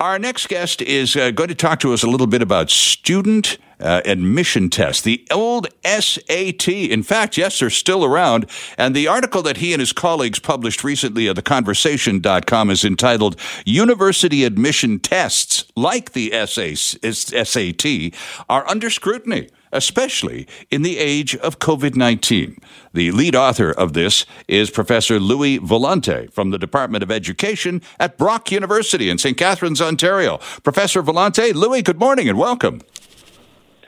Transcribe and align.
Our 0.00 0.16
next 0.20 0.48
guest 0.48 0.80
is 0.80 1.16
uh, 1.16 1.32
going 1.32 1.48
to 1.48 1.56
talk 1.56 1.80
to 1.80 1.92
us 1.92 2.04
a 2.04 2.06
little 2.06 2.28
bit 2.28 2.40
about 2.40 2.70
student 2.70 3.58
uh, 3.80 4.00
admission 4.04 4.70
tests, 4.70 5.02
the 5.02 5.26
old 5.28 5.66
SAT. 5.84 6.68
In 6.68 7.02
fact, 7.02 7.36
yes, 7.36 7.58
they're 7.58 7.68
still 7.68 8.04
around. 8.04 8.48
And 8.76 8.94
the 8.94 9.08
article 9.08 9.42
that 9.42 9.56
he 9.56 9.72
and 9.72 9.80
his 9.80 9.92
colleagues 9.92 10.38
published 10.38 10.84
recently 10.84 11.28
at 11.28 11.34
theconversation.com 11.34 12.70
is 12.70 12.84
entitled 12.84 13.40
University 13.64 14.44
Admission 14.44 15.00
Tests, 15.00 15.64
like 15.74 16.12
the 16.12 16.30
SAT, 16.46 18.14
are 18.48 18.68
under 18.68 18.90
scrutiny 18.90 19.48
especially 19.72 20.46
in 20.70 20.82
the 20.82 20.98
age 20.98 21.36
of 21.36 21.58
COVID 21.58 21.94
19. 21.94 22.58
The 22.92 23.10
lead 23.12 23.34
author 23.34 23.70
of 23.70 23.92
this 23.92 24.26
is 24.46 24.70
Professor 24.70 25.20
Louis 25.20 25.58
Volante 25.58 26.32
from 26.32 26.50
the 26.50 26.58
Department 26.58 27.02
of 27.02 27.10
Education 27.10 27.82
at 27.98 28.18
Brock 28.18 28.50
University 28.50 29.10
in 29.10 29.18
St. 29.18 29.36
Catharines, 29.36 29.80
Ontario. 29.80 30.38
Professor 30.62 31.02
Volante, 31.02 31.54
Louis, 31.54 31.82
good 31.82 31.98
morning 31.98 32.28
and 32.28 32.38
welcome. 32.38 32.80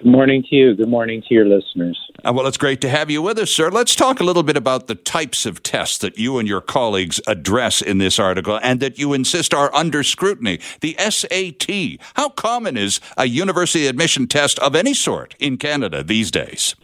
Good 0.02 0.12
morning 0.12 0.42
to 0.48 0.56
you. 0.56 0.74
Good 0.74 0.88
morning 0.88 1.22
to 1.28 1.34
your 1.34 1.44
listeners. 1.44 2.00
Uh, 2.24 2.32
well, 2.34 2.46
it's 2.46 2.56
great 2.56 2.80
to 2.80 2.88
have 2.88 3.10
you 3.10 3.20
with 3.20 3.38
us, 3.38 3.50
sir. 3.50 3.68
Let's 3.68 3.94
talk 3.94 4.18
a 4.18 4.24
little 4.24 4.42
bit 4.42 4.56
about 4.56 4.86
the 4.86 4.94
types 4.94 5.44
of 5.44 5.62
tests 5.62 5.98
that 5.98 6.16
you 6.16 6.38
and 6.38 6.48
your 6.48 6.62
colleagues 6.62 7.20
address 7.26 7.82
in 7.82 7.98
this 7.98 8.18
article 8.18 8.58
and 8.62 8.80
that 8.80 8.98
you 8.98 9.12
insist 9.12 9.52
are 9.52 9.70
under 9.74 10.02
scrutiny. 10.02 10.58
The 10.80 10.96
SAT. 10.98 12.00
How 12.14 12.30
common 12.30 12.78
is 12.78 12.98
a 13.18 13.26
university 13.26 13.88
admission 13.88 14.26
test 14.26 14.58
of 14.60 14.74
any 14.74 14.94
sort 14.94 15.34
in 15.38 15.58
Canada 15.58 16.02
these 16.02 16.30
days? 16.30 16.74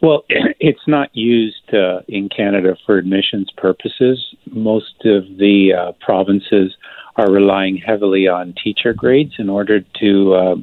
Well, 0.00 0.24
it's 0.60 0.86
not 0.86 1.10
used 1.12 1.74
uh, 1.74 2.02
in 2.06 2.28
Canada 2.28 2.76
for 2.86 2.98
admissions 2.98 3.50
purposes. 3.56 4.36
Most 4.52 4.94
of 5.04 5.24
the 5.38 5.72
uh, 5.76 5.92
provinces 6.00 6.76
are 7.16 7.30
relying 7.30 7.76
heavily 7.76 8.28
on 8.28 8.54
teacher 8.62 8.92
grades 8.92 9.34
in 9.38 9.48
order 9.50 9.80
to 9.80 10.34
uh, 10.34 10.56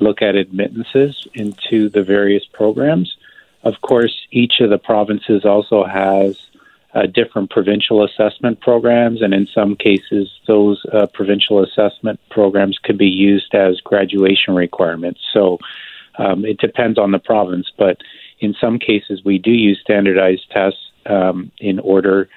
look 0.00 0.22
at 0.22 0.36
admittances 0.36 1.26
into 1.34 1.88
the 1.88 2.02
various 2.02 2.44
programs. 2.52 3.16
Of 3.62 3.80
course, 3.80 4.26
each 4.30 4.60
of 4.60 4.70
the 4.70 4.78
provinces 4.78 5.44
also 5.44 5.84
has 5.84 6.38
uh, 6.94 7.06
different 7.06 7.50
provincial 7.50 8.04
assessment 8.04 8.60
programs, 8.60 9.20
and 9.22 9.34
in 9.34 9.48
some 9.52 9.74
cases, 9.74 10.30
those 10.46 10.84
uh, 10.92 11.06
provincial 11.12 11.62
assessment 11.62 12.20
programs 12.30 12.78
could 12.78 12.98
be 12.98 13.08
used 13.08 13.54
as 13.54 13.80
graduation 13.80 14.54
requirements. 14.54 15.20
So 15.32 15.58
um, 16.18 16.44
it 16.44 16.58
depends 16.58 16.98
on 16.98 17.10
the 17.10 17.18
province, 17.18 17.72
but 17.76 17.98
in 18.38 18.54
some 18.60 18.78
cases, 18.78 19.24
we 19.24 19.38
do 19.38 19.50
use 19.50 19.80
standardized 19.80 20.48
tests 20.50 20.78
um, 21.06 21.50
in 21.58 21.80
order 21.80 22.28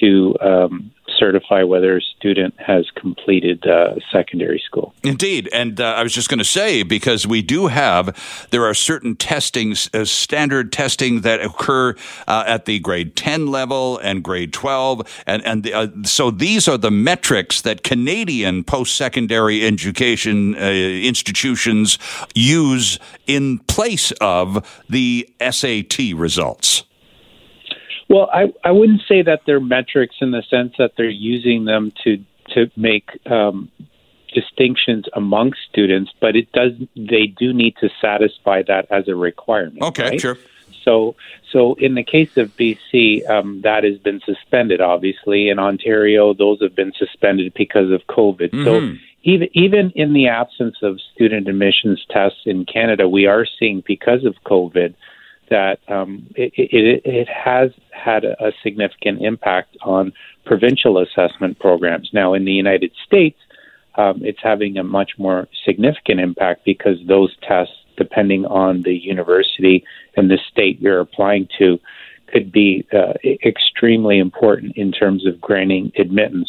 to 0.00 0.36
um, 0.40 0.90
certify 1.20 1.62
whether 1.62 1.98
a 1.98 2.00
student 2.00 2.54
has 2.58 2.86
completed 2.96 3.66
uh, 3.66 3.94
secondary 4.10 4.60
school. 4.64 4.94
Indeed, 5.02 5.48
and 5.52 5.80
uh, 5.80 5.84
I 5.84 6.02
was 6.02 6.14
just 6.14 6.28
going 6.28 6.38
to 6.38 6.44
say 6.44 6.82
because 6.82 7.26
we 7.26 7.42
do 7.42 7.66
have 7.66 8.48
there 8.50 8.64
are 8.64 8.74
certain 8.74 9.14
testings, 9.14 9.90
uh, 9.92 10.04
standard 10.04 10.72
testing 10.72 11.20
that 11.20 11.40
occur 11.40 11.94
uh, 12.26 12.44
at 12.46 12.64
the 12.64 12.78
grade 12.78 13.14
ten 13.14 13.48
level 13.48 13.98
and 13.98 14.24
grade 14.24 14.52
twelve, 14.52 15.22
and 15.26 15.44
and 15.44 15.62
the, 15.62 15.74
uh, 15.74 15.88
so 16.04 16.30
these 16.30 16.66
are 16.66 16.78
the 16.78 16.90
metrics 16.90 17.60
that 17.60 17.84
Canadian 17.84 18.64
post 18.64 18.94
secondary 18.94 19.66
education 19.66 20.54
uh, 20.56 20.60
institutions 20.60 21.98
use 22.34 22.98
in 23.26 23.58
place 23.60 24.12
of 24.20 24.82
the 24.88 25.28
SAT 25.40 26.14
results. 26.14 26.84
Well, 28.10 28.28
I, 28.32 28.52
I 28.64 28.72
wouldn't 28.72 29.02
say 29.08 29.22
that 29.22 29.42
they're 29.46 29.60
metrics 29.60 30.16
in 30.20 30.32
the 30.32 30.42
sense 30.50 30.74
that 30.78 30.92
they're 30.96 31.08
using 31.08 31.64
them 31.64 31.92
to 32.04 32.22
to 32.54 32.68
make 32.76 33.08
um, 33.30 33.70
distinctions 34.34 35.04
among 35.14 35.52
students, 35.70 36.10
but 36.20 36.34
it 36.34 36.50
does 36.52 36.72
they 36.96 37.26
do 37.26 37.52
need 37.52 37.76
to 37.80 37.88
satisfy 38.00 38.62
that 38.66 38.90
as 38.90 39.06
a 39.06 39.14
requirement. 39.14 39.82
Okay, 39.82 40.10
right? 40.10 40.20
sure. 40.20 40.36
So, 40.84 41.14
so 41.52 41.74
in 41.74 41.94
the 41.94 42.02
case 42.02 42.36
of 42.36 42.56
BC, 42.56 43.28
um, 43.28 43.60
that 43.62 43.84
has 43.84 43.98
been 43.98 44.20
suspended. 44.24 44.80
Obviously, 44.80 45.48
in 45.48 45.58
Ontario, 45.58 46.34
those 46.34 46.60
have 46.62 46.74
been 46.74 46.92
suspended 46.98 47.52
because 47.54 47.92
of 47.92 48.00
COVID. 48.08 48.50
Mm-hmm. 48.50 48.64
So, 48.64 48.98
even 49.22 49.48
even 49.52 49.92
in 49.94 50.14
the 50.14 50.26
absence 50.26 50.76
of 50.82 50.98
student 51.14 51.46
admissions 51.46 52.04
tests 52.10 52.40
in 52.44 52.64
Canada, 52.64 53.08
we 53.08 53.26
are 53.26 53.46
seeing 53.58 53.84
because 53.86 54.24
of 54.24 54.34
COVID 54.46 54.94
that 55.50 55.80
um, 55.88 56.26
it, 56.36 56.52
it, 56.56 57.02
it, 57.04 57.28
has 57.28 57.70
had 57.90 58.24
a, 58.24 58.52
significant 58.62 59.20
impact 59.20 59.76
on 59.82 60.12
provincial 60.46 60.98
assessment 60.98 61.58
programs. 61.58 62.10
Now, 62.12 62.34
in 62.34 62.44
the 62.44 62.52
United 62.52 62.92
States, 63.04 63.38
um, 63.96 64.20
it's 64.22 64.38
having 64.42 64.78
a 64.78 64.84
much 64.84 65.12
more 65.18 65.48
significant 65.64 66.20
impact 66.20 66.64
because 66.64 66.96
those 67.06 67.36
tests, 67.46 67.74
depending 67.96 68.46
on 68.46 68.82
the 68.82 68.94
university 68.94 69.84
and 70.16 70.30
the 70.30 70.38
state 70.50 70.80
you're 70.80 71.00
applying 71.00 71.48
to, 71.58 71.78
could 72.28 72.52
be 72.52 72.86
uh, 72.92 73.14
extremely 73.44 74.18
important 74.18 74.76
in 74.76 74.92
terms 74.92 75.26
of 75.26 75.40
granting 75.40 75.92
admittance. 75.98 76.48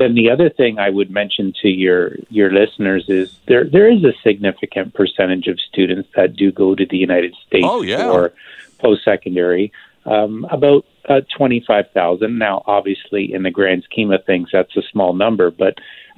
Then 0.00 0.14
the 0.14 0.30
other 0.30 0.48
thing 0.48 0.78
I 0.78 0.88
would 0.88 1.10
mention 1.10 1.52
to 1.60 1.68
your 1.68 2.16
your 2.30 2.50
listeners 2.50 3.04
is 3.08 3.38
there 3.46 3.64
there 3.64 3.86
is 3.86 4.02
a 4.02 4.14
significant 4.22 4.94
percentage 4.94 5.46
of 5.46 5.60
students 5.60 6.08
that 6.16 6.34
do 6.34 6.50
go 6.50 6.74
to 6.74 6.86
the 6.86 6.96
United 6.96 7.34
States 7.46 7.66
oh, 7.68 7.82
yeah. 7.82 8.10
for 8.10 8.32
post 8.78 9.04
secondary. 9.04 9.70
Um, 10.06 10.46
about 10.50 10.86
uh, 11.06 11.20
twenty 11.36 11.62
five 11.66 11.84
thousand. 11.92 12.38
Now, 12.38 12.62
obviously, 12.66 13.30
in 13.30 13.42
the 13.42 13.50
grand 13.50 13.84
scheme 13.84 14.10
of 14.10 14.24
things, 14.24 14.48
that's 14.50 14.74
a 14.74 14.82
small 14.90 15.12
number, 15.12 15.50
but 15.50 15.74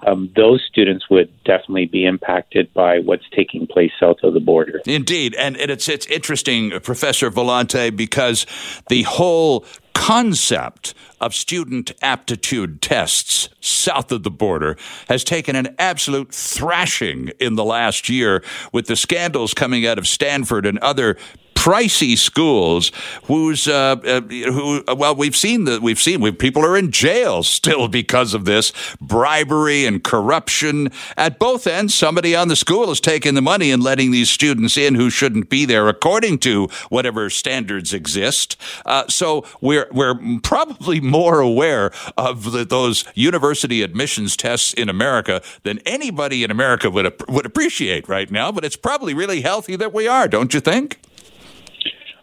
um, 0.06 0.31
those 0.37 0.62
students 0.71 1.10
would 1.10 1.31
definitely 1.42 1.87
be 1.87 2.04
impacted 2.04 2.72
by 2.75 3.00
what's 3.00 3.28
taking 3.34 3.66
place 3.66 3.91
south 3.98 4.19
of 4.22 4.34
the 4.34 4.41
border. 4.41 4.81
Indeed, 4.87 5.34
and 5.34 5.56
it's 5.56 5.88
it's 5.88 6.06
interesting, 6.06 6.71
Professor 6.82 7.32
Volante, 7.32 7.94
because 7.94 8.47
the 8.88 9.03
whole 9.03 9.65
concept 9.94 10.94
of 11.20 11.34
student 11.34 11.92
aptitude 12.03 12.82
tests 12.82 13.48
south 13.60 14.10
of 14.12 14.22
the 14.22 14.30
border 14.30 14.76
has 15.08 15.22
taken 15.25 15.54
an 15.56 15.75
absolute 15.78 16.32
thrashing 16.32 17.30
in 17.38 17.54
the 17.54 17.64
last 17.64 18.08
year 18.08 18.42
with 18.72 18.86
the 18.86 18.97
scandals 18.97 19.54
coming 19.54 19.86
out 19.86 19.98
of 19.98 20.06
Stanford 20.06 20.66
and 20.66 20.78
other 20.78 21.16
pricey 21.62 22.19
schools 22.19 22.91
whose 23.27 23.69
uh, 23.69 23.95
uh, 24.05 24.21
who 24.21 24.83
uh, 24.89 24.97
well 24.97 25.15
we've 25.15 25.37
seen 25.37 25.65
that 25.65 25.81
we've 25.81 26.00
seen 26.00 26.21
we, 26.21 26.33
people 26.33 26.65
are 26.65 26.77
in 26.77 26.91
jail 26.91 27.45
still 27.45 27.87
because 27.87 28.34
of 28.34 28.47
this 28.47 28.73
bribery 29.00 29.87
and 29.87 30.03
corruption. 30.03 30.89
At 31.17 31.39
both 31.39 31.69
ends 31.69 31.95
somebody 31.95 32.34
on 32.34 32.49
the 32.49 32.56
school 32.56 32.91
is 32.91 33.01
taking 33.01 33.34
the 33.34 33.43
money 33.43 33.71
and 33.71 33.81
letting 33.81 34.11
these 34.11 34.28
students 34.28 34.77
in 34.77 34.97
who 34.97 35.09
shouldn't 35.09 35.51
be 35.51 35.65
there 35.65 35.87
according 35.87 36.41
to 36.41 36.67
whatever 36.89 37.31
standards 37.31 37.93
exist. 37.93 38.56
Uh, 38.84 39.06
so 39.06 39.45
we're 39.61 39.87
we're 39.93 40.19
probably 40.43 41.01
more 41.01 41.39
aware 41.39 41.93
of 42.17 42.51
the, 42.51 42.65
those 42.65 43.05
university 43.15 43.83
admissions 43.83 44.37
tests 44.37 44.75
in 44.75 44.89
America 44.89 45.41
than 45.62 45.78
anybody 45.87 46.43
in 46.43 46.51
America 46.51 46.91
would 46.91 47.15
would 47.28 47.47
appreciate 47.47 48.09
right 48.09 48.33
now 48.33 48.51
but 48.51 48.65
it's 48.65 48.77
probably 48.77 49.15
really 49.15 49.43
healthy 49.43 49.77
that 49.77 49.93
we 49.93 50.09
are 50.09 50.27
don't 50.27 50.55
you 50.55 50.61
think 50.61 50.99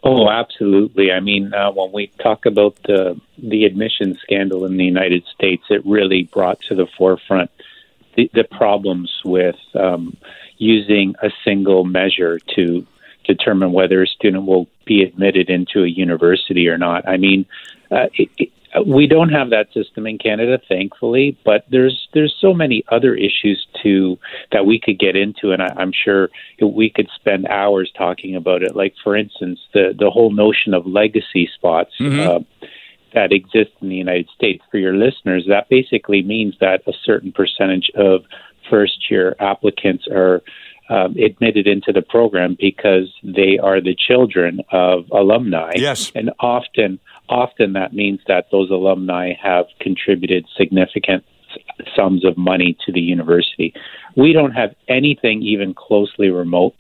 Oh, 0.01 0.29
absolutely. 0.29 1.11
I 1.11 1.19
mean, 1.19 1.53
uh, 1.53 1.71
when 1.71 1.91
we 1.91 2.07
talk 2.21 2.45
about 2.45 2.75
the 2.83 3.19
the 3.37 3.65
admission 3.65 4.17
scandal 4.21 4.65
in 4.65 4.77
the 4.77 4.85
United 4.85 5.25
States, 5.33 5.63
it 5.69 5.85
really 5.85 6.23
brought 6.23 6.61
to 6.69 6.75
the 6.75 6.87
forefront 6.97 7.51
the, 8.15 8.29
the 8.33 8.43
problems 8.43 9.11
with 9.25 9.57
um, 9.75 10.15
using 10.57 11.15
a 11.21 11.29
single 11.43 11.83
measure 11.83 12.39
to 12.55 12.85
determine 13.25 13.71
whether 13.71 14.01
a 14.01 14.07
student 14.07 14.45
will 14.45 14.67
be 14.89 15.03
admitted 15.03 15.49
into 15.49 15.83
a 15.83 15.87
university 15.87 16.67
or 16.67 16.77
not. 16.77 17.07
I 17.07 17.17
mean, 17.17 17.45
uh, 17.91 18.07
it, 18.15 18.29
it, 18.37 18.49
we 18.85 19.07
don't 19.07 19.29
have 19.29 19.49
that 19.51 19.67
system 19.73 20.05
in 20.05 20.17
Canada, 20.17 20.59
thankfully, 20.67 21.37
but 21.45 21.65
there's 21.71 22.07
there's 22.13 22.35
so 22.39 22.53
many 22.53 22.83
other 22.89 23.15
issues 23.15 23.65
too 23.81 24.17
that 24.51 24.65
we 24.65 24.79
could 24.83 24.99
get 24.99 25.15
into, 25.15 25.51
and 25.51 25.61
I, 25.61 25.69
I'm 25.77 25.93
sure 25.93 26.29
we 26.61 26.89
could 26.89 27.09
spend 27.15 27.47
hours 27.47 27.91
talking 27.97 28.35
about 28.35 28.61
it. 28.63 28.75
Like, 28.75 28.93
for 29.03 29.15
instance, 29.15 29.59
the 29.73 29.93
the 29.97 30.09
whole 30.09 30.31
notion 30.31 30.73
of 30.73 30.85
legacy 30.85 31.49
spots. 31.55 31.93
Mm-hmm. 31.99 32.19
Uh, 32.19 32.67
that 33.11 33.31
exist 33.31 33.71
in 33.81 33.89
the 33.89 33.95
United 33.95 34.29
States. 34.35 34.63
For 34.69 34.77
your 34.77 34.93
listeners, 34.93 35.43
that 35.49 35.67
basically 35.67 36.21
means 36.21 36.53
that 36.61 36.83
a 36.85 36.93
certain 37.03 37.31
percentage 37.31 37.89
of 37.95 38.21
first 38.69 39.09
year 39.09 39.35
applicants 39.39 40.05
are 40.11 40.43
um, 40.89 41.15
admitted 41.17 41.67
into 41.67 41.91
the 41.93 42.01
program 42.01 42.57
because 42.59 43.13
they 43.23 43.59
are 43.59 43.79
the 43.79 43.95
children 43.95 44.61
of 44.71 45.09
alumni. 45.11 45.73
Yes. 45.75 46.11
And 46.15 46.31
often 46.39 46.99
often 47.29 47.73
that 47.73 47.93
means 47.93 48.19
that 48.27 48.47
those 48.51 48.71
alumni 48.71 49.33
have 49.33 49.67
contributed 49.79 50.45
significant 50.57 51.23
sums 51.95 52.25
of 52.25 52.37
money 52.37 52.75
to 52.85 52.91
the 52.91 52.99
university. 52.99 53.73
We 54.15 54.33
don't 54.33 54.51
have 54.51 54.75
anything 54.87 55.43
even 55.43 55.73
closely 55.73 56.29
remote 56.29 56.75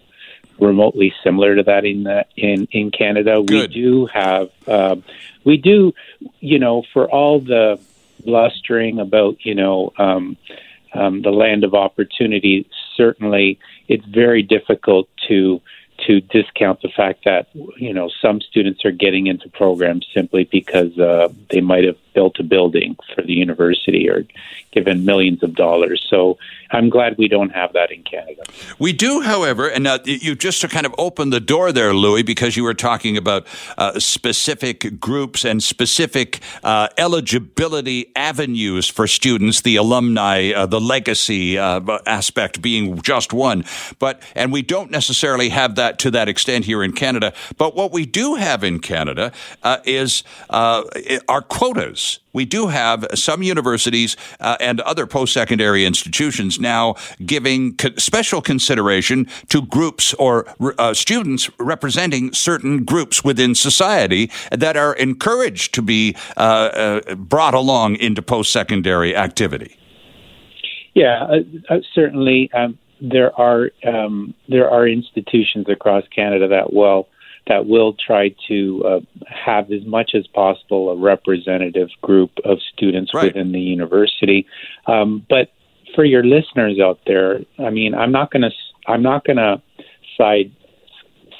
remotely 0.59 1.13
similar 1.23 1.55
to 1.55 1.63
that 1.63 1.85
in 1.85 2.03
the, 2.03 2.25
in 2.35 2.67
in 2.71 2.91
Canada. 2.91 3.41
Good. 3.45 3.69
We 3.69 3.81
do 3.81 4.05
have 4.07 4.49
um, 4.67 5.03
we 5.43 5.57
do 5.57 5.93
you 6.39 6.59
know 6.59 6.83
for 6.93 7.09
all 7.09 7.39
the 7.39 7.79
blustering 8.25 8.99
about 8.99 9.45
you 9.45 9.55
know 9.55 9.93
um, 9.97 10.35
um, 10.93 11.21
the 11.21 11.31
land 11.31 11.63
of 11.63 11.73
opportunity, 11.73 12.67
certainly 12.95 13.59
it's 13.87 14.05
very 14.05 14.43
difficult 14.43 15.09
to 15.27 15.61
to 16.07 16.21
discount 16.21 16.81
the 16.81 16.89
fact 16.89 17.25
that 17.25 17.47
you 17.77 17.93
know 17.93 18.09
some 18.21 18.41
students 18.41 18.85
are 18.85 18.91
getting 18.91 19.27
into 19.27 19.49
programs 19.49 20.07
simply 20.13 20.45
because 20.45 20.97
uh, 20.97 21.29
they 21.49 21.61
might 21.61 21.83
have 21.83 21.97
built 22.13 22.39
a 22.39 22.43
building 22.43 22.97
for 23.13 23.21
the 23.21 23.33
university 23.33 24.09
or 24.09 24.25
given 24.71 25.05
millions 25.05 25.41
of 25.41 25.55
dollars. 25.55 26.05
So 26.09 26.37
I'm 26.71 26.89
glad 26.89 27.17
we 27.17 27.27
don't 27.27 27.49
have 27.51 27.73
that 27.73 27.91
in 27.91 28.03
Canada. 28.03 28.43
We 28.77 28.93
do, 28.93 29.21
however, 29.21 29.67
and 29.67 29.87
uh, 29.87 29.99
you 30.03 30.35
just 30.35 30.61
to 30.61 30.67
kind 30.67 30.85
of 30.85 30.93
open 30.97 31.31
the 31.31 31.39
door 31.39 31.71
there, 31.71 31.93
Louis, 31.93 32.23
because 32.23 32.55
you 32.55 32.63
were 32.63 32.75
talking 32.75 33.17
about 33.17 33.47
uh, 33.77 33.99
specific 33.99 34.99
groups 34.99 35.43
and 35.43 35.63
specific 35.63 36.41
uh, 36.63 36.89
eligibility 36.97 38.11
avenues 38.15 38.87
for 38.87 39.07
students, 39.07 39.61
the 39.61 39.77
alumni, 39.77 40.51
uh, 40.51 40.65
the 40.65 40.81
legacy 40.81 41.57
uh, 41.57 41.79
aspect 42.05 42.61
being 42.61 43.01
just 43.01 43.33
one. 43.33 43.65
But 43.97 44.21
and 44.35 44.51
we 44.51 44.61
don't 44.61 44.91
necessarily 44.91 45.49
have 45.49 45.75
that 45.75 45.88
to 45.97 46.11
that 46.11 46.29
extent 46.29 46.65
here 46.65 46.83
in 46.83 46.93
Canada. 46.93 47.33
But 47.57 47.75
what 47.75 47.91
we 47.91 48.05
do 48.05 48.35
have 48.35 48.63
in 48.63 48.79
Canada 48.79 49.31
uh, 49.63 49.77
is 49.85 50.23
our 50.49 51.41
quotas 51.41 52.19
we 52.33 52.45
do 52.45 52.67
have 52.67 53.05
some 53.15 53.41
universities 53.41 54.15
uh, 54.39 54.57
and 54.59 54.81
other 54.81 55.07
post 55.07 55.33
secondary 55.33 55.85
institutions 55.85 56.59
now 56.59 56.95
giving 57.25 57.75
co- 57.75 57.89
special 57.97 58.41
consideration 58.41 59.27
to 59.49 59.61
groups 59.63 60.13
or 60.15 60.45
uh, 60.77 60.93
students 60.93 61.49
representing 61.57 62.31
certain 62.33 62.83
groups 62.83 63.23
within 63.23 63.55
society 63.55 64.29
that 64.51 64.77
are 64.77 64.93
encouraged 64.93 65.73
to 65.73 65.81
be 65.81 66.15
uh, 66.37 66.39
uh 66.39 67.15
brought 67.15 67.53
along 67.53 67.95
into 67.95 68.21
post 68.21 68.51
secondary 68.51 69.15
activity. 69.15 69.75
Yeah, 70.93 71.23
uh, 71.23 71.73
uh, 71.73 71.79
certainly. 71.93 72.49
Um, 72.53 72.77
there 73.01 73.33
are 73.39 73.71
um, 73.85 74.33
there 74.47 74.69
are 74.69 74.87
institutions 74.87 75.67
across 75.69 76.03
Canada 76.13 76.47
that 76.47 76.73
will 76.73 77.07
that 77.47 77.65
will 77.65 77.93
try 77.93 78.33
to 78.47 78.83
uh, 78.85 78.99
have 79.27 79.71
as 79.71 79.85
much 79.85 80.11
as 80.13 80.27
possible 80.27 80.89
a 80.89 80.95
representative 80.95 81.89
group 82.01 82.31
of 82.45 82.59
students 82.73 83.13
right. 83.13 83.25
within 83.25 83.51
the 83.51 83.59
university. 83.59 84.45
Um, 84.85 85.25
but 85.29 85.51
for 85.95 86.05
your 86.05 86.23
listeners 86.23 86.79
out 86.79 86.99
there, 87.07 87.39
I 87.57 87.71
mean, 87.71 87.95
I'm 87.95 88.11
not 88.11 88.31
going 88.31 88.43
to 88.43 88.51
I'm 88.87 89.01
not 89.01 89.25
going 89.25 89.37
to 89.37 89.61
side 90.17 90.51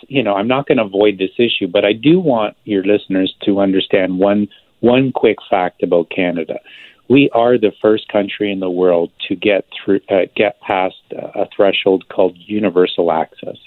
you 0.07 0.23
know, 0.23 0.33
I'm 0.33 0.47
not 0.47 0.67
going 0.67 0.77
to 0.77 0.85
avoid 0.85 1.17
this 1.19 1.31
issue, 1.37 1.67
but 1.67 1.85
I 1.85 1.93
do 1.93 2.19
want 2.19 2.57
your 2.63 2.83
listeners 2.83 3.33
to 3.43 3.59
understand 3.59 4.19
one 4.19 4.47
one 4.81 5.11
quick 5.11 5.37
fact 5.49 5.83
about 5.83 6.09
Canada. 6.09 6.59
We 7.09 7.29
are 7.31 7.57
the 7.57 7.71
first 7.81 8.07
country 8.07 8.51
in 8.51 8.59
the 8.59 8.69
world 8.69 9.11
to 9.27 9.35
get 9.35 9.65
through 9.73 10.01
uh, 10.09 10.27
get 10.35 10.61
past 10.61 11.01
a 11.11 11.47
threshold 11.55 12.07
called 12.09 12.37
universal 12.37 13.11
access 13.11 13.57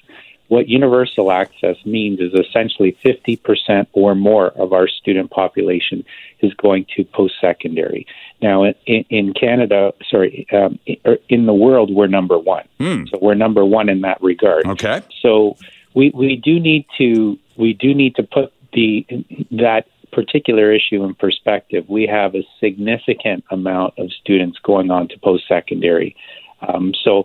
what 0.53 0.69
universal 0.69 1.33
access 1.33 1.77
means 1.87 2.21
is 2.21 2.35
essentially 2.35 2.95
50% 3.03 3.87
or 3.95 4.15
more 4.15 4.49
of 4.49 4.75
our 4.75 4.87
student 4.87 5.31
population 5.31 6.05
is 6.41 6.53
going 6.53 6.85
to 6.95 7.05
post 7.05 7.37
secondary. 7.41 8.07
Now, 8.43 8.65
in, 8.65 8.75
in, 9.09 9.33
Canada, 9.33 9.95
sorry, 10.11 10.47
um, 10.53 10.79
er, 11.07 11.17
in 11.31 11.47
the 11.47 11.55
world, 11.55 11.91
we're 11.91 12.07
number 12.07 12.39
one. 12.39 12.69
Mm. 12.79 13.09
So 13.09 13.19
we're 13.23 13.33
number 13.33 13.65
one 13.65 13.89
in 13.89 14.03
that 14.03 14.23
regard. 14.23 14.67
Okay. 14.67 15.01
So 15.23 15.57
we, 15.95 16.11
we 16.15 16.37
do 16.37 16.61
need 16.61 16.85
to 16.99 17.39
we 17.57 17.73
do 17.73 17.95
need 17.95 18.17
to 18.17 18.23
put 18.23 18.53
the 18.75 19.07
that 19.53 19.87
particular 20.13 20.73
issue 20.73 21.03
in 21.03 21.15
perspective. 21.15 21.85
We 21.89 22.07
have 22.07 22.35
a 22.35 22.47
significant 22.61 23.45
amount 23.51 23.95
of 23.99 24.13
students 24.13 24.59
going 24.63 24.91
on 24.91 25.09
to 25.09 25.19
post 25.19 25.49
secondary. 25.49 26.15
Um, 26.61 26.93
so 27.03 27.25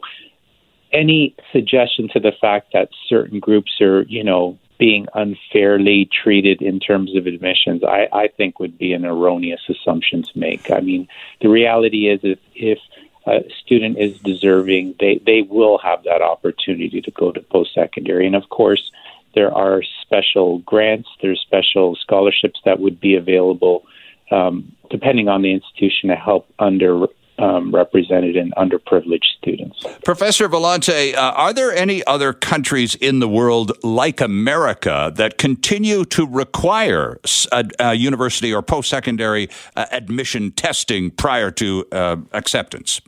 any 0.92 1.36
suggestion 1.52 2.10
to 2.14 2.20
the 2.20 2.32
fact 2.40 2.74
that 2.74 2.90
certain 3.08 3.40
groups 3.40 3.82
are, 3.82 4.04
you 4.04 4.24
know, 4.24 4.58
being 4.80 5.08
unfairly 5.14 6.08
treated 6.24 6.62
in 6.62 6.80
terms 6.80 7.16
of 7.16 7.26
admissions, 7.26 7.84
I, 7.84 8.08
I 8.14 8.28
think 8.28 8.60
would 8.60 8.78
be 8.78 8.94
an 8.94 9.06
erroneous 9.06 9.62
assumption 9.68 10.24
to 10.24 10.40
make. 10.40 10.72
I 10.72 10.80
mean, 10.80 11.08
the 11.42 11.50
reality 11.50 12.08
is 12.08 12.20
if, 12.24 12.40
if 12.56 12.80
a 13.26 13.44
student 13.64 13.98
is 13.98 14.18
deserving, 14.20 14.96
they, 15.00 15.20
they 15.26 15.42
will 15.42 15.80
have 15.80 16.04
that 16.04 16.22
opportunity 16.22 17.02
to 17.02 17.12
go 17.12 17.32
to 17.32 17.42
post 17.42 17.74
secondary. 17.74 18.26
And 18.26 18.36
of 18.36 18.50
course, 18.50 18.92
there 19.38 19.54
are 19.54 19.84
special 20.02 20.58
grants, 20.60 21.08
there's 21.22 21.40
special 21.42 21.96
scholarships 21.96 22.60
that 22.66 22.80
would 22.80 23.00
be 23.00 23.14
available 23.14 23.86
um, 24.32 24.76
depending 24.90 25.28
on 25.28 25.44
the 25.44 25.52
institution 25.54 26.10
to 26.10 26.16
help 26.16 26.52
under 26.58 27.06
um, 27.38 27.72
represented 27.72 28.36
and 28.36 28.52
underprivileged 28.56 29.28
students. 29.38 29.86
Professor 30.04 30.50
Volante, 30.50 31.14
uh, 31.14 31.34
are 31.36 31.54
there 31.54 31.72
any 31.72 32.04
other 32.08 32.34
countries 32.34 32.96
in 32.96 33.20
the 33.20 33.28
world 33.28 33.72
like 33.84 34.22
America 34.22 35.12
that 35.16 35.38
continue 35.38 36.04
to 36.06 36.26
require 36.26 37.20
a, 37.52 37.64
a 37.78 37.94
university 37.94 38.52
or 38.52 38.64
post 38.64 38.90
secondary 38.90 39.50
uh, 39.76 39.86
admission 39.92 40.52
testing 40.52 41.12
prior 41.12 41.52
to 41.52 41.86
uh, 41.92 42.16
acceptance? 42.34 43.02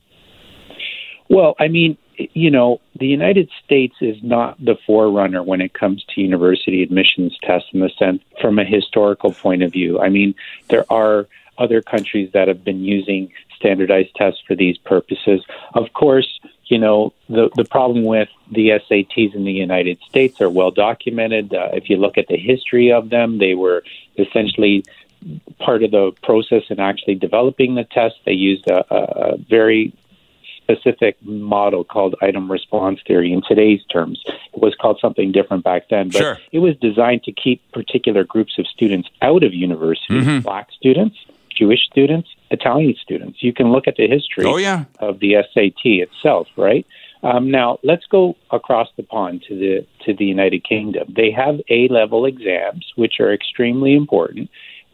Well, 1.28 1.56
I 1.60 1.70
mean, 1.70 1.98
you 2.34 2.52
know, 2.52 2.82
the 3.00 3.08
United 3.08 3.50
States 3.64 3.96
is 4.02 4.18
not 4.22 4.64
the 4.64 4.76
forerunner 4.86 5.44
when 5.44 5.62
it 5.62 5.74
comes 5.74 6.04
to 6.16 6.22
university 6.22 6.84
admissions 6.84 7.38
tests 7.44 7.70
in 7.74 7.80
the 7.80 7.90
sense 7.98 8.22
from 8.42 8.60
a 8.60 8.66
historical 8.66 9.32
point 9.32 9.64
of 9.64 9.72
view. 9.72 10.00
I 10.00 10.10
mean, 10.10 10.36
there 10.70 10.86
are 10.92 11.28
other 11.58 11.82
countries 11.82 12.32
that 12.34 12.48
have 12.48 12.64
been 12.64 12.84
using 12.84 13.32
standardized 13.56 14.16
tests 14.16 14.42
for 14.48 14.56
these 14.56 14.78
purposes. 14.78 15.42
Of 15.74 15.92
course, 15.94 16.40
you 16.66 16.78
know, 16.78 17.14
the, 17.28 17.50
the 17.56 17.66
problem 17.66 18.06
with 18.06 18.30
the 18.52 18.70
SATs 18.70 19.36
in 19.36 19.44
the 19.44 19.52
United 19.52 20.00
States 20.08 20.40
are 20.40 20.50
well 20.50 20.72
documented. 20.72 21.54
Uh, 21.54 21.70
if 21.74 21.90
you 21.90 21.98
look 21.98 22.18
at 22.18 22.28
the 22.28 22.38
history 22.38 22.92
of 22.92 23.10
them, 23.10 23.38
they 23.38 23.56
were 23.56 23.84
essentially 24.18 24.86
part 25.60 25.84
of 25.84 25.92
the 25.92 26.12
process 26.24 26.64
in 26.70 26.80
actually 26.80 27.16
developing 27.16 27.76
the 27.76 27.84
test. 27.84 28.16
They 28.26 28.34
used 28.34 28.68
a, 28.70 28.86
a 28.94 29.38
very 29.38 29.94
specific 30.70 31.18
model 31.24 31.84
called 31.84 32.16
item 32.22 32.52
response 32.52 33.00
theory 33.08 33.32
in 33.34 33.42
today's 33.48 33.84
terms. 33.86 34.22
It 34.26 34.62
was 34.62 34.76
called 34.76 35.00
something 35.02 35.32
different 35.32 35.64
back 35.64 35.90
then, 35.90 36.10
but 36.10 36.20
sure. 36.20 36.38
it 36.52 36.60
was 36.60 36.76
designed 36.78 37.24
to 37.24 37.32
keep 37.32 37.62
particular 37.72 38.24
groups 38.24 38.58
of 38.60 38.68
students 38.68 39.10
out 39.22 39.44
of 39.44 39.54
university, 39.54 40.14
mm-hmm. 40.14 40.40
black 40.40 40.70
students, 40.72 41.18
Jewish 41.56 41.86
students, 41.86 42.30
Italian 42.52 42.96
students. 43.02 43.44
You 43.44 43.54
can 43.54 43.72
look 43.72 43.88
at 43.88 43.96
the 43.96 44.08
history 44.08 44.46
oh, 44.46 44.58
yeah. 44.58 44.86
of 45.00 45.20
the 45.20 45.36
SAT 45.54 45.84
itself, 45.84 46.48
right? 46.56 46.86
Um, 47.22 47.52
now 47.52 47.80
let's 47.84 48.06
go 48.06 48.36
across 48.52 48.88
the 48.96 49.04
pond 49.04 49.44
to 49.50 49.56
the 49.56 49.86
to 50.06 50.14
the 50.14 50.24
United 50.24 50.64
Kingdom. 50.64 51.14
They 51.14 51.32
have 51.32 51.60
A 51.70 51.90
level 51.90 52.26
exams, 52.26 52.94
which 52.96 53.20
are 53.20 53.34
extremely 53.34 53.94
important, 53.94 54.50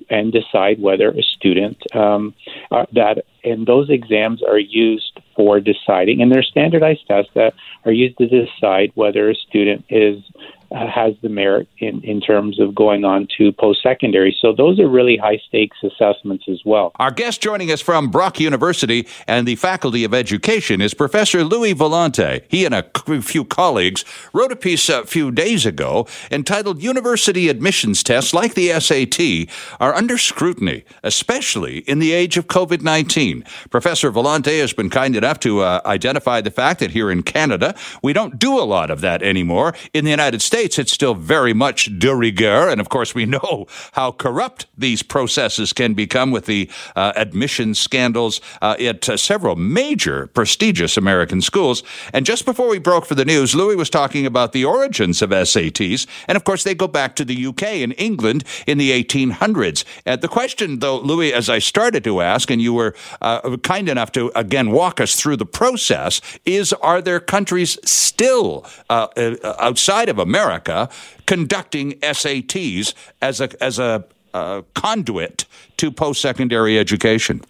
and 0.09 0.33
decide 0.33 0.81
whether 0.81 1.11
a 1.11 1.21
student 1.21 1.77
um, 1.95 2.33
that 2.71 3.25
and 3.43 3.67
those 3.67 3.91
exams 3.91 4.41
are 4.41 4.57
used 4.57 5.19
for 5.35 5.59
deciding, 5.59 6.21
and 6.21 6.31
there 6.31 6.39
are 6.39 6.43
standardized 6.43 7.07
tests 7.07 7.31
that 7.35 7.53
are 7.85 7.91
used 7.91 8.17
to 8.17 8.27
decide 8.27 8.91
whether 8.95 9.29
a 9.29 9.35
student 9.35 9.85
is 9.89 10.23
uh, 10.71 10.87
has 10.87 11.13
the 11.21 11.29
merit 11.29 11.67
in, 11.79 12.01
in 12.03 12.19
terms 12.21 12.59
of 12.59 12.73
going 12.73 13.05
on 13.05 13.27
to 13.37 13.51
post 13.53 13.81
secondary. 13.83 14.35
So 14.41 14.53
those 14.53 14.79
are 14.79 14.87
really 14.87 15.17
high 15.17 15.39
stakes 15.47 15.77
assessments 15.83 16.45
as 16.49 16.61
well. 16.65 16.91
Our 16.95 17.11
guest 17.11 17.41
joining 17.41 17.71
us 17.71 17.81
from 17.81 18.09
Brock 18.09 18.39
University 18.39 19.07
and 19.27 19.47
the 19.47 19.55
Faculty 19.55 20.03
of 20.03 20.13
Education 20.13 20.81
is 20.81 20.93
Professor 20.93 21.43
Louis 21.43 21.75
Volante. 21.75 22.43
He 22.47 22.65
and 22.65 22.73
a 22.73 22.83
few 23.21 23.45
colleagues 23.45 24.03
wrote 24.33 24.51
a 24.51 24.55
piece 24.55 24.89
a 24.89 25.05
few 25.05 25.31
days 25.31 25.65
ago 25.65 26.07
entitled 26.31 26.81
University 26.81 27.49
Admissions 27.49 28.03
Tests 28.03 28.33
Like 28.33 28.55
the 28.55 28.69
SAT 28.79 29.53
are 29.79 29.93
under 29.93 30.17
scrutiny, 30.17 30.83
especially 31.03 31.79
in 31.79 31.99
the 31.99 32.11
age 32.11 32.37
of 32.37 32.47
COVID 32.47 32.81
19. 32.81 33.43
Professor 33.69 34.11
Volante 34.11 34.59
has 34.59 34.73
been 34.73 34.89
kind 34.89 35.15
enough 35.15 35.39
to 35.41 35.61
uh, 35.61 35.81
identify 35.85 36.41
the 36.41 36.51
fact 36.51 36.79
that 36.79 36.91
here 36.91 37.11
in 37.11 37.23
Canada, 37.23 37.75
we 38.01 38.13
don't 38.13 38.39
do 38.39 38.59
a 38.59 38.63
lot 38.63 38.89
of 38.89 39.01
that 39.01 39.21
anymore. 39.21 39.73
In 39.93 40.05
the 40.05 40.11
United 40.11 40.41
States, 40.41 40.54
States, 40.55 40.79
it's 40.79 40.93
still 40.93 41.15
very 41.15 41.53
much 41.53 41.89
de 41.99 42.15
rigueur. 42.15 42.69
And 42.69 42.79
of 42.79 42.87
course, 42.87 43.13
we 43.13 43.25
know 43.25 43.67
how 43.91 44.13
corrupt 44.13 44.67
these 44.77 45.03
processes 45.03 45.73
can 45.73 45.93
become 45.93 46.31
with 46.31 46.45
the 46.45 46.71
uh, 46.95 47.11
admission 47.17 47.75
scandals 47.75 48.39
uh, 48.61 48.77
at 48.79 49.09
uh, 49.09 49.17
several 49.17 49.57
major 49.57 50.27
prestigious 50.27 50.95
American 50.95 51.41
schools. 51.41 51.83
And 52.13 52.25
just 52.25 52.45
before 52.45 52.69
we 52.69 52.79
broke 52.79 53.05
for 53.05 53.15
the 53.15 53.25
news, 53.25 53.53
Louis 53.53 53.75
was 53.75 53.89
talking 53.89 54.25
about 54.25 54.53
the 54.53 54.63
origins 54.63 55.21
of 55.21 55.31
SATs. 55.31 56.07
And 56.25 56.37
of 56.37 56.45
course, 56.45 56.63
they 56.63 56.73
go 56.73 56.87
back 56.87 57.17
to 57.17 57.25
the 57.25 57.47
UK 57.47 57.63
and 57.83 57.93
England 57.97 58.45
in 58.65 58.77
the 58.77 58.91
1800s. 59.03 59.83
And 60.05 60.21
the 60.21 60.29
question, 60.29 60.79
though, 60.79 60.99
Louis, 60.99 61.33
as 61.33 61.49
I 61.49 61.59
started 61.59 62.05
to 62.05 62.21
ask, 62.21 62.49
and 62.49 62.61
you 62.61 62.73
were 62.73 62.95
uh, 63.19 63.57
kind 63.57 63.89
enough 63.89 64.13
to 64.13 64.31
again 64.35 64.71
walk 64.71 65.01
us 65.01 65.17
through 65.17 65.35
the 65.35 65.45
process, 65.45 66.21
is 66.45 66.71
are 66.71 67.01
there 67.01 67.19
countries 67.19 67.77
still 67.83 68.65
uh, 68.89 69.07
uh, 69.17 69.55
outside 69.59 70.07
of 70.07 70.17
America? 70.17 70.44
America 70.45 70.89
conducting 71.25 71.93
SATs 71.93 72.93
as 73.21 73.41
a, 73.41 73.63
as 73.63 73.79
a 73.79 74.05
uh, 74.33 74.61
conduit 74.73 75.45
to 75.77 75.91
post 75.91 76.21
secondary 76.21 76.77
education? 76.77 77.41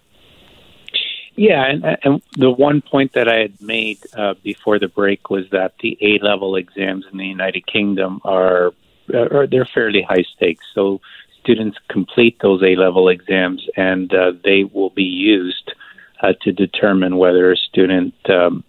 Yeah, 1.36 1.66
and, 1.66 1.84
and 2.04 2.22
the 2.38 2.50
one 2.50 2.82
point 2.82 3.14
that 3.14 3.28
I 3.28 3.36
had 3.36 3.62
made 3.62 4.00
uh, 4.16 4.36
before 4.42 4.80
the 4.80 4.88
break 4.88 5.30
was 5.30 5.50
that 5.52 5.74
the 5.82 5.98
A 6.02 6.24
level 6.24 6.56
exams 6.56 7.06
in 7.12 7.18
the 7.18 7.26
United 7.26 7.68
Kingdom 7.68 8.22
are, 8.24 8.72
are 9.14 9.46
they're 9.46 9.68
fairly 9.74 10.02
high 10.02 10.24
stakes. 10.36 10.64
So 10.74 11.02
students 11.42 11.78
complete 11.90 12.38
those 12.42 12.64
A 12.64 12.78
level 12.78 13.10
exams, 13.10 13.68
and 13.76 14.14
uh, 14.14 14.32
they 14.44 14.64
will 14.64 14.92
be 14.92 15.04
used 15.04 15.74
uh, 16.22 16.34
to 16.44 16.54
determine 16.54 17.18
whether 17.18 17.52
a 17.52 17.58
student 17.58 18.14
um, 18.30 18.64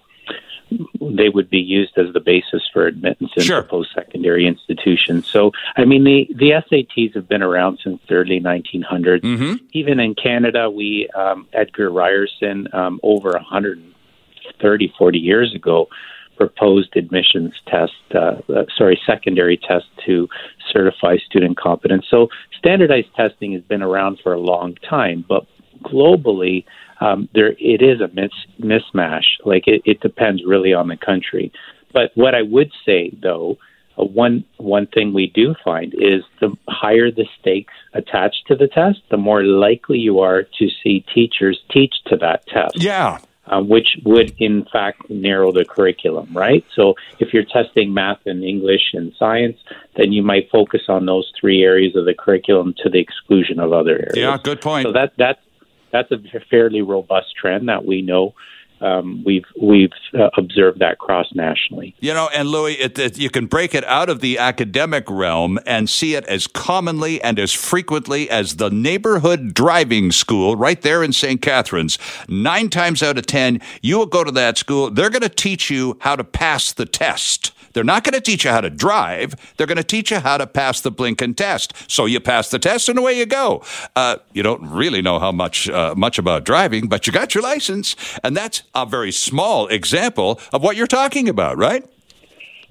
they 0.71 1.29
would 1.29 1.49
be 1.49 1.59
used 1.59 1.97
as 1.97 2.13
the 2.13 2.21
basis 2.21 2.63
for 2.73 2.87
admittance 2.87 3.31
into 3.37 3.47
sure. 3.47 3.63
post-secondary 3.63 4.47
institutions. 4.47 5.27
So, 5.27 5.53
I 5.77 5.85
mean, 5.85 6.05
the, 6.05 6.27
the 6.35 6.51
SATs 6.51 7.15
have 7.15 7.29
been 7.29 7.43
around 7.43 7.79
since 7.83 8.01
the 8.09 8.15
early 8.15 8.41
1900s. 8.41 9.21
Mm-hmm. 9.21 9.55
Even 9.73 10.01
in 10.01 10.15
Canada, 10.15 10.71
we 10.71 11.09
um, 11.11 11.47
Egerton 11.53 11.93
Ryerson, 11.93 12.69
um, 12.73 13.01
over 13.03 13.31
130, 13.31 14.95
40 14.99 15.19
years 15.19 15.55
ago, 15.55 15.89
proposed 16.37 16.97
admissions 16.97 17.55
test, 17.67 17.93
uh, 18.15 18.37
uh, 18.55 18.65
sorry, 18.77 19.01
secondary 19.07 19.57
test 19.57 19.87
to 20.05 20.29
certify 20.71 21.17
student 21.19 21.57
competence. 21.57 22.07
So, 22.11 22.29
standardized 22.59 23.15
testing 23.15 23.53
has 23.53 23.63
been 23.63 23.83
around 23.83 24.21
for 24.23 24.33
a 24.33 24.39
long 24.39 24.75
time, 24.89 25.25
but 25.27 25.47
globally, 25.83 26.65
um, 27.01 27.29
there 27.35 27.53
it 27.59 27.83
is 27.83 28.01
a 28.01 28.09
mis- 28.15 28.31
mismatch. 28.61 29.27
Like 29.45 29.65
it, 29.67 29.83
it 29.85 30.01
depends 30.01 30.43
really 30.45 30.73
on 30.73 30.89
the 30.89 30.97
country. 30.97 31.53
But 31.93 32.11
what 32.15 32.35
I 32.35 32.43
would 32.43 32.71
say, 32.85 33.17
though, 33.23 33.59
uh, 33.99 34.05
one 34.05 34.45
one 34.59 34.87
thing 34.87 35.13
we 35.13 35.29
do 35.35 35.55
find 35.65 35.95
is 35.95 36.23
the 36.41 36.55
higher 36.69 37.11
the 37.11 37.27
stakes 37.41 37.73
attached 37.95 38.45
to 38.49 38.55
the 38.55 38.69
test, 38.69 39.01
the 39.11 39.17
more 39.17 39.43
likely 39.43 39.99
you 39.99 40.21
are 40.21 40.43
to 40.43 40.69
see 40.83 41.05
teachers 41.15 41.61
teach 41.71 41.95
to 42.07 42.17
that 42.17 42.47
test. 42.47 42.83
Yeah. 42.83 43.19
Uh, 43.47 43.63
which 43.63 43.87
would 44.05 44.35
in 44.39 44.67
fact 44.73 45.09
narrow 45.09 45.53
the 45.53 45.65
curriculum, 45.65 46.29
right? 46.37 46.65
So 46.75 46.95
if 47.21 47.33
you're 47.33 47.45
testing 47.45 47.95
math 47.95 48.19
and 48.27 48.43
English 48.43 48.93
and 48.93 49.13
science, 49.17 49.57
then 49.97 50.11
you 50.11 50.25
might 50.25 50.51
focus 50.51 50.81
on 50.89 51.07
those 51.07 51.31
three 51.41 51.63
areas 51.63 51.95
of 51.95 52.07
the 52.07 52.15
curriculum 52.15 52.75
to 52.83 52.91
the 52.91 52.99
exclusion 52.99 53.61
of 53.61 53.73
other 53.73 53.93
areas. 53.93 54.17
Yeah, 54.17 54.37
good 54.43 54.61
point. 54.61 54.85
So 54.85 54.93
that 54.95 55.13
that's 55.17 55.39
that's 55.97 56.35
a 56.35 56.41
fairly 56.51 56.83
robust 56.83 57.35
trend 57.41 57.69
that 57.69 57.85
we 57.85 58.03
know 58.03 58.35
um, 58.81 59.23
we've 59.25 59.45
we've 59.61 59.93
uh, 60.19 60.29
observed 60.37 60.81
that 60.81 60.99
cross 60.99 61.27
nationally. 61.35 61.95
You 62.01 62.13
know, 62.13 62.29
and 62.35 62.49
Louis, 62.49 62.75
it, 62.75 62.99
it, 62.99 63.19
you 63.19 63.31
can 63.31 63.47
break 63.47 63.75
it 63.75 63.85
out 63.85 64.11
of 64.11 64.21
the 64.21 64.39
academic 64.39 65.05
realm 65.09 65.59
and 65.65 65.89
see 65.89 66.15
it 66.15 66.27
as 66.27 66.47
commonly 66.47 67.21
and 67.23 67.39
as 67.39 67.53
frequently 67.53 68.29
as 68.29 68.57
the 68.57 68.71
neighborhood 68.71 69.55
driving 69.55 70.13
school 70.13 70.57
right 70.57 70.81
there 70.83 71.03
in 71.03 71.13
St. 71.13 71.41
Catharines. 71.41 71.99
Nine 72.29 72.69
times 72.69 73.03
out 73.03 73.19
of 73.19 73.27
ten, 73.27 73.61
you 73.81 73.99
will 73.99 74.07
go 74.07 74.25
to 74.25 74.33
that 74.33 74.59
school. 74.59 74.91
They're 74.91 75.11
going 75.11 75.23
to 75.23 75.29
teach 75.29 75.71
you 75.71 75.97
how 76.01 76.17
to 76.17 76.25
pass 76.25 76.73
the 76.73 76.87
test. 76.87 77.53
They're 77.77 77.85
not 77.85 78.05
going 78.05 78.15
to 78.15 78.23
teach 78.23 78.47
you 78.47 78.51
how 78.51 78.63
to 78.63 78.71
drive. 78.71 79.35
They're 79.59 79.67
going 79.67 79.77
to 79.77 79.85
teach 79.85 80.11
you 80.11 80.19
how 80.19 80.39
to 80.39 80.47
pass 80.47 80.81
the 80.81 80.91
Blinken 80.91 81.37
test. 81.37 81.75
So 81.89 82.07
you 82.07 82.21
pass 82.21 82.49
the 82.49 82.59
test, 82.59 82.89
and 82.89 82.99
away 82.99 83.19
you 83.19 83.27
go. 83.27 83.63
Uh, 83.95 84.17
you 84.33 84.43
don't 84.43 84.67
really 84.71 85.03
know 85.03 85.19
how 85.19 85.31
much 85.31 85.69
uh, 85.69 85.95
much 85.95 86.19
about 86.19 86.47
driving, 86.47 86.89
but 86.89 87.07
you 87.07 87.13
got 87.13 87.35
your 87.35 87.43
license, 87.43 87.95
and 88.25 88.35
that's 88.35 88.63
a 88.75 88.87
very 88.87 89.13
small 89.13 89.67
example 89.67 90.41
of 90.55 90.63
what 90.63 90.77
you're 90.77 90.87
talking 90.87 91.29
about, 91.29 91.59
right? 91.59 91.85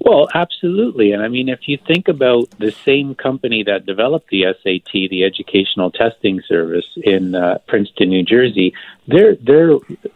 Well, 0.06 0.28
absolutely. 0.36 1.14
And 1.14 1.24
I 1.24 1.30
mean, 1.30 1.50
if 1.50 1.68
you 1.68 1.80
think 1.80 2.08
about 2.08 2.52
the 2.60 2.70
same 2.70 3.16
company 3.16 3.64
that 3.64 3.88
developed 3.88 4.30
the 4.30 4.44
SAT, 4.44 4.92
the 5.10 5.24
Educational 5.24 5.90
Testing 5.90 6.42
Service 6.48 6.86
in 6.98 7.34
uh, 7.34 7.58
Princeton, 7.68 8.10
New 8.10 8.22
Jersey, 8.22 8.76
they're 9.08 9.36
they're 9.36 9.72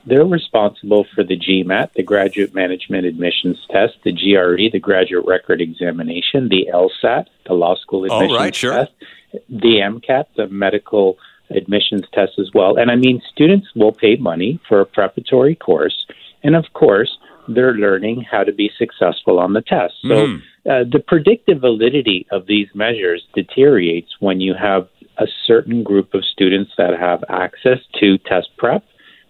they're 0.06 0.26
responsible 0.26 1.08
for 1.16 1.24
the 1.24 1.36
GMAT, 1.36 1.94
the 1.94 2.04
Graduate 2.04 2.54
Management 2.54 3.08
Admissions 3.08 3.58
Test, 3.72 3.96
the 4.04 4.12
GRE, 4.12 4.70
the 4.72 4.80
Graduate 4.80 5.26
Record 5.26 5.60
Examination, 5.60 6.50
the 6.50 6.68
LSAT, 6.72 7.26
the 7.48 7.54
Law 7.54 7.76
School 7.76 8.06
Admissions 8.06 8.32
oh, 8.32 8.36
right, 8.36 8.56
sure. 8.56 8.74
Test, 8.74 8.92
the 9.50 9.80
MCAT, 9.82 10.26
the 10.38 10.48
Medical 10.50 11.18
Admissions 11.50 12.04
Test 12.14 12.34
as 12.38 12.52
well. 12.54 12.78
And 12.78 12.92
I 12.92 12.96
mean, 12.96 13.24
students 13.32 13.66
will 13.76 13.92
pay 13.92 14.18
money 14.18 14.60
for 14.70 14.82
a 14.82 14.86
preparatory 14.86 15.56
course, 15.56 16.06
and 16.44 16.56
of 16.56 16.66
course 16.74 17.18
they're 17.54 17.74
learning 17.74 18.26
how 18.30 18.44
to 18.44 18.52
be 18.52 18.70
successful 18.78 19.40
on 19.40 19.54
the 19.54 19.62
test. 19.62 19.94
So 20.02 20.28
mm. 20.28 20.38
uh, 20.66 20.84
the 20.92 21.04
predictive 21.06 21.62
validity 21.62 22.28
of 22.32 22.46
these 22.48 22.68
measures 22.74 23.26
deteriorates 23.34 24.12
when 24.20 24.40
you 24.40 24.54
have 24.54 24.88
a 25.18 25.28
certain 25.46 25.84
group 25.84 26.14
of 26.14 26.24
students 26.24 26.72
that 26.78 26.98
have 26.98 27.24
access 27.30 27.80
to 28.00 28.18
test 28.20 28.50
prep 28.58 28.84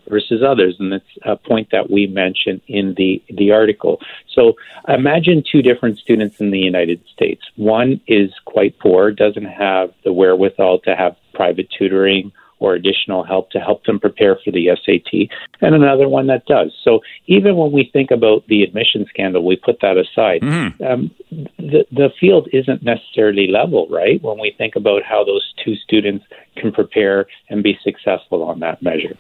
versus 0.08 0.42
others, 0.46 0.76
and 0.80 0.92
that's 0.92 1.04
a 1.24 1.36
point 1.36 1.70
that 1.72 1.90
we 1.90 2.08
mentioned 2.08 2.62
in 2.68 2.96
the 2.98 3.22
the 3.30 3.52
article. 3.52 4.00
So 4.34 4.54
imagine 4.88 5.44
two 5.50 5.62
different 5.62 6.00
students 6.00 6.40
in 6.40 6.52
the 6.52 6.60
United 6.60 7.02
States. 7.14 7.42
One 7.56 8.02
is 8.08 8.32
quite 8.46 8.78
poor, 8.80 9.12
doesn't 9.12 9.46
have 9.46 9.94
the 10.04 10.12
wherewithal 10.12 10.80
to 10.80 10.96
have 10.96 11.16
private 11.34 11.68
tutoring 11.78 12.32
or 12.60 12.74
additional 12.74 13.24
help 13.24 13.52
to 13.52 13.60
help 13.60 13.84
them 13.86 14.00
prepare 14.00 14.38
for 14.44 14.52
the 14.52 14.70
SAT, 14.84 15.30
and 15.62 15.76
another 15.76 16.08
one 16.08 16.28
that 16.28 16.46
does. 16.46 16.74
So 16.84 17.00
even 17.28 17.56
when 17.56 17.72
we 17.72 17.90
think 17.92 18.12
about 18.12 18.46
the 18.48 18.64
admission 18.64 19.06
scandal, 19.10 19.46
we 19.46 19.56
put 19.56 19.80
that 19.82 19.98
aside. 19.98 20.42
Mm-hmm. 20.42 20.84
Um, 20.84 21.12
the 21.58 21.86
the 21.92 22.10
field 22.20 22.48
isn't 22.54 22.84
necessarily 22.84 23.48
level, 23.48 23.88
right? 23.90 24.22
When 24.22 24.40
we 24.40 24.54
think 24.58 24.76
about 24.76 25.04
how 25.04 25.24
those 25.24 25.54
two 25.64 25.76
students 25.76 26.26
can 26.56 26.72
prepare 26.72 27.28
and 27.50 27.64
be 27.64 27.78
successful 27.84 28.44
on 28.44 28.60
that 28.60 28.82
measure. 28.82 29.18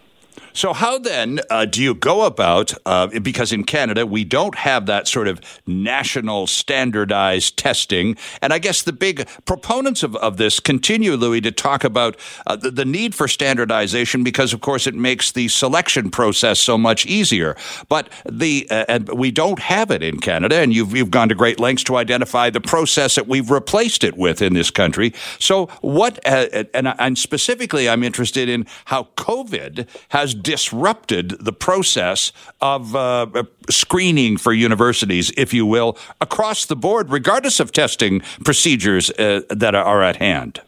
So, 0.53 0.73
how 0.73 0.97
then 0.97 1.39
uh, 1.49 1.65
do 1.65 1.81
you 1.81 1.93
go 1.93 2.25
about? 2.25 2.73
Uh, 2.85 3.07
because 3.19 3.51
in 3.51 3.63
Canada, 3.63 4.05
we 4.05 4.23
don't 4.23 4.55
have 4.55 4.85
that 4.87 5.07
sort 5.07 5.27
of 5.27 5.41
national 5.67 6.47
standardized 6.47 7.57
testing. 7.57 8.17
And 8.41 8.53
I 8.53 8.59
guess 8.59 8.81
the 8.81 8.93
big 8.93 9.27
proponents 9.45 10.03
of, 10.03 10.15
of 10.17 10.37
this 10.37 10.59
continue, 10.59 11.15
Louis, 11.15 11.41
to 11.41 11.51
talk 11.51 11.83
about 11.83 12.17
uh, 12.47 12.55
the, 12.55 12.71
the, 12.71 12.85
need 12.85 13.13
for 13.13 13.27
standardization 13.27 14.23
because, 14.23 14.51
of 14.51 14.61
course, 14.61 14.87
it 14.87 14.95
makes 14.95 15.31
the 15.31 15.47
selection 15.47 16.09
process 16.09 16.59
so 16.59 16.77
much 16.77 17.05
easier. 17.05 17.55
But 17.87 18.09
the 18.25 18.67
uh, 18.71 18.99
we 19.13 19.31
don't 19.31 19.59
have 19.59 19.91
it 19.91 20.01
in 20.01 20.19
Canada, 20.19 20.55
and 20.55 20.73
you've, 20.73 20.95
you've 20.95 21.11
gone 21.11 21.29
to 21.29 21.35
great 21.35 21.59
lengths 21.59 21.83
to 21.85 21.97
identify 21.97 22.49
the 22.49 22.61
process 22.61 23.15
that 23.15 23.27
we've 23.27 23.51
replaced 23.51 24.03
it 24.03 24.17
with 24.17 24.41
in 24.41 24.53
this 24.53 24.71
country. 24.71 25.13
So, 25.39 25.67
what, 25.81 26.19
uh, 26.25 26.65
and, 26.73 26.93
and 26.99 27.17
specifically, 27.17 27.87
I'm 27.87 28.03
interested 28.03 28.49
in 28.49 28.65
how 28.85 29.09
COVID 29.15 29.87
has 30.09 30.33
disrupted 30.41 31.31
the 31.39 31.53
process 31.53 32.31
of 32.61 32.95
uh, 32.95 33.27
screening 33.69 34.37
for 34.37 34.53
universities, 34.53 35.31
if 35.37 35.53
you 35.53 35.65
will, 35.65 35.97
across 36.21 36.65
the 36.65 36.75
board, 36.75 37.09
regardless 37.09 37.59
of 37.59 37.71
testing 37.71 38.21
procedures 38.43 39.09
uh, 39.11 39.41
that 39.49 39.75
are 39.75 40.01
at 40.01 40.17
hand. 40.17 40.61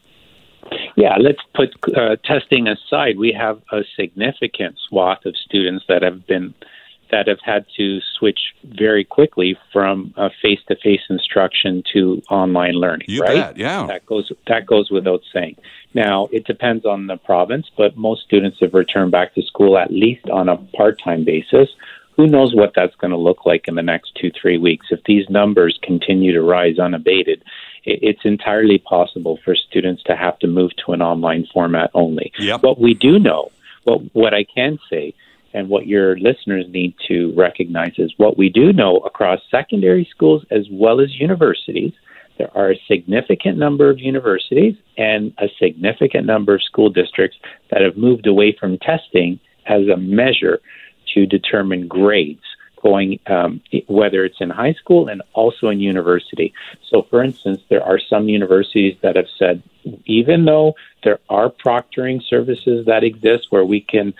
Yeah, 0.95 1.17
let's 1.19 1.41
put 1.55 1.69
uh, 1.95 2.15
testing 2.23 2.67
aside. 2.67 3.17
We 3.17 3.33
have 3.37 3.61
a 3.71 3.81
significant 3.95 4.77
swath 4.87 5.25
of 5.25 5.35
students 5.35 5.85
that 5.87 6.01
have 6.01 6.25
been 6.27 6.53
that 7.11 7.27
have 7.27 7.39
had 7.43 7.65
to 7.77 7.99
switch 8.17 8.39
very 8.63 9.03
quickly 9.03 9.57
from 9.71 10.13
face 10.41 10.59
to 10.67 10.75
face 10.77 11.01
instruction 11.09 11.83
to 11.93 12.21
online 12.29 12.73
learning. 12.73 13.05
You 13.07 13.21
right? 13.21 13.35
bet, 13.35 13.57
yeah. 13.57 13.85
That 13.85 14.05
goes 14.05 14.31
that 14.47 14.65
goes 14.65 14.89
without 14.89 15.21
saying. 15.33 15.57
Now 15.93 16.29
it 16.31 16.45
depends 16.45 16.85
on 16.85 17.07
the 17.07 17.17
province, 17.17 17.69
but 17.77 17.97
most 17.97 18.23
students 18.23 18.57
have 18.61 18.73
returned 18.73 19.11
back 19.11 19.35
to 19.35 19.41
school 19.43 19.77
at 19.77 19.91
least 19.91 20.29
on 20.29 20.49
a 20.49 20.57
part 20.57 20.99
time 21.03 21.23
basis. 21.25 21.69
Who 22.17 22.27
knows 22.27 22.53
what 22.53 22.73
that's 22.75 22.95
going 22.95 23.11
to 23.11 23.17
look 23.17 23.45
like 23.45 23.67
in 23.67 23.75
the 23.75 23.81
next 23.81 24.15
two, 24.15 24.31
three 24.39 24.57
weeks? 24.57 24.87
If 24.91 25.03
these 25.05 25.29
numbers 25.29 25.79
continue 25.81 26.33
to 26.33 26.41
rise 26.41 26.77
unabated, 26.77 27.43
it's 27.83 28.25
entirely 28.25 28.77
possible 28.77 29.39
for 29.43 29.55
students 29.55 30.03
to 30.03 30.15
have 30.15 30.37
to 30.39 30.47
move 30.47 30.71
to 30.85 30.91
an 30.91 31.01
online 31.01 31.47
format 31.53 31.89
only. 31.93 32.31
Yep. 32.37 32.63
What 32.63 32.79
we 32.79 32.93
do 32.93 33.17
know, 33.17 33.51
what 33.83 34.01
what 34.13 34.33
I 34.33 34.43
can 34.43 34.77
say 34.89 35.13
and 35.53 35.69
what 35.69 35.87
your 35.87 36.17
listeners 36.17 36.65
need 36.69 36.95
to 37.07 37.33
recognize 37.35 37.93
is 37.97 38.13
what 38.17 38.37
we 38.37 38.49
do 38.49 38.71
know 38.73 38.97
across 38.97 39.39
secondary 39.49 40.07
schools 40.09 40.45
as 40.51 40.67
well 40.71 41.01
as 41.01 41.19
universities. 41.19 41.93
There 42.37 42.55
are 42.55 42.71
a 42.71 42.81
significant 42.87 43.57
number 43.57 43.89
of 43.89 43.99
universities 43.99 44.75
and 44.97 45.33
a 45.37 45.47
significant 45.59 46.25
number 46.25 46.55
of 46.55 46.63
school 46.63 46.89
districts 46.89 47.37
that 47.69 47.81
have 47.81 47.97
moved 47.97 48.27
away 48.27 48.55
from 48.57 48.77
testing 48.79 49.39
as 49.65 49.87
a 49.87 49.97
measure 49.97 50.59
to 51.13 51.25
determine 51.25 51.87
grades 51.87 52.41
going 52.81 53.19
um, 53.27 53.61
whether 53.87 54.25
it's 54.25 54.41
in 54.41 54.49
high 54.49 54.73
school 54.73 55.07
and 55.07 55.21
also 55.33 55.67
in 55.67 55.79
university. 55.79 56.53
So, 56.89 57.03
for 57.09 57.23
instance, 57.23 57.61
there 57.69 57.83
are 57.83 57.99
some 57.99 58.27
universities 58.27 58.97
that 59.01 59.15
have 59.15 59.27
said 59.37 59.61
even 60.05 60.45
though 60.45 60.75
there 61.03 61.19
are 61.29 61.49
proctoring 61.49 62.21
services 62.23 62.85
that 62.85 63.03
exist 63.03 63.47
where 63.49 63.65
we 63.65 63.81
can 63.81 64.13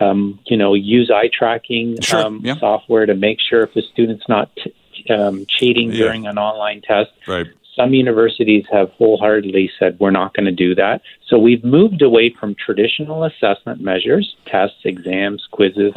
um, 0.00 0.38
you 0.46 0.56
know, 0.56 0.74
use 0.74 1.10
eye 1.10 1.30
tracking 1.32 2.00
sure, 2.00 2.26
um, 2.26 2.40
yeah. 2.44 2.56
software 2.58 3.06
to 3.06 3.14
make 3.14 3.38
sure 3.40 3.62
if 3.62 3.74
the 3.74 3.82
student's 3.82 4.28
not 4.28 4.50
t- 4.56 4.74
um, 5.10 5.46
cheating 5.48 5.90
yeah. 5.90 5.98
during 5.98 6.26
an 6.26 6.38
online 6.38 6.80
test. 6.82 7.10
Right. 7.26 7.46
Some 7.74 7.94
universities 7.94 8.64
have 8.72 8.90
wholeheartedly 8.92 9.70
said 9.78 10.00
we're 10.00 10.10
not 10.10 10.34
going 10.34 10.46
to 10.46 10.52
do 10.52 10.74
that. 10.74 11.00
So 11.28 11.38
we've 11.38 11.62
moved 11.62 12.02
away 12.02 12.30
from 12.30 12.56
traditional 12.56 13.22
assessment 13.22 13.80
measures, 13.80 14.34
tests, 14.46 14.80
exams, 14.84 15.46
quizzes, 15.52 15.94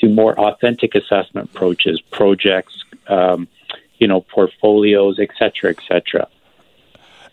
to 0.00 0.08
more 0.08 0.38
authentic 0.38 0.96
assessment 0.96 1.50
approaches, 1.50 2.00
projects, 2.10 2.84
um, 3.06 3.46
you 3.98 4.08
know, 4.08 4.22
portfolios, 4.22 5.20
et 5.20 5.30
cetera, 5.38 5.70
et 5.70 5.78
cetera. 5.86 6.26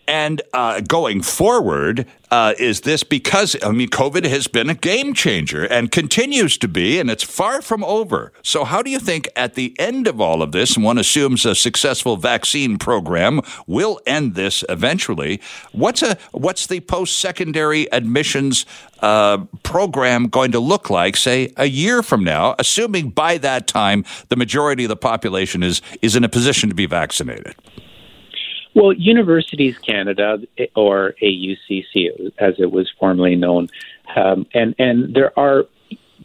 And 0.08 0.40
uh, 0.54 0.80
going 0.80 1.20
forward, 1.20 2.06
uh, 2.30 2.54
is 2.58 2.80
this 2.80 3.04
because, 3.04 3.56
I 3.62 3.70
mean, 3.72 3.90
COVID 3.90 4.24
has 4.24 4.46
been 4.46 4.70
a 4.70 4.74
game 4.74 5.12
changer 5.12 5.64
and 5.64 5.92
continues 5.92 6.56
to 6.58 6.68
be, 6.68 6.98
and 6.98 7.10
it's 7.10 7.22
far 7.22 7.60
from 7.60 7.84
over. 7.84 8.32
So, 8.42 8.64
how 8.64 8.80
do 8.80 8.90
you 8.90 9.00
think 9.00 9.28
at 9.36 9.54
the 9.54 9.78
end 9.78 10.06
of 10.06 10.18
all 10.18 10.40
of 10.42 10.52
this, 10.52 10.76
and 10.76 10.84
one 10.84 10.96
assumes 10.96 11.44
a 11.44 11.54
successful 11.54 12.16
vaccine 12.16 12.78
program 12.78 13.42
will 13.66 14.00
end 14.06 14.34
this 14.34 14.64
eventually, 14.70 15.42
what's, 15.72 16.02
a, 16.02 16.16
what's 16.32 16.66
the 16.66 16.80
post 16.80 17.18
secondary 17.18 17.90
admissions 17.92 18.64
uh, 19.00 19.38
program 19.62 20.28
going 20.28 20.52
to 20.52 20.60
look 20.60 20.88
like, 20.88 21.18
say, 21.18 21.52
a 21.58 21.66
year 21.66 22.02
from 22.02 22.24
now, 22.24 22.54
assuming 22.58 23.10
by 23.10 23.36
that 23.36 23.66
time 23.66 24.06
the 24.30 24.36
majority 24.36 24.84
of 24.84 24.88
the 24.88 24.96
population 24.96 25.62
is, 25.62 25.82
is 26.00 26.16
in 26.16 26.24
a 26.24 26.30
position 26.30 26.70
to 26.70 26.74
be 26.74 26.86
vaccinated? 26.86 27.54
Well, 28.74 28.92
Universities 28.92 29.78
Canada, 29.78 30.38
or 30.76 31.14
AUCC 31.22 32.32
as 32.38 32.54
it 32.58 32.70
was 32.70 32.90
formerly 32.98 33.34
known, 33.34 33.68
um, 34.14 34.46
and 34.54 34.74
and 34.78 35.14
there 35.14 35.36
are 35.38 35.64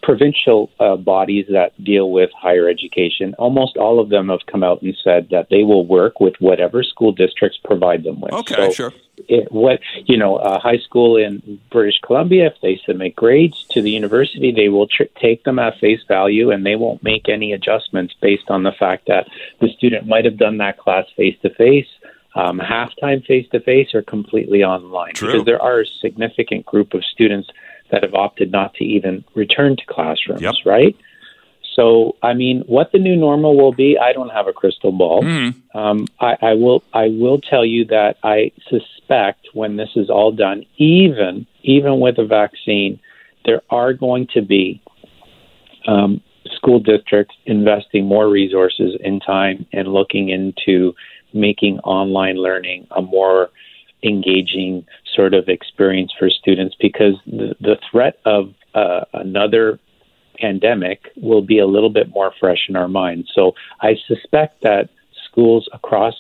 provincial 0.03 0.69
uh, 0.79 0.97
bodies 0.97 1.45
that 1.49 1.71
deal 1.83 2.11
with 2.11 2.29
higher 2.37 2.67
education. 2.67 3.33
Almost 3.39 3.77
all 3.77 3.99
of 3.99 4.09
them 4.09 4.29
have 4.29 4.45
come 4.45 4.63
out 4.63 4.81
and 4.81 4.95
said 5.03 5.29
that 5.31 5.47
they 5.49 5.63
will 5.63 5.85
work 5.85 6.19
with 6.19 6.35
whatever 6.39 6.83
school 6.83 7.13
districts 7.13 7.57
provide 7.63 8.03
them 8.03 8.19
with. 8.19 8.33
Okay, 8.33 8.55
so 8.55 8.71
sure. 8.71 8.93
It, 9.29 9.51
what 9.51 9.79
you 10.05 10.17
know, 10.17 10.37
a 10.37 10.59
high 10.59 10.79
school 10.79 11.17
in 11.17 11.59
British 11.71 11.99
Columbia, 12.05 12.47
if 12.47 12.55
they 12.61 12.81
submit 12.85 13.15
grades 13.15 13.63
to 13.71 13.81
the 13.81 13.91
university, 13.91 14.51
they 14.51 14.69
will 14.69 14.87
tr- 14.87 15.03
take 15.19 15.43
them 15.43 15.59
at 15.59 15.79
face 15.79 16.01
value, 16.07 16.51
and 16.51 16.65
they 16.65 16.75
won't 16.75 17.03
make 17.03 17.29
any 17.29 17.53
adjustments 17.53 18.13
based 18.21 18.49
on 18.49 18.63
the 18.63 18.73
fact 18.77 19.07
that 19.07 19.27
the 19.61 19.69
student 19.69 20.07
might 20.07 20.25
have 20.25 20.37
done 20.37 20.57
that 20.57 20.77
class 20.77 21.05
face 21.15 21.37
to 21.41 21.49
face 21.51 21.87
um, 22.35 22.59
halftime 22.59 23.25
face 23.25 23.47
to 23.51 23.59
face 23.59 23.89
or 23.93 24.01
completely 24.01 24.63
online. 24.63 25.13
True. 25.13 25.31
Because 25.31 25.45
there 25.45 25.61
are 25.61 25.81
a 25.81 25.85
significant 26.01 26.65
group 26.65 26.93
of 26.93 27.03
students 27.05 27.49
that 27.91 28.03
have 28.03 28.15
opted 28.15 28.51
not 28.51 28.73
to 28.75 28.83
even 28.83 29.23
return 29.35 29.75
to 29.75 29.83
classrooms, 29.87 30.41
yep. 30.41 30.55
right? 30.65 30.95
So, 31.75 32.17
I 32.21 32.33
mean, 32.33 32.63
what 32.67 32.91
the 32.91 32.99
new 32.99 33.15
normal 33.15 33.57
will 33.57 33.71
be, 33.73 33.97
I 33.97 34.13
don't 34.13 34.29
have 34.29 34.47
a 34.47 34.53
crystal 34.53 34.91
ball. 34.91 35.23
Mm. 35.23 35.55
Um, 35.73 36.07
I, 36.19 36.35
I 36.41 36.53
will. 36.53 36.83
I 36.93 37.07
will 37.07 37.39
tell 37.39 37.65
you 37.65 37.85
that 37.85 38.17
I 38.23 38.51
suspect 38.69 39.47
when 39.53 39.75
this 39.77 39.89
is 39.95 40.09
all 40.09 40.31
done, 40.31 40.65
even 40.77 41.47
even 41.63 41.99
with 41.99 42.19
a 42.19 42.25
vaccine, 42.25 42.99
there 43.45 43.61
are 43.69 43.93
going 43.93 44.27
to 44.35 44.41
be 44.41 44.81
um, 45.87 46.21
school 46.55 46.79
districts 46.79 47.35
investing 47.45 48.05
more 48.05 48.29
resources 48.29 48.95
in 48.99 49.19
time 49.19 49.65
and 49.73 49.87
looking 49.87 50.29
into 50.29 50.93
making 51.33 51.79
online 51.79 52.35
learning 52.35 52.87
a 52.91 53.01
more 53.01 53.49
engaging 54.03 54.85
sort 55.15 55.33
of 55.33 55.47
experience 55.47 56.11
for 56.17 56.29
students 56.29 56.75
because 56.79 57.13
the, 57.25 57.55
the 57.61 57.77
threat 57.89 58.19
of 58.25 58.53
uh, 58.75 59.01
another 59.13 59.79
pandemic 60.37 61.11
will 61.15 61.41
be 61.41 61.59
a 61.59 61.67
little 61.67 61.89
bit 61.89 62.09
more 62.09 62.33
fresh 62.39 62.65
in 62.67 62.75
our 62.75 62.87
minds. 62.87 63.31
So 63.33 63.53
I 63.81 63.95
suspect 64.07 64.61
that 64.63 64.89
schools 65.29 65.69
across 65.73 66.15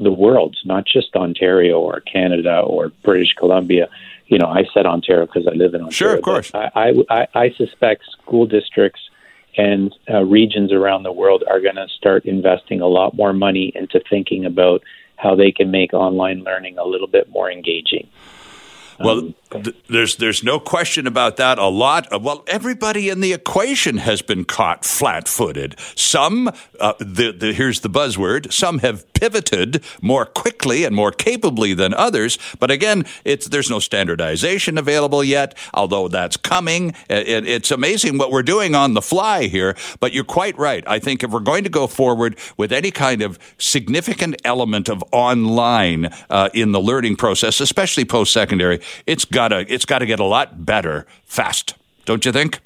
the 0.00 0.12
world, 0.12 0.56
not 0.64 0.84
just 0.86 1.14
Ontario 1.14 1.78
or 1.78 2.00
Canada 2.00 2.60
or 2.60 2.90
British 3.04 3.34
Columbia, 3.34 3.88
you 4.26 4.38
know, 4.38 4.46
I 4.46 4.64
said 4.72 4.86
Ontario 4.86 5.26
because 5.26 5.46
I 5.46 5.54
live 5.54 5.74
in 5.74 5.82
Ontario. 5.82 5.90
Sure, 5.90 6.14
of 6.14 6.22
course. 6.22 6.50
I, 6.54 6.94
I, 7.10 7.26
I 7.34 7.50
suspect 7.56 8.04
school 8.10 8.46
districts 8.46 9.00
and 9.56 9.94
uh, 10.10 10.22
regions 10.22 10.72
around 10.72 11.02
the 11.02 11.12
world 11.12 11.44
are 11.48 11.60
going 11.60 11.76
to 11.76 11.86
start 11.96 12.24
investing 12.24 12.80
a 12.80 12.86
lot 12.86 13.14
more 13.14 13.32
money 13.32 13.72
into 13.74 14.00
thinking 14.08 14.44
about 14.46 14.82
how 15.16 15.34
they 15.34 15.52
can 15.52 15.70
make 15.70 15.92
online 15.92 16.42
learning 16.42 16.78
a 16.78 16.84
little 16.84 17.06
bit 17.06 17.28
more 17.30 17.50
engaging. 17.50 18.08
Well, 19.02 19.18
um, 19.52 19.62
th- 19.62 19.76
there's 19.88 20.16
there's 20.16 20.42
no 20.42 20.58
question 20.58 21.06
about 21.06 21.36
that. 21.36 21.58
A 21.58 21.66
lot 21.66 22.06
of 22.12 22.22
well, 22.22 22.44
everybody 22.46 23.08
in 23.08 23.20
the 23.20 23.32
equation 23.32 23.98
has 23.98 24.22
been 24.22 24.44
caught 24.44 24.84
flat-footed. 24.84 25.78
Some, 25.94 26.48
uh, 26.80 26.94
the, 26.98 27.32
the, 27.32 27.52
here's 27.52 27.80
the 27.80 27.90
buzzword. 27.90 28.52
Some 28.52 28.78
have 28.78 29.10
pivoted 29.12 29.82
more 30.00 30.24
quickly 30.24 30.84
and 30.84 30.94
more 30.94 31.12
capably 31.12 31.74
than 31.74 31.94
others. 31.94 32.38
But 32.58 32.70
again, 32.70 33.04
it's 33.24 33.48
there's 33.48 33.70
no 33.70 33.78
standardization 33.78 34.78
available 34.78 35.22
yet. 35.22 35.56
Although 35.74 36.08
that's 36.08 36.36
coming, 36.36 36.94
it, 37.08 37.46
it's 37.46 37.70
amazing 37.70 38.18
what 38.18 38.30
we're 38.30 38.42
doing 38.42 38.74
on 38.74 38.94
the 38.94 39.02
fly 39.02 39.44
here. 39.44 39.76
But 40.00 40.12
you're 40.12 40.24
quite 40.24 40.56
right. 40.58 40.84
I 40.86 40.98
think 40.98 41.22
if 41.22 41.30
we're 41.30 41.40
going 41.40 41.64
to 41.64 41.70
go 41.70 41.86
forward 41.86 42.38
with 42.56 42.72
any 42.72 42.90
kind 42.90 43.22
of 43.22 43.38
significant 43.58 44.40
element 44.44 44.88
of 44.88 45.04
online 45.12 46.06
uh, 46.30 46.48
in 46.54 46.72
the 46.72 46.80
learning 46.80 47.16
process, 47.16 47.60
especially 47.60 48.04
post-secondary, 48.04 48.80
it's 49.06 49.24
gotta 49.24 49.64
it's 49.72 49.84
gotta 49.84 50.06
get 50.06 50.20
a 50.20 50.24
lot 50.24 50.64
better 50.64 51.06
fast, 51.24 51.74
don't 52.04 52.24
you 52.24 52.32
think? 52.32 52.60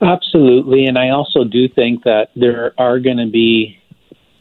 Absolutely, 0.00 0.86
and 0.86 0.98
I 0.98 1.10
also 1.10 1.44
do 1.44 1.68
think 1.68 2.04
that 2.04 2.28
there 2.36 2.74
are 2.78 2.98
going 3.00 3.16
to 3.16 3.30
be 3.30 3.78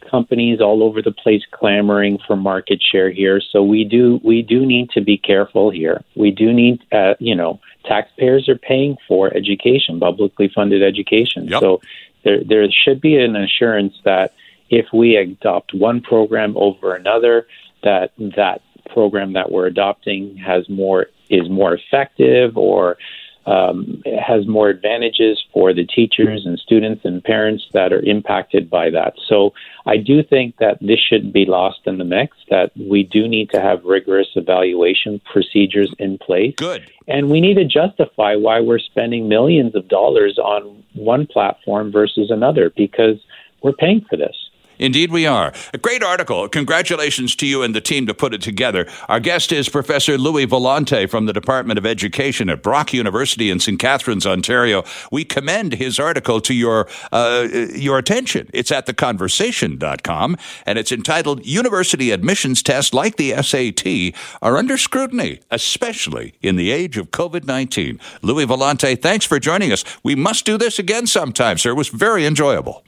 companies 0.10 0.62
all 0.62 0.84
over 0.84 1.02
the 1.02 1.12
place 1.12 1.42
clamoring 1.52 2.20
for 2.28 2.36
market 2.36 2.82
share 2.82 3.10
here. 3.10 3.42
So 3.52 3.64
we 3.64 3.84
do 3.84 4.20
we 4.24 4.42
do 4.42 4.66
need 4.66 4.90
to 4.92 5.02
be 5.02 5.18
careful 5.18 5.72
here. 5.72 6.04
We 6.16 6.32
do 6.32 6.54
need 6.54 6.84
uh, 6.92 7.16
you 7.20 7.36
know 7.36 7.60
taxpayers 7.86 8.50
are 8.50 8.58
paying 8.58 8.98
for 9.08 9.34
education, 9.34 10.00
publicly 10.00 10.52
funded 10.54 10.84
education. 10.84 11.48
Yep. 11.48 11.62
So 11.62 11.82
there 12.24 12.44
there 12.44 12.68
should 12.72 13.02
be 13.02 13.18
an 13.18 13.36
assurance 13.36 13.94
that 14.04 14.34
if 14.70 14.88
we 14.94 15.16
adopt 15.16 15.74
one 15.74 16.02
program 16.02 16.56
over 16.58 16.96
another, 16.96 17.48
that 17.84 18.12
that 18.18 18.62
program 18.92 19.34
that 19.34 19.52
we're 19.52 19.68
adopting 19.68 20.38
has 20.38 20.68
more 20.70 21.08
is 21.30 21.50
more 21.50 21.74
effective 21.74 22.58
or 22.58 22.98
um, 23.46 24.02
has 24.06 24.48
more 24.48 24.70
advantages 24.70 25.44
for 25.54 25.74
the 25.74 25.86
teachers 25.86 26.46
and 26.46 26.58
students 26.58 27.06
and 27.06 27.24
parents 27.24 27.64
that 27.74 27.94
are 27.94 28.02
impacted 28.02 28.70
by 28.70 28.90
that. 28.90 29.14
So 29.28 29.54
I 29.86 29.98
do 29.98 30.24
think 30.24 30.58
that 30.58 30.80
this 30.82 31.00
shouldn't 31.00 31.34
be 31.34 31.46
lost 31.46 31.82
in 31.86 32.00
the 32.00 32.06
mix, 32.06 32.36
that 32.50 32.72
we 32.76 33.04
do 33.04 33.28
need 33.28 33.52
to 33.52 33.62
have 33.62 33.84
rigorous 33.84 34.30
evaluation 34.36 35.22
procedures 35.32 35.94
in 36.00 36.18
place. 36.18 36.56
Good. 36.58 36.90
And 37.08 37.30
we 37.30 37.40
need 37.40 37.56
to 37.56 37.66
justify 37.66 38.36
why 38.36 38.62
we're 38.62 38.80
spending 38.80 39.30
millions 39.30 39.76
of 39.76 39.88
dollars 39.88 40.40
on 40.40 40.84
one 40.94 41.28
platform 41.28 41.92
versus 41.92 42.32
another 42.32 42.72
because 42.76 43.18
we're 43.62 43.74
paying 43.74 44.04
for 44.10 44.18
this. 44.18 44.36
Indeed, 44.80 45.12
we 45.12 45.26
are. 45.26 45.54
A 45.74 45.78
great 45.78 46.04
article. 46.04 46.48
Congratulations 46.50 47.36
to 47.38 47.48
you 47.48 47.64
and 47.64 47.74
the 47.74 47.82
team 47.82 48.06
to 48.08 48.14
put 48.14 48.34
it 48.34 48.42
together. 48.42 48.88
Our 49.08 49.20
guest 49.20 49.52
is 49.52 49.70
Professor 49.70 50.18
Louis 50.18 50.48
Volante 50.48 51.10
from 51.10 51.26
the 51.26 51.34
Department 51.34 51.78
of 51.78 51.86
Education 51.86 52.50
at 52.50 52.62
Brock 52.62 52.94
University 52.94 53.50
in 53.50 53.60
St. 53.60 53.80
Catharines, 53.80 54.26
Ontario. 54.26 54.84
We 55.12 55.24
commend 55.26 55.74
his 55.74 56.00
article 56.00 56.42
to 56.42 56.54
your 56.54 56.88
uh, 57.12 57.48
your 57.74 57.98
attention. 57.98 58.50
It's 58.54 58.72
at 58.72 58.86
theconversation.com 58.86 60.38
and 60.66 60.80
it's 60.80 60.92
entitled 60.92 61.46
University 61.46 62.12
Admissions 62.12 62.62
Tests 62.62 62.94
Like 62.94 63.18
the 63.18 63.32
SAT 63.42 64.20
Are 64.42 64.58
Under 64.58 64.78
Scrutiny, 64.78 65.40
especially 65.52 66.36
in 66.42 66.56
the 66.56 66.72
age 66.72 66.98
of 66.98 67.12
COVID 67.12 67.46
19. 67.46 68.00
Louis 68.22 68.46
Volante, 68.46 69.00
thanks 69.02 69.26
for 69.26 69.40
joining 69.40 69.72
us. 69.72 69.84
We 70.04 70.16
must 70.16 70.46
do 70.46 70.58
this 70.58 70.80
again 70.80 71.08
sometime, 71.08 71.58
sir. 71.58 71.72
It 71.72 71.76
was 71.76 71.90
very 71.90 72.26
enjoyable. 72.26 72.84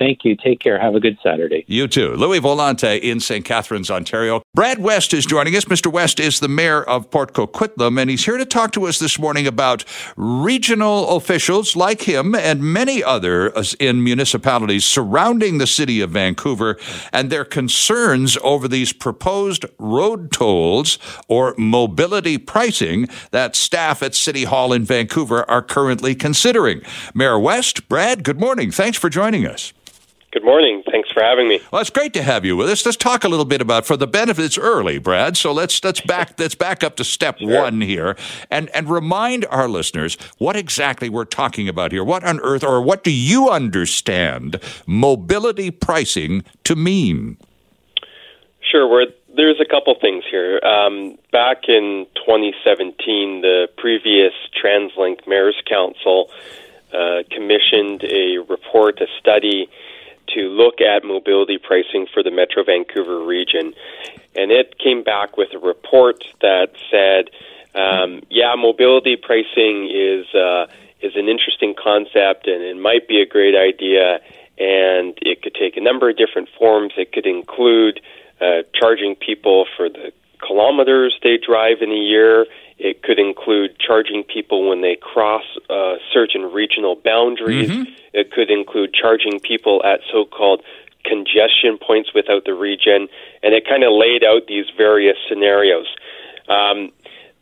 Thank 0.00 0.24
you. 0.24 0.34
Take 0.34 0.60
care. 0.60 0.80
Have 0.80 0.94
a 0.94 1.00
good 1.00 1.18
Saturday. 1.22 1.62
You 1.68 1.86
too. 1.86 2.16
Louis 2.16 2.40
Volante 2.40 2.98
in 2.98 3.20
St. 3.20 3.44
Catharines, 3.44 3.90
Ontario. 3.90 4.40
Brad 4.54 4.78
West 4.78 5.12
is 5.12 5.26
joining 5.26 5.54
us. 5.54 5.66
Mr. 5.66 5.92
West 5.92 6.18
is 6.18 6.40
the 6.40 6.48
mayor 6.48 6.82
of 6.82 7.10
Port 7.10 7.34
Coquitlam, 7.34 8.00
and 8.00 8.08
he's 8.08 8.24
here 8.24 8.38
to 8.38 8.46
talk 8.46 8.72
to 8.72 8.86
us 8.86 8.98
this 8.98 9.18
morning 9.18 9.46
about 9.46 9.84
regional 10.16 11.16
officials 11.16 11.76
like 11.76 12.00
him 12.08 12.34
and 12.34 12.62
many 12.62 13.04
others 13.04 13.74
in 13.74 14.02
municipalities 14.02 14.86
surrounding 14.86 15.58
the 15.58 15.66
city 15.66 16.00
of 16.00 16.12
Vancouver 16.12 16.78
and 17.12 17.28
their 17.28 17.44
concerns 17.44 18.38
over 18.42 18.68
these 18.68 18.94
proposed 18.94 19.66
road 19.78 20.32
tolls 20.32 20.98
or 21.28 21.54
mobility 21.58 22.38
pricing 22.38 23.06
that 23.32 23.54
staff 23.54 24.02
at 24.02 24.14
City 24.14 24.44
Hall 24.44 24.72
in 24.72 24.82
Vancouver 24.82 25.48
are 25.50 25.60
currently 25.60 26.14
considering. 26.14 26.80
Mayor 27.12 27.38
West, 27.38 27.86
Brad, 27.86 28.24
good 28.24 28.40
morning. 28.40 28.70
Thanks 28.70 28.96
for 28.96 29.10
joining 29.10 29.46
us. 29.46 29.74
Good 30.32 30.44
morning. 30.44 30.84
Thanks 30.88 31.10
for 31.10 31.24
having 31.24 31.48
me. 31.48 31.60
Well, 31.72 31.80
it's 31.80 31.90
great 31.90 32.12
to 32.12 32.22
have 32.22 32.44
you 32.44 32.56
with 32.56 32.70
us. 32.70 32.86
Let's 32.86 32.96
talk 32.96 33.24
a 33.24 33.28
little 33.28 33.44
bit 33.44 33.60
about 33.60 33.84
for 33.84 33.96
the 33.96 34.06
benefit. 34.06 34.44
It's 34.44 34.56
early, 34.56 34.98
Brad. 34.98 35.36
So 35.36 35.50
let's 35.50 35.82
let's 35.82 36.00
back 36.00 36.34
let's 36.38 36.54
back 36.54 36.84
up 36.84 36.94
to 36.96 37.04
step 37.04 37.38
sure. 37.38 37.62
one 37.62 37.80
here, 37.80 38.16
and 38.48 38.68
and 38.70 38.88
remind 38.88 39.44
our 39.46 39.68
listeners 39.68 40.16
what 40.38 40.54
exactly 40.54 41.08
we're 41.08 41.24
talking 41.24 41.68
about 41.68 41.90
here. 41.90 42.04
What 42.04 42.22
on 42.22 42.38
earth, 42.40 42.62
or 42.62 42.80
what 42.80 43.02
do 43.02 43.10
you 43.10 43.48
understand 43.48 44.60
mobility 44.86 45.72
pricing 45.72 46.44
to 46.62 46.76
mean? 46.76 47.36
Sure. 48.70 48.88
We're, 48.88 49.06
there's 49.36 49.60
a 49.60 49.68
couple 49.68 49.96
things 50.00 50.22
here. 50.30 50.60
Um, 50.64 51.18
back 51.32 51.62
in 51.66 52.06
2017, 52.14 53.40
the 53.40 53.66
previous 53.76 54.32
TransLink 54.62 55.26
Mayor's 55.26 55.60
Council 55.68 56.30
uh, 56.92 57.24
commissioned 57.32 58.04
a 58.04 58.38
report, 58.48 59.00
a 59.00 59.06
study 59.18 59.68
to 60.34 60.48
look 60.48 60.80
at 60.80 61.04
mobility 61.04 61.58
pricing 61.58 62.06
for 62.12 62.22
the 62.22 62.30
Metro 62.30 62.64
Vancouver 62.64 63.24
region. 63.24 63.74
And 64.34 64.50
it 64.50 64.78
came 64.78 65.02
back 65.02 65.36
with 65.36 65.48
a 65.54 65.58
report 65.58 66.24
that 66.40 66.70
said, 66.90 67.30
um, 67.74 68.22
yeah, 68.30 68.54
mobility 68.56 69.16
pricing 69.16 69.90
is, 69.90 70.26
uh, 70.34 70.66
is 71.00 71.16
an 71.16 71.28
interesting 71.28 71.74
concept 71.74 72.46
and 72.46 72.62
it 72.62 72.76
might 72.76 73.08
be 73.08 73.20
a 73.20 73.26
great 73.26 73.54
idea. 73.56 74.20
And 74.58 75.16
it 75.22 75.42
could 75.42 75.54
take 75.54 75.76
a 75.76 75.80
number 75.80 76.10
of 76.10 76.16
different 76.16 76.48
forms. 76.58 76.92
It 76.96 77.12
could 77.12 77.26
include 77.26 78.00
uh, 78.40 78.62
charging 78.74 79.14
people 79.14 79.66
for 79.76 79.88
the 79.88 80.12
kilometers 80.46 81.18
they 81.22 81.38
drive 81.38 81.78
in 81.80 81.90
a 81.90 81.94
year. 81.94 82.46
It 82.82 83.02
could 83.02 83.18
include 83.18 83.78
charging 83.78 84.24
people 84.24 84.66
when 84.66 84.80
they 84.80 84.96
cross 84.96 85.44
uh, 85.68 85.96
certain 86.10 86.50
regional 86.50 86.96
boundaries. 86.96 87.68
Mm-hmm. 87.68 87.92
It 88.14 88.32
could 88.32 88.50
include 88.50 88.94
charging 88.94 89.38
people 89.38 89.82
at 89.84 90.00
so 90.10 90.24
called 90.24 90.62
congestion 91.04 91.76
points 91.76 92.14
without 92.14 92.46
the 92.46 92.54
region. 92.54 93.08
And 93.42 93.52
it 93.52 93.68
kind 93.68 93.84
of 93.84 93.92
laid 93.92 94.24
out 94.24 94.46
these 94.48 94.64
various 94.74 95.16
scenarios. 95.28 95.86
Um, 96.48 96.90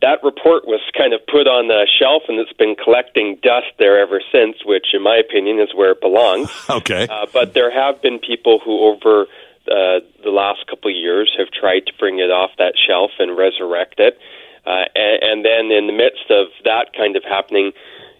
that 0.01 0.21
report 0.23 0.67
was 0.67 0.81
kind 0.97 1.13
of 1.13 1.25
put 1.25 1.47
on 1.47 1.67
the 1.69 1.87
shelf 1.87 2.23
and 2.27 2.37
it's 2.37 2.53
been 2.53 2.75
collecting 2.75 3.39
dust 3.41 3.71
there 3.79 3.97
ever 3.99 4.21
since, 4.31 4.57
which, 4.65 4.87
in 4.93 5.01
my 5.01 5.15
opinion, 5.15 5.59
is 5.59 5.73
where 5.73 5.91
it 5.91 6.01
belongs. 6.01 6.49
okay. 6.69 7.07
Uh, 7.09 7.27
but 7.31 7.53
there 7.53 7.71
have 7.71 8.01
been 8.01 8.19
people 8.19 8.59
who, 8.59 8.79
over 8.79 9.23
uh, 9.71 10.03
the 10.21 10.31
last 10.31 10.67
couple 10.67 10.91
of 10.91 10.97
years, 10.97 11.33
have 11.37 11.51
tried 11.51 11.85
to 11.87 11.93
bring 11.97 12.19
it 12.19 12.31
off 12.31 12.51
that 12.57 12.73
shelf 12.75 13.11
and 13.19 13.37
resurrect 13.37 13.99
it. 13.99 14.19
Uh, 14.65 14.85
and, 14.95 15.23
and 15.23 15.45
then, 15.45 15.71
in 15.71 15.87
the 15.87 15.93
midst 15.93 16.29
of 16.29 16.47
that 16.65 16.93
kind 16.95 17.15
of 17.15 17.23
happening, 17.23 17.71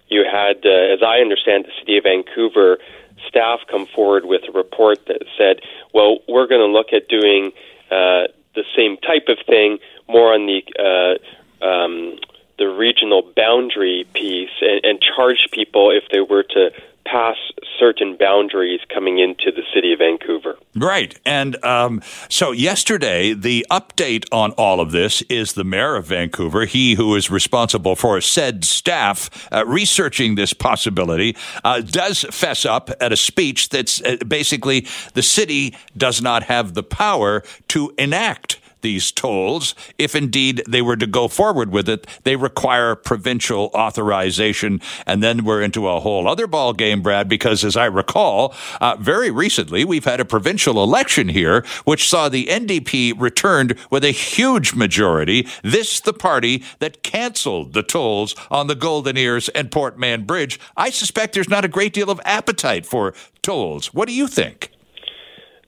you 0.07 0.25
had, 0.29 0.65
uh, 0.65 0.93
as 0.93 1.03
I 1.03 1.19
understand, 1.19 1.65
the 1.65 1.71
city 1.79 1.97
of 1.97 2.03
Vancouver 2.03 2.79
staff 3.27 3.59
come 3.69 3.85
forward 3.85 4.25
with 4.25 4.41
a 4.47 4.51
report 4.51 5.05
that 5.07 5.23
said, 5.37 5.61
"Well, 5.93 6.19
we're 6.27 6.47
going 6.47 6.61
to 6.61 6.71
look 6.71 6.93
at 6.93 7.07
doing 7.07 7.51
uh, 7.91 8.27
the 8.55 8.63
same 8.75 8.97
type 8.97 9.27
of 9.27 9.37
thing, 9.45 9.79
more 10.07 10.33
on 10.33 10.45
the 10.45 10.63
uh, 10.79 11.65
um, 11.65 12.17
the 12.57 12.67
regional 12.67 13.21
boundary 13.35 14.05
piece, 14.13 14.49
and, 14.61 14.81
and 14.83 14.99
charge 15.01 15.47
people 15.51 15.91
if 15.91 16.03
they 16.11 16.21
were 16.21 16.43
to 16.43 16.71
pass 17.09 17.37
certain 17.79 18.17
boundaries 18.17 18.81
coming 18.93 19.19
into 19.19 19.51
the 19.51 19.63
city 19.73 19.93
of 19.93 19.99
Vancouver. 19.99 20.57
Right. 20.75 21.17
And 21.25 21.63
um, 21.63 22.01
so 22.27 22.51
yesterday, 22.51 23.33
the 23.33 23.65
update 23.71 24.25
on 24.31 24.51
all 24.51 24.79
of 24.79 24.91
this 24.91 25.21
is 25.23 25.53
the 25.53 25.63
mayor 25.63 25.95
of 25.95 26.05
Vancouver, 26.05 26.65
he 26.65 26.95
who 26.95 27.15
is 27.15 27.31
responsible 27.31 27.95
for 27.95 28.19
said 28.21 28.65
staff 28.65 29.47
uh, 29.51 29.65
researching 29.65 30.35
this 30.35 30.53
possibility, 30.53 31.35
uh, 31.63 31.81
does 31.81 32.23
fess 32.31 32.65
up 32.65 32.89
at 32.99 33.11
a 33.11 33.17
speech 33.17 33.69
that's 33.69 34.01
uh, 34.01 34.17
basically 34.27 34.85
the 35.13 35.23
city 35.23 35.75
does 35.97 36.21
not 36.21 36.43
have 36.43 36.73
the 36.73 36.83
power 36.83 37.43
to 37.69 37.93
enact 37.97 38.59
these 38.81 39.11
tolls. 39.11 39.75
If 39.97 40.15
indeed 40.15 40.63
they 40.67 40.81
were 40.81 40.97
to 40.97 41.07
go 41.07 41.27
forward 41.27 41.71
with 41.71 41.89
it, 41.89 42.07
they 42.23 42.35
require 42.35 42.95
provincial 42.95 43.71
authorization. 43.73 44.81
And 45.05 45.23
then 45.23 45.43
we're 45.43 45.61
into 45.61 45.87
a 45.87 45.99
whole 45.99 46.27
other 46.27 46.47
ball 46.47 46.73
game, 46.73 47.01
Brad, 47.01 47.29
because 47.29 47.63
as 47.63 47.75
I 47.75 47.85
recall, 47.85 48.53
uh, 48.81 48.95
very 48.99 49.31
recently 49.31 49.85
we've 49.85 50.05
had 50.05 50.19
a 50.19 50.25
provincial 50.25 50.83
election 50.83 51.29
here, 51.29 51.65
which 51.85 52.09
saw 52.09 52.29
the 52.29 52.45
NDP 52.45 53.13
returned 53.19 53.75
with 53.89 54.03
a 54.03 54.11
huge 54.11 54.73
majority. 54.73 55.47
This, 55.63 55.99
the 55.99 56.13
party 56.13 56.63
that 56.79 57.03
canceled 57.03 57.73
the 57.73 57.83
tolls 57.83 58.35
on 58.49 58.67
the 58.67 58.75
Golden 58.75 59.17
Ears 59.17 59.49
and 59.49 59.71
Port 59.71 59.97
Mann 59.97 60.25
Bridge. 60.25 60.59
I 60.77 60.89
suspect 60.89 61.33
there's 61.33 61.49
not 61.49 61.65
a 61.65 61.69
great 61.69 61.93
deal 61.93 62.09
of 62.09 62.21
appetite 62.25 62.85
for 62.85 63.13
tolls. 63.41 63.93
What 63.93 64.07
do 64.07 64.13
you 64.13 64.27
think? 64.27 64.71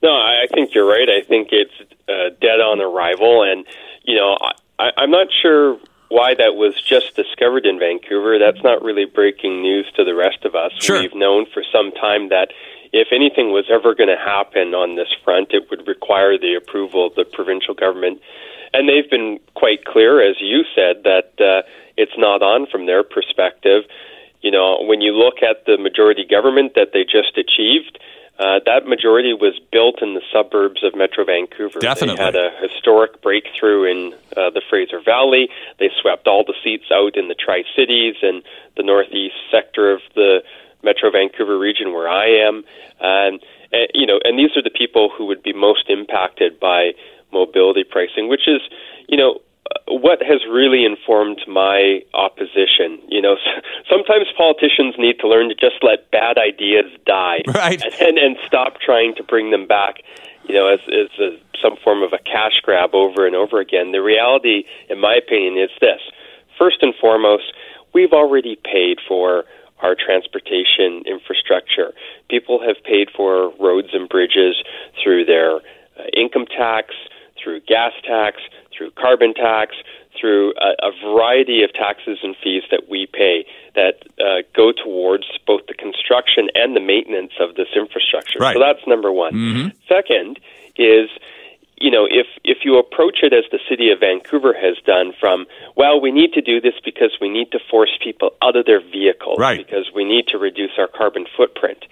No, 0.03 0.09
I 0.09 0.47
think 0.53 0.73
you're 0.73 0.87
right. 0.87 1.09
I 1.09 1.21
think 1.21 1.49
it's 1.51 1.90
uh, 2.07 2.29
dead 2.39 2.59
on 2.59 2.81
arrival, 2.81 3.43
and 3.43 3.65
you 4.03 4.15
know, 4.15 4.37
I, 4.79 4.91
I'm 4.97 5.11
not 5.11 5.27
sure 5.41 5.77
why 6.09 6.35
that 6.35 6.55
was 6.55 6.75
just 6.81 7.15
discovered 7.15 7.65
in 7.65 7.79
Vancouver. 7.79 8.37
That's 8.37 8.61
not 8.63 8.83
really 8.83 9.05
breaking 9.05 9.61
news 9.61 9.87
to 9.95 10.03
the 10.03 10.13
rest 10.13 10.43
of 10.43 10.55
us. 10.55 10.71
Sure. 10.79 10.99
We've 10.99 11.15
known 11.15 11.45
for 11.53 11.63
some 11.71 11.91
time 11.93 12.29
that 12.29 12.51
if 12.91 13.07
anything 13.15 13.51
was 13.51 13.65
ever 13.71 13.95
going 13.95 14.09
to 14.09 14.19
happen 14.19 14.75
on 14.75 14.97
this 14.97 15.07
front, 15.23 15.51
it 15.51 15.69
would 15.69 15.87
require 15.87 16.37
the 16.37 16.55
approval 16.55 17.07
of 17.07 17.15
the 17.15 17.23
provincial 17.23 17.73
government. 17.73 18.19
And 18.73 18.89
they've 18.89 19.09
been 19.09 19.39
quite 19.55 19.85
clear, 19.85 20.19
as 20.19 20.35
you 20.41 20.63
said, 20.75 21.03
that 21.03 21.31
uh, 21.39 21.63
it's 21.95 22.17
not 22.17 22.41
on 22.41 22.67
from 22.67 22.85
their 22.85 23.03
perspective. 23.03 23.83
You 24.41 24.51
know, 24.51 24.83
when 24.83 24.99
you 24.99 25.13
look 25.13 25.43
at 25.43 25.65
the 25.65 25.77
majority 25.77 26.25
government 26.25 26.73
that 26.75 26.91
they 26.93 27.03
just 27.03 27.37
achieved, 27.37 27.99
uh, 28.39 28.59
that 28.65 28.87
majority 28.87 29.33
was 29.33 29.59
built 29.71 30.01
in 30.01 30.15
the 30.15 30.21
suburbs 30.33 30.83
of 30.83 30.95
Metro 30.95 31.23
Vancouver. 31.23 31.79
Definitely. 31.79 32.15
They 32.15 32.23
had 32.23 32.35
a 32.35 32.49
historic 32.61 33.21
breakthrough 33.21 33.83
in 33.83 34.13
uh, 34.35 34.49
the 34.49 34.61
Fraser 34.67 34.99
Valley. 34.99 35.49
They 35.79 35.89
swept 36.01 36.27
all 36.27 36.43
the 36.43 36.55
seats 36.63 36.85
out 36.91 37.15
in 37.15 37.27
the 37.27 37.35
Tri 37.35 37.63
Cities 37.75 38.15
and 38.21 38.41
the 38.77 38.83
northeast 38.83 39.35
sector 39.51 39.91
of 39.91 40.01
the 40.15 40.43
Metro 40.83 41.11
Vancouver 41.11 41.57
region 41.57 41.93
where 41.93 42.09
I 42.09 42.25
am. 42.47 42.63
And, 42.99 43.43
and, 43.71 43.87
you 43.93 44.07
know, 44.07 44.19
and 44.23 44.39
these 44.39 44.57
are 44.57 44.63
the 44.63 44.71
people 44.71 45.11
who 45.15 45.25
would 45.27 45.43
be 45.43 45.53
most 45.53 45.89
impacted 45.89 46.59
by 46.59 46.93
mobility 47.31 47.83
pricing, 47.83 48.27
which 48.27 48.47
is, 48.47 48.61
you 49.07 49.17
know, 49.17 49.39
what 49.87 50.21
has 50.23 50.41
really 50.49 50.85
informed 50.85 51.41
my 51.47 51.99
opposition. 52.13 52.99
You 53.07 53.21
know, 53.21 53.35
sometimes 53.89 54.27
politicians 54.37 54.95
need 54.97 55.19
to 55.19 55.27
learn 55.27 55.49
to 55.49 55.55
just 55.55 55.83
let 55.83 56.09
bad 56.11 56.37
ideas 56.37 56.85
die, 57.05 57.41
right, 57.47 57.81
and 58.01 58.17
and 58.17 58.37
stop 58.47 58.79
trying 58.79 59.15
to 59.15 59.23
bring 59.23 59.51
them 59.51 59.67
back. 59.67 60.01
You 60.47 60.55
know, 60.55 60.67
as 60.67 60.79
as 60.87 61.11
a, 61.19 61.37
some 61.61 61.75
form 61.83 62.03
of 62.03 62.13
a 62.13 62.19
cash 62.19 62.59
grab 62.63 62.93
over 62.93 63.25
and 63.25 63.35
over 63.35 63.59
again. 63.59 63.91
The 63.91 64.01
reality, 64.01 64.63
in 64.89 64.99
my 64.99 65.15
opinion, 65.15 65.57
is 65.61 65.71
this: 65.79 66.01
first 66.57 66.77
and 66.81 66.93
foremost, 66.99 67.53
we've 67.93 68.13
already 68.13 68.55
paid 68.63 68.97
for 69.07 69.43
our 69.79 69.95
transportation 69.95 71.01
infrastructure. 71.05 71.93
People 72.29 72.61
have 72.61 72.77
paid 72.83 73.09
for 73.15 73.51
roads 73.59 73.89
and 73.93 74.07
bridges 74.07 74.61
through 75.01 75.25
their 75.25 75.55
uh, 75.55 76.05
income 76.15 76.45
tax, 76.45 76.93
through 77.41 77.61
gas 77.61 77.93
tax 78.05 78.37
carbon 79.01 79.33
tax, 79.33 79.75
through 80.19 80.53
a, 80.59 80.87
a 80.87 80.91
variety 81.03 81.63
of 81.63 81.73
taxes 81.73 82.19
and 82.21 82.35
fees 82.43 82.63
that 82.69 82.83
we 82.89 83.07
pay 83.11 83.45
that 83.75 84.03
uh, 84.19 84.43
go 84.55 84.71
towards 84.71 85.25
both 85.47 85.61
the 85.67 85.73
construction 85.73 86.49
and 86.53 86.75
the 86.75 86.79
maintenance 86.79 87.33
of 87.39 87.55
this 87.55 87.69
infrastructure. 87.75 88.39
Right. 88.39 88.53
So 88.53 88.59
that's 88.59 88.85
number 88.85 89.11
one. 89.11 89.33
Mm-hmm. 89.33 89.67
Second 89.87 90.39
is 90.77 91.09
you 91.81 91.89
know, 91.89 92.05
if 92.05 92.27
if 92.43 92.59
you 92.63 92.77
approach 92.77 93.19
it 93.23 93.33
as 93.33 93.43
the 93.51 93.59
city 93.67 93.89
of 93.89 93.99
Vancouver 93.99 94.53
has 94.53 94.77
done, 94.85 95.13
from 95.19 95.47
well, 95.75 95.99
we 95.99 96.11
need 96.11 96.31
to 96.33 96.41
do 96.41 96.61
this 96.61 96.75
because 96.85 97.17
we 97.19 97.27
need 97.27 97.51
to 97.51 97.59
force 97.71 97.97
people 98.01 98.31
out 98.43 98.55
of 98.55 98.67
their 98.67 98.79
vehicles, 98.79 99.39
right. 99.39 99.57
because 99.57 99.89
we 99.93 100.05
need 100.05 100.27
to 100.27 100.37
reduce 100.37 100.77
our 100.77 100.87
carbon 100.87 101.25
footprint. 101.35 101.85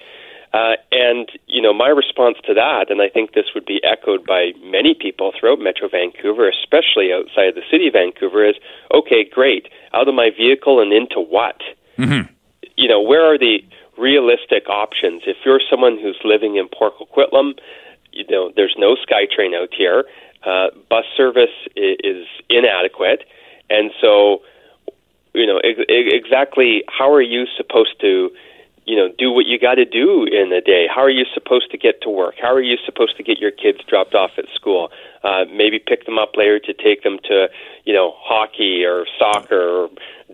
Uh, 0.51 0.73
and, 0.91 1.29
you 1.45 1.61
know, 1.61 1.73
my 1.73 1.89
response 1.89 2.37
to 2.47 2.55
that, 2.55 2.89
and 2.89 3.01
I 3.01 3.09
think 3.09 3.33
this 3.33 3.53
would 3.53 3.65
be 3.65 3.79
echoed 3.83 4.25
by 4.25 4.51
many 4.63 4.95
people 4.95 5.31
throughout 5.37 5.59
Metro 5.59 5.87
Vancouver, 5.87 6.49
especially 6.49 7.13
outside 7.13 7.49
of 7.49 7.55
the 7.55 7.67
city 7.69 7.87
of 7.87 7.93
Vancouver, 7.93 8.49
is 8.49 8.55
okay, 8.91 9.23
great. 9.23 9.67
Out 9.93 10.07
of 10.07 10.15
my 10.15 10.31
vehicle 10.35 10.81
and 10.81 10.91
into 10.91 11.19
what? 11.19 11.61
Mm-hmm. 11.97 12.33
You 12.77 12.87
know, 12.87 13.01
where 13.01 13.31
are 13.31 13.37
the 13.37 13.59
realistic 13.97 14.67
options? 14.69 15.23
If 15.27 15.37
you're 15.45 15.61
someone 15.69 15.99
who's 15.99 16.19
living 16.23 16.55
in 16.55 16.67
Port 16.67 16.93
Coquitlam, 16.97 17.59
you 18.11 18.25
know, 18.29 18.51
there's 18.55 18.75
no 18.77 18.95
SkyTrain 18.95 19.53
out 19.55 19.69
here. 19.77 20.05
Uh, 20.43 20.67
bus 20.89 21.05
service 21.15 21.53
is 21.75 22.25
inadequate. 22.49 23.25
And 23.69 23.91
so, 24.01 24.41
you 25.33 25.45
know, 25.45 25.57
ex- 25.57 25.85
exactly 25.87 26.83
how 26.87 27.13
are 27.13 27.21
you 27.21 27.45
supposed 27.55 27.99
to 28.01 28.31
you 28.89 28.95
know, 28.95 29.07
do 29.19 29.31
what 29.31 29.45
you 29.45 29.59
got 29.59 29.75
to 29.75 29.85
do 29.85 30.25
in 30.25 30.51
a 30.51 30.61
day. 30.61 30.87
How 30.93 31.01
are 31.01 31.11
you 31.11 31.23
supposed 31.31 31.69
to 31.69 31.77
get 31.77 32.01
to 32.01 32.09
work? 32.09 32.33
How 32.41 32.51
are 32.51 32.61
you 32.61 32.75
supposed 32.83 33.17
to 33.17 33.23
get 33.23 33.37
your 33.37 33.51
kids 33.51 33.77
dropped 33.87 34.15
off 34.15 34.31
at 34.39 34.45
school? 34.55 34.89
Uh, 35.23 35.45
maybe 35.53 35.77
pick 35.77 36.07
them 36.07 36.17
up 36.17 36.31
later 36.35 36.57
to 36.57 36.73
take 36.73 37.03
them 37.03 37.19
to, 37.25 37.49
you 37.85 37.93
know, 37.93 38.15
hockey 38.17 38.83
or 38.83 39.05
soccer 39.19 39.61
or 39.61 39.89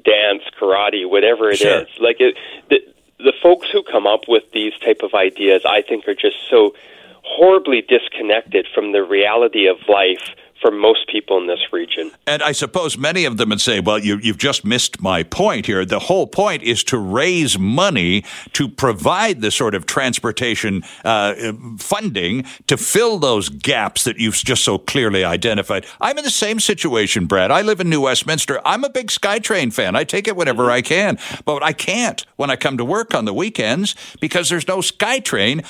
dance, 0.05 0.43
karate, 0.57 1.09
whatever 1.09 1.49
it 1.49 1.57
sure. 1.57 1.81
is. 1.81 1.87
Like 1.99 2.21
it, 2.21 2.37
the 2.69 2.79
the 3.19 3.33
folks 3.43 3.67
who 3.73 3.83
come 3.83 4.07
up 4.07 4.21
with 4.29 4.43
these 4.53 4.73
type 4.79 5.01
of 5.03 5.13
ideas, 5.13 5.63
I 5.65 5.81
think, 5.81 6.07
are 6.07 6.15
just 6.15 6.37
so 6.49 6.75
horribly 7.23 7.81
disconnected 7.81 8.67
from 8.73 8.93
the 8.93 9.03
reality 9.03 9.67
of 9.67 9.77
life 9.89 10.33
for 10.65 10.71
most 10.71 11.07
people 11.07 11.37
in 11.37 11.45
this 11.45 11.59
region. 11.71 12.09
And 12.25 12.41
I 12.41 12.51
suppose 12.51 12.97
many 12.97 13.25
of 13.25 13.37
them 13.37 13.49
would 13.49 13.61
say, 13.61 13.79
well, 13.79 13.99
you, 13.99 14.17
have 14.17 14.37
just 14.37 14.65
missed 14.65 14.99
my 14.99 15.21
point 15.21 15.67
here. 15.67 15.85
The 15.85 15.99
whole 15.99 16.25
point 16.25 16.63
is 16.63 16.83
to 16.85 16.97
raise 16.97 17.59
money 17.59 18.23
to 18.53 18.67
provide 18.67 19.41
the 19.41 19.51
sort 19.51 19.75
of 19.75 19.85
transportation 19.85 20.83
uh, 21.03 21.53
funding 21.77 22.45
to 22.65 22.77
fill 22.77 23.19
those 23.19 23.49
gaps 23.49 24.05
that 24.05 24.17
you've 24.17 24.33
just 24.33 24.63
so 24.63 24.79
clearly 24.79 25.23
identified. 25.23 25.85
I'm 26.01 26.17
in 26.17 26.23
the 26.23 26.31
same 26.31 26.59
situation, 26.59 27.27
Brad. 27.27 27.51
I 27.51 27.61
live 27.61 27.79
in 27.79 27.87
New 27.87 28.01
Westminster. 28.01 28.59
I'm 28.65 28.83
a 28.83 28.89
big 28.89 29.09
SkyTrain 29.09 29.71
fan. 29.71 29.95
I 29.95 30.03
take 30.03 30.27
it 30.27 30.35
whenever 30.35 30.71
I 30.71 30.81
can, 30.81 31.19
but 31.45 31.61
I 31.61 31.73
can't 31.73 32.25
when 32.37 32.49
I 32.49 32.55
come 32.55 32.77
to 32.77 32.85
work 32.85 33.13
on 33.13 33.25
the 33.25 33.35
weekends 33.35 33.95
because 34.19 34.49
there's 34.49 34.67
no 34.67 34.79
SkyTrain 34.79 35.63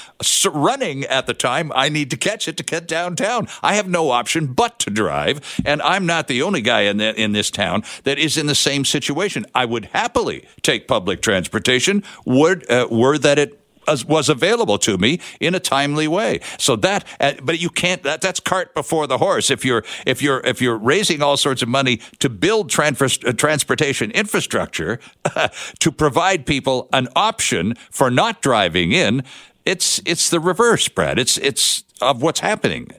running 0.53 1.03
at 1.03 1.27
the 1.27 1.33
time 1.33 1.73
I 1.75 1.89
need 1.89 2.09
to 2.11 2.17
catch 2.17 2.47
it 2.47 2.55
to 2.55 2.63
get 2.63 2.87
downtown. 2.87 3.49
I 3.61 3.75
have 3.75 3.89
no 3.89 4.11
option 4.11 4.53
but 4.53 4.84
to 4.85 4.89
drive, 4.89 5.61
and 5.65 5.81
I'm 5.81 6.05
not 6.05 6.27
the 6.27 6.41
only 6.41 6.61
guy 6.61 6.81
in 6.81 6.97
the, 6.97 7.19
in 7.19 7.33
this 7.33 7.51
town 7.51 7.83
that 8.03 8.17
is 8.17 8.37
in 8.37 8.47
the 8.47 8.55
same 8.55 8.85
situation. 8.85 9.45
I 9.53 9.65
would 9.65 9.85
happily 9.85 10.47
take 10.61 10.87
public 10.87 11.21
transportation 11.21 12.03
were 12.25 12.61
uh, 12.69 12.87
were 12.89 13.17
that 13.17 13.37
it 13.37 13.59
was 14.07 14.29
available 14.29 14.77
to 14.79 14.97
me 14.97 15.19
in 15.39 15.53
a 15.53 15.59
timely 15.59 16.07
way. 16.07 16.39
So 16.57 16.75
that, 16.77 17.05
uh, 17.19 17.33
but 17.43 17.59
you 17.59 17.69
can't. 17.69 18.03
That, 18.03 18.21
that's 18.21 18.39
cart 18.39 18.73
before 18.73 19.07
the 19.07 19.17
horse. 19.17 19.51
If 19.51 19.63
you're 19.65 19.83
if 20.05 20.21
you're 20.21 20.39
if 20.41 20.61
you're 20.61 20.77
raising 20.77 21.21
all 21.21 21.37
sorts 21.37 21.61
of 21.61 21.69
money 21.69 21.97
to 22.19 22.29
build 22.29 22.69
trans- 22.69 23.23
uh, 23.23 23.33
transportation 23.33 24.11
infrastructure 24.11 24.99
to 25.79 25.91
provide 25.91 26.45
people 26.45 26.89
an 26.93 27.07
option 27.15 27.75
for 27.91 28.09
not 28.09 28.41
driving 28.41 28.91
in, 28.91 29.23
it's 29.65 30.01
it's 30.05 30.29
the 30.29 30.39
reverse, 30.39 30.87
Brad. 30.87 31.19
It's 31.19 31.37
it's 31.37 31.83
of 32.01 32.21
what's 32.21 32.39
happening. 32.39 32.89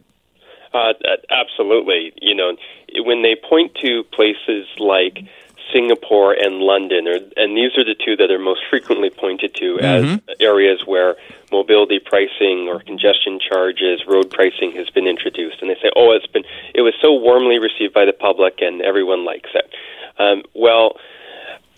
Uh, 0.77 1.17
absolutely. 1.31 2.13
You 2.21 2.35
know, 2.35 2.57
when 3.05 3.23
they 3.23 3.35
point 3.35 3.75
to 3.77 4.05
places 4.13 4.67
like 4.79 5.25
Singapore 5.73 6.33
and 6.33 6.61
London, 6.61 7.09
or, 7.09 7.19
and 7.37 7.57
these 7.57 7.77
are 7.79 7.85
the 7.85 7.95
two 7.95 8.17
that 8.17 8.31
are 8.31 8.39
most 8.39 8.61
frequently 8.69 9.11
pointed 9.11 9.55
to 9.55 9.79
mm-hmm. 9.79 10.31
as 10.31 10.37
areas 10.39 10.83
where 10.85 11.17
mobility 11.51 11.99
pricing 11.99 12.69
or 12.69 12.81
congestion 12.81 13.39
charges, 13.41 14.03
road 14.07 14.31
pricing 14.31 14.73
has 14.73 14.91
been 14.91 15.07
introduced, 15.07 15.63
and 15.63 15.71
they 15.71 15.77
say, 15.77 15.91
"Oh, 15.97 16.13
it's 16.13 16.27
been 16.27 16.45
it 16.75 16.83
was 16.83 16.95
so 17.01 17.15
warmly 17.15 17.59
received 17.59 17.95
by 17.95 18.05
the 18.05 18.13
public, 18.13 18.61
and 18.61 18.83
everyone 18.83 19.25
likes 19.25 19.51
it." 19.55 19.73
Um, 20.19 20.43
well, 20.55 20.99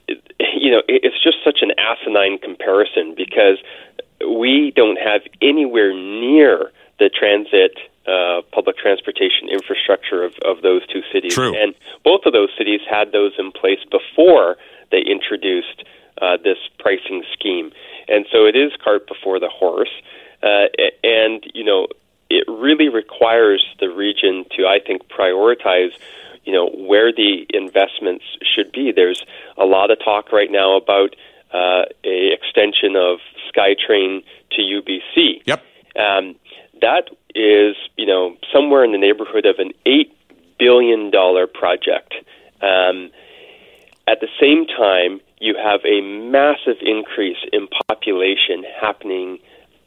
you 0.08 0.70
know, 0.70 0.82
it's 0.88 1.22
just 1.22 1.38
such 1.44 1.60
an 1.62 1.72
asinine 1.78 2.38
comparison 2.38 3.14
because 3.16 3.58
we 4.20 4.72
don't 4.74 4.98
have 4.98 5.22
anywhere 5.40 5.94
near 5.94 6.72
the 6.98 7.08
transit 7.08 7.78
uh, 8.08 8.42
public 8.52 8.76
transportation 8.76 9.48
infrastructure 9.50 10.24
of, 10.24 10.32
of 10.44 10.62
those 10.62 10.86
two 10.86 11.02
cities. 11.12 11.34
True. 11.34 11.54
And 11.54 11.74
both 12.04 12.22
of 12.26 12.32
those 12.32 12.48
cities 12.56 12.80
had 12.88 13.12
those 13.12 13.32
in 13.38 13.52
place 13.52 13.80
before 13.90 14.56
they 14.90 15.02
introduced 15.04 15.84
uh, 16.22 16.36
this 16.42 16.58
pricing 16.78 17.22
scheme. 17.32 17.70
And 18.08 18.26
so 18.32 18.46
it 18.46 18.56
is 18.56 18.72
cart 18.82 19.06
before 19.06 19.38
the 19.38 19.50
horse. 19.50 19.92
Uh, 20.42 20.66
and, 21.04 21.44
you 21.54 21.64
know, 21.64 21.88
it 22.30 22.44
really 22.48 22.88
requires 22.88 23.64
the 23.80 23.88
region 23.88 24.44
to, 24.56 24.66
I 24.66 24.78
think, 24.84 25.08
prioritize 25.08 25.92
you 26.48 26.54
know 26.54 26.70
where 26.70 27.12
the 27.12 27.44
investments 27.50 28.24
should 28.40 28.72
be. 28.72 28.90
There's 28.90 29.22
a 29.58 29.66
lot 29.66 29.90
of 29.90 29.98
talk 30.02 30.32
right 30.32 30.50
now 30.50 30.78
about 30.78 31.14
uh, 31.52 31.84
a 32.04 32.32
extension 32.32 32.96
of 32.96 33.18
SkyTrain 33.52 34.22
to 34.52 34.62
UBC. 34.62 35.42
Yep. 35.44 35.62
Um, 35.98 36.36
that 36.80 37.10
is, 37.34 37.76
you 37.96 38.06
know, 38.06 38.36
somewhere 38.52 38.84
in 38.84 38.92
the 38.92 38.98
neighborhood 38.98 39.46
of 39.46 39.56
an 39.58 39.72
eight 39.86 40.14
billion 40.58 41.10
dollar 41.10 41.46
project. 41.46 42.14
Um, 42.60 43.10
at 44.06 44.20
the 44.20 44.28
same 44.40 44.66
time, 44.66 45.20
you 45.40 45.54
have 45.56 45.80
a 45.84 46.00
massive 46.00 46.78
increase 46.80 47.38
in 47.52 47.68
population 47.88 48.64
happening 48.80 49.38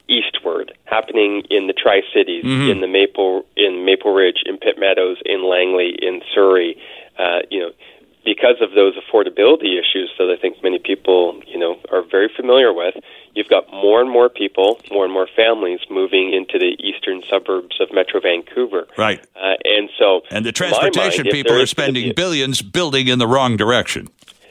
eastward, 0.08 0.74
happening 0.86 1.44
in 1.50 1.68
the 1.68 1.74
Tri 1.74 2.02
Cities, 2.14 2.44
mm-hmm. 2.44 2.70
in 2.70 2.82
the 2.82 2.88
Maple, 2.88 3.44
in 3.56 3.86
Maple 3.86 4.14
Ridge, 4.14 4.44
in 4.46 4.58
Pitt 4.58 4.76
Meadows, 4.78 5.18
in 5.26 5.48
Langley, 5.48 5.96
in 6.02 6.22
Surrey. 6.34 6.78
Uh, 7.18 7.40
you 7.50 7.60
know, 7.60 7.72
because 8.24 8.58
of 8.62 8.72
those 8.76 8.94
affordability 8.96 9.80
issues 9.80 10.12
that 10.18 10.34
I 10.36 10.40
think 10.40 10.62
many 10.62 10.78
people, 10.78 11.42
you 11.48 11.58
know, 11.58 11.80
are 11.92 12.04
very 12.04 12.30
familiar 12.36 12.72
with, 12.72 12.96
you've 13.34 13.48
got 13.48 13.72
more 13.72 14.02
and 14.02 14.12
more 14.12 14.30
people, 14.30 14.80
more 14.92 15.04
and 15.04 15.14
more 15.14 15.28
families 15.36 15.80
moving 15.90 16.34
into 16.34 16.60
the 16.60 16.78
eastern 16.80 17.24
suburbs 17.30 17.78
of 17.80 17.90
Metro 17.92 18.22
Vancouver. 18.22 18.88
Right. 18.98 19.26
Uh, 19.36 19.56
and 19.64 19.90
so, 19.98 20.22
and 20.30 20.46
the 20.46 20.52
transportation 20.52 21.26
mind, 21.26 21.34
people 21.34 21.60
are 21.60 21.66
spending 21.66 22.10
be, 22.10 22.14
billions 22.14 22.62
building 22.62 23.08
in 23.08 23.18
the 23.18 23.28
wrong 23.28 23.58
direction. 23.58 24.08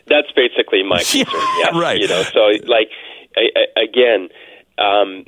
That's 0.07 0.33
basically 0.33 0.83
my 0.83 0.99
concern. 1.05 1.27
yeah, 1.61 1.79
right. 1.79 2.01
You 2.01 2.09
know, 2.09 2.23
so 2.25 2.51
like 2.67 2.91
I, 3.37 3.49
I, 3.57 3.83
again. 3.83 4.29
Um, 4.79 5.27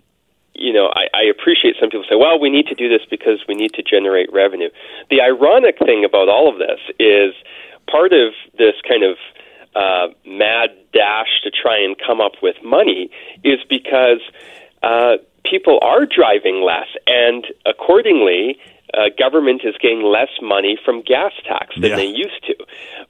you 0.54 0.72
know, 0.72 0.92
I, 0.92 1.08
I 1.16 1.22
appreciate 1.24 1.76
some 1.80 1.88
people 1.88 2.04
say, 2.08 2.14
well, 2.14 2.38
we 2.38 2.50
need 2.50 2.66
to 2.66 2.74
do 2.74 2.88
this 2.88 3.00
because 3.08 3.40
we 3.48 3.54
need 3.54 3.72
to 3.72 3.82
generate 3.82 4.30
revenue. 4.32 4.68
The 5.08 5.20
ironic 5.22 5.78
thing 5.78 6.04
about 6.04 6.28
all 6.28 6.46
of 6.52 6.58
this 6.58 6.78
is 7.00 7.32
part 7.90 8.12
of 8.12 8.32
this 8.58 8.74
kind 8.86 9.02
of 9.04 9.16
uh, 9.74 10.08
mad 10.26 10.70
dash 10.92 11.40
to 11.44 11.50
try 11.50 11.78
and 11.82 11.96
come 11.98 12.20
up 12.20 12.32
with 12.42 12.56
money 12.62 13.10
is 13.42 13.60
because 13.68 14.20
uh, 14.82 15.16
people 15.44 15.78
are 15.82 16.06
driving 16.06 16.62
less, 16.62 16.88
and 17.06 17.46
accordingly, 17.64 18.58
uh, 18.94 19.08
government 19.18 19.62
is 19.64 19.74
getting 19.80 20.02
less 20.02 20.28
money 20.42 20.78
from 20.84 21.02
gas 21.02 21.32
tax 21.46 21.74
than 21.74 21.90
yeah. 21.90 21.96
they 21.96 22.06
used 22.06 22.44
to. 22.46 22.54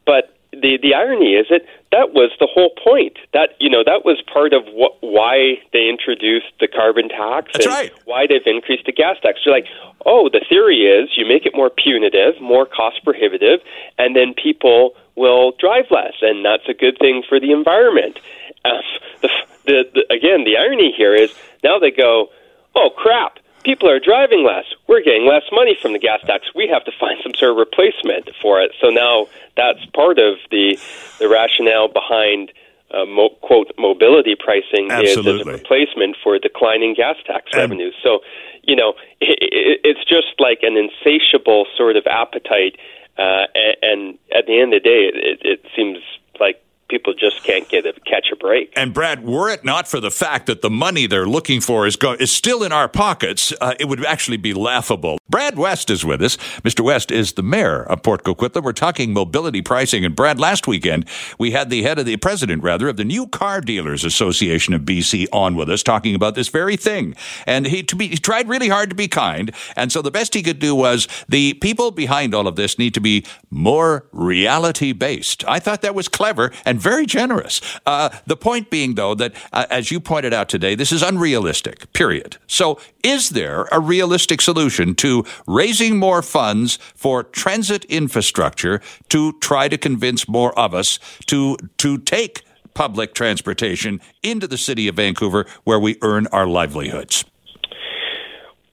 But 0.06 0.36
the 0.52 0.78
the 0.82 0.94
irony 0.94 1.34
is 1.34 1.46
that 1.48 1.62
that 1.90 2.12
was 2.12 2.30
the 2.38 2.46
whole 2.46 2.70
point. 2.82 3.16
That 3.32 3.56
you 3.58 3.70
know 3.70 3.82
that 3.84 4.04
was 4.04 4.22
part 4.32 4.52
of 4.52 4.64
what 4.72 4.96
why 5.00 5.60
they 5.72 5.88
introduced 5.88 6.52
the 6.60 6.68
carbon 6.68 7.08
tax 7.08 7.52
That's 7.52 7.66
and 7.66 7.74
right. 7.74 7.92
why 8.04 8.26
they've 8.26 8.46
increased 8.46 8.84
the 8.84 8.92
gas 8.92 9.16
tax. 9.22 9.40
You're 9.44 9.54
like, 9.54 9.66
oh, 10.04 10.28
the 10.28 10.44
theory 10.48 10.84
is 10.84 11.10
you 11.16 11.26
make 11.26 11.46
it 11.46 11.52
more 11.54 11.70
punitive, 11.70 12.40
more 12.40 12.66
cost 12.66 13.02
prohibitive, 13.04 13.60
and 13.98 14.14
then 14.14 14.34
people 14.34 14.94
will 15.16 15.52
drive 15.58 15.86
less, 15.90 16.14
and 16.20 16.44
that's 16.44 16.68
a 16.68 16.74
good 16.74 16.98
thing 16.98 17.22
for 17.26 17.40
the 17.40 17.52
environment. 17.52 18.18
Uh, 18.64 18.80
the, 19.22 19.28
the, 19.64 19.84
the, 19.94 20.14
again, 20.14 20.44
the 20.44 20.56
irony 20.56 20.92
here 20.96 21.14
is 21.14 21.34
now 21.64 21.78
they 21.78 21.90
go, 21.90 22.28
oh 22.74 22.90
crap, 22.96 23.38
people 23.64 23.88
are 23.88 24.00
driving 24.00 24.44
less. 24.44 24.64
We're 24.88 25.02
getting 25.02 25.26
less 25.26 25.44
money 25.52 25.76
from 25.80 25.92
the 25.92 25.98
gas 25.98 26.20
tax. 26.26 26.46
We 26.54 26.68
have 26.68 26.84
to 26.84 26.92
find 26.98 27.18
some 27.22 27.34
sort 27.34 27.52
of 27.52 27.56
replacement 27.56 28.30
for 28.40 28.60
it. 28.60 28.72
So 28.80 28.88
now 28.88 29.26
that's 29.56 29.84
part 29.94 30.18
of 30.18 30.38
the 30.50 30.78
the 31.18 31.28
rationale 31.28 31.88
behind. 31.88 32.52
Uh, 32.94 33.06
mo- 33.06 33.34
quote 33.40 33.72
mobility 33.78 34.36
pricing 34.38 34.90
Absolutely. 34.90 35.32
is 35.32 35.40
as 35.40 35.46
a 35.46 35.50
replacement 35.50 36.14
for 36.22 36.38
declining 36.38 36.92
gas 36.92 37.16
tax 37.26 37.46
revenues. 37.54 37.94
So, 38.02 38.20
you 38.64 38.76
know, 38.76 38.92
it, 39.18 39.38
it, 39.40 39.80
it's 39.82 40.04
just 40.04 40.38
like 40.38 40.58
an 40.60 40.76
insatiable 40.76 41.64
sort 41.74 41.96
of 41.96 42.06
appetite, 42.06 42.76
uh, 43.16 43.46
and, 43.54 43.76
and 43.80 44.18
at 44.36 44.44
the 44.44 44.60
end 44.60 44.74
of 44.74 44.82
the 44.82 44.88
day, 44.90 45.08
it, 45.08 45.40
it 45.40 45.64
seems 45.74 46.00
like 46.38 46.62
people 46.92 47.14
just 47.14 47.42
can't 47.42 47.66
get 47.70 47.86
a 47.86 47.94
catch 48.04 48.26
a 48.30 48.36
break. 48.36 48.70
And 48.76 48.92
Brad, 48.92 49.24
were 49.24 49.48
it 49.48 49.64
not 49.64 49.88
for 49.88 49.98
the 49.98 50.10
fact 50.10 50.44
that 50.46 50.60
the 50.60 50.68
money 50.68 51.06
they're 51.06 51.26
looking 51.26 51.62
for 51.62 51.86
is 51.86 51.96
go- 51.96 52.12
is 52.12 52.30
still 52.30 52.62
in 52.62 52.70
our 52.70 52.86
pockets, 52.86 53.50
uh, 53.62 53.72
it 53.80 53.86
would 53.88 54.04
actually 54.04 54.36
be 54.36 54.52
laughable. 54.52 55.16
Brad 55.32 55.56
West 55.56 55.88
is 55.88 56.04
with 56.04 56.20
us. 56.20 56.36
Mr. 56.60 56.84
West 56.84 57.10
is 57.10 57.32
the 57.32 57.42
mayor 57.42 57.82
of 57.84 58.02
Port 58.02 58.22
Coquitlam. 58.22 58.62
We're 58.62 58.74
talking 58.74 59.14
mobility 59.14 59.62
pricing. 59.62 60.04
And 60.04 60.14
Brad, 60.14 60.38
last 60.38 60.66
weekend 60.66 61.06
we 61.38 61.52
had 61.52 61.70
the 61.70 61.82
head 61.82 61.98
of 61.98 62.04
the 62.04 62.18
president, 62.18 62.62
rather, 62.62 62.86
of 62.86 62.98
the 62.98 63.04
New 63.04 63.26
Car 63.26 63.62
Dealers 63.62 64.04
Association 64.04 64.74
of 64.74 64.82
BC 64.82 65.26
on 65.32 65.56
with 65.56 65.70
us, 65.70 65.82
talking 65.82 66.14
about 66.14 66.34
this 66.34 66.48
very 66.48 66.76
thing. 66.76 67.16
And 67.46 67.66
he 67.66 67.82
to 67.82 67.96
be 67.96 68.08
he 68.08 68.18
tried 68.18 68.46
really 68.46 68.68
hard 68.68 68.90
to 68.90 68.94
be 68.94 69.08
kind. 69.08 69.54
And 69.74 69.90
so 69.90 70.02
the 70.02 70.10
best 70.10 70.34
he 70.34 70.42
could 70.42 70.58
do 70.58 70.74
was 70.74 71.08
the 71.30 71.54
people 71.54 71.92
behind 71.92 72.34
all 72.34 72.46
of 72.46 72.56
this 72.56 72.78
need 72.78 72.92
to 72.92 73.00
be 73.00 73.24
more 73.50 74.04
reality 74.12 74.92
based. 74.92 75.48
I 75.48 75.60
thought 75.60 75.80
that 75.80 75.94
was 75.94 76.08
clever 76.08 76.52
and 76.66 76.78
very 76.78 77.06
generous. 77.06 77.62
Uh, 77.86 78.10
the 78.26 78.36
point 78.36 78.68
being, 78.68 78.96
though, 78.96 79.14
that 79.14 79.32
uh, 79.50 79.64
as 79.70 79.90
you 79.90 79.98
pointed 79.98 80.34
out 80.34 80.50
today, 80.50 80.74
this 80.74 80.92
is 80.92 81.02
unrealistic, 81.02 81.90
period. 81.94 82.36
So, 82.46 82.78
is 83.02 83.30
there 83.30 83.62
a 83.72 83.80
realistic 83.80 84.40
solution 84.40 84.94
to 84.96 85.21
raising 85.46 85.98
more 85.98 86.22
funds 86.22 86.78
for 86.94 87.22
transit 87.22 87.84
infrastructure 87.86 88.80
to 89.08 89.32
try 89.40 89.68
to 89.68 89.78
convince 89.78 90.28
more 90.28 90.56
of 90.58 90.74
us 90.74 90.98
to, 91.26 91.56
to 91.78 91.98
take 91.98 92.42
public 92.74 93.14
transportation 93.14 94.00
into 94.22 94.46
the 94.46 94.58
city 94.58 94.88
of 94.88 94.96
Vancouver 94.96 95.46
where 95.64 95.80
we 95.80 95.96
earn 96.02 96.26
our 96.28 96.46
livelihoods? 96.46 97.24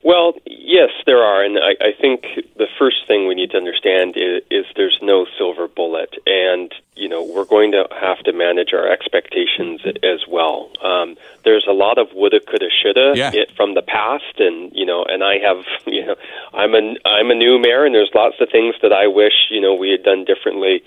Well, 0.01 0.33
yes, 0.45 0.91
there 1.05 1.21
are, 1.21 1.43
and 1.43 1.57
I, 1.59 1.75
I 1.81 1.91
think 1.99 2.23
the 2.55 2.67
first 2.79 3.05
thing 3.05 3.27
we 3.27 3.35
need 3.35 3.51
to 3.51 3.57
understand 3.57 4.15
is, 4.15 4.43
is 4.49 4.65
there's 4.77 4.97
no 5.01 5.25
silver 5.37 5.67
bullet, 5.67 6.15
and 6.25 6.73
you 6.95 7.09
know 7.09 7.21
we're 7.23 7.43
going 7.43 7.71
to 7.73 7.85
have 7.99 8.19
to 8.19 8.31
manage 8.31 8.71
our 8.73 8.87
expectations 8.87 9.81
as 10.01 10.25
well. 10.25 10.71
Um, 10.81 11.17
there's 11.43 11.65
a 11.67 11.73
lot 11.73 11.97
of 11.97 12.07
woulda, 12.13 12.39
coulda, 12.39 12.69
shoulda 12.71 13.11
Yeah. 13.15 13.31
it 13.33 13.51
from 13.57 13.73
the 13.73 13.81
past, 13.81 14.39
and 14.39 14.71
you 14.73 14.85
know, 14.85 15.03
and 15.03 15.21
I 15.21 15.37
have, 15.39 15.65
you 15.85 16.05
know, 16.05 16.15
I'm 16.53 16.73
a 16.75 16.95
I'm 17.05 17.29
a 17.29 17.35
new 17.35 17.59
mayor, 17.59 17.83
and 17.85 17.93
there's 17.93 18.11
lots 18.15 18.35
of 18.39 18.47
things 18.49 18.75
that 18.81 18.93
I 18.93 19.07
wish 19.07 19.49
you 19.51 19.59
know 19.59 19.73
we 19.75 19.89
had 19.91 20.03
done 20.03 20.23
differently 20.23 20.81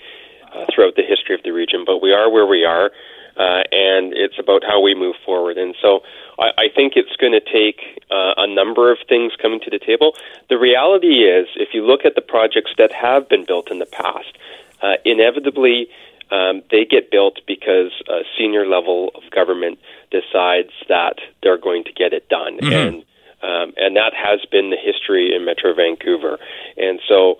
uh, 0.53 0.65
throughout 0.73 0.95
the 0.95 1.03
history 1.03 1.35
of 1.35 1.43
the 1.43 1.51
region. 1.51 1.83
But 1.85 2.01
we 2.01 2.11
are 2.13 2.31
where 2.31 2.47
we 2.47 2.65
are, 2.65 2.89
uh, 3.37 3.63
and 3.71 4.13
it's 4.13 4.37
about 4.39 4.63
how 4.63 4.81
we 4.81 4.93
move 4.95 5.15
forward. 5.25 5.57
And 5.57 5.75
so 5.81 6.01
I, 6.39 6.49
I 6.57 6.67
think 6.75 6.93
it's 6.95 7.15
going 7.17 7.33
to 7.33 7.41
take 7.41 8.03
uh, 8.11 8.33
a 8.37 8.47
number 8.47 8.91
of 8.91 8.99
things 9.07 9.33
coming 9.41 9.59
to 9.61 9.69
the 9.69 9.79
table. 9.79 10.15
The 10.49 10.57
reality 10.57 11.25
is, 11.25 11.47
if 11.55 11.69
you 11.73 11.85
look 11.85 12.05
at 12.05 12.15
the 12.15 12.21
projects 12.21 12.71
that 12.77 12.91
have 12.91 13.27
been 13.29 13.45
built 13.45 13.71
in 13.71 13.79
the 13.79 13.85
past, 13.85 14.37
uh, 14.81 14.95
inevitably 15.05 15.87
um, 16.31 16.63
they 16.71 16.85
get 16.85 17.11
built 17.11 17.39
because 17.45 17.91
a 18.09 18.21
senior 18.37 18.65
level 18.65 19.11
of 19.15 19.21
government 19.29 19.79
decides 20.09 20.71
that 20.89 21.19
they're 21.41 21.57
going 21.57 21.83
to 21.83 21.93
get 21.93 22.13
it 22.13 22.27
done, 22.29 22.59
and 22.61 23.03
um, 23.43 23.73
and 23.77 23.95
that 23.97 24.13
has 24.15 24.39
been 24.49 24.69
the 24.69 24.77
history 24.77 25.35
in 25.35 25.45
Metro 25.45 25.73
Vancouver. 25.75 26.39
And 26.77 26.99
so, 27.07 27.35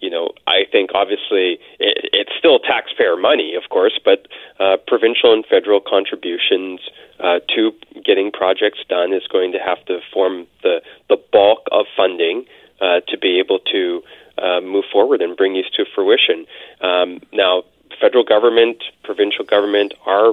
you 0.00 0.10
know, 0.10 0.30
I 0.46 0.64
think 0.70 0.90
obviously 0.94 1.58
it, 1.78 2.10
it's 2.12 2.32
still 2.38 2.58
taxpayer 2.58 3.16
money, 3.16 3.54
of 3.54 3.68
course, 3.70 3.98
but 4.04 4.26
uh, 4.58 4.76
provincial 4.86 5.32
and 5.32 5.44
federal 5.46 5.80
contributions 5.80 6.80
uh, 7.20 7.40
to 7.54 7.72
getting 8.04 8.32
projects 8.32 8.80
done 8.88 9.12
is 9.12 9.22
going 9.30 9.52
to 9.52 9.58
have 9.58 9.84
to 9.86 10.00
form 10.12 10.46
the 10.62 10.80
the 11.08 11.16
bulk 11.32 11.66
of 11.70 11.86
funding 11.96 12.44
uh, 12.80 13.00
to 13.08 13.18
be 13.18 13.38
able 13.38 13.58
to 13.58 14.02
uh, 14.38 14.60
move 14.60 14.84
forward 14.90 15.20
and 15.20 15.36
bring 15.36 15.54
these 15.54 15.68
to 15.76 15.84
fruition. 15.94 16.46
Um, 16.80 17.20
now, 17.32 17.64
federal 18.00 18.24
government, 18.24 18.82
provincial 19.04 19.44
government 19.44 19.92
are 20.06 20.32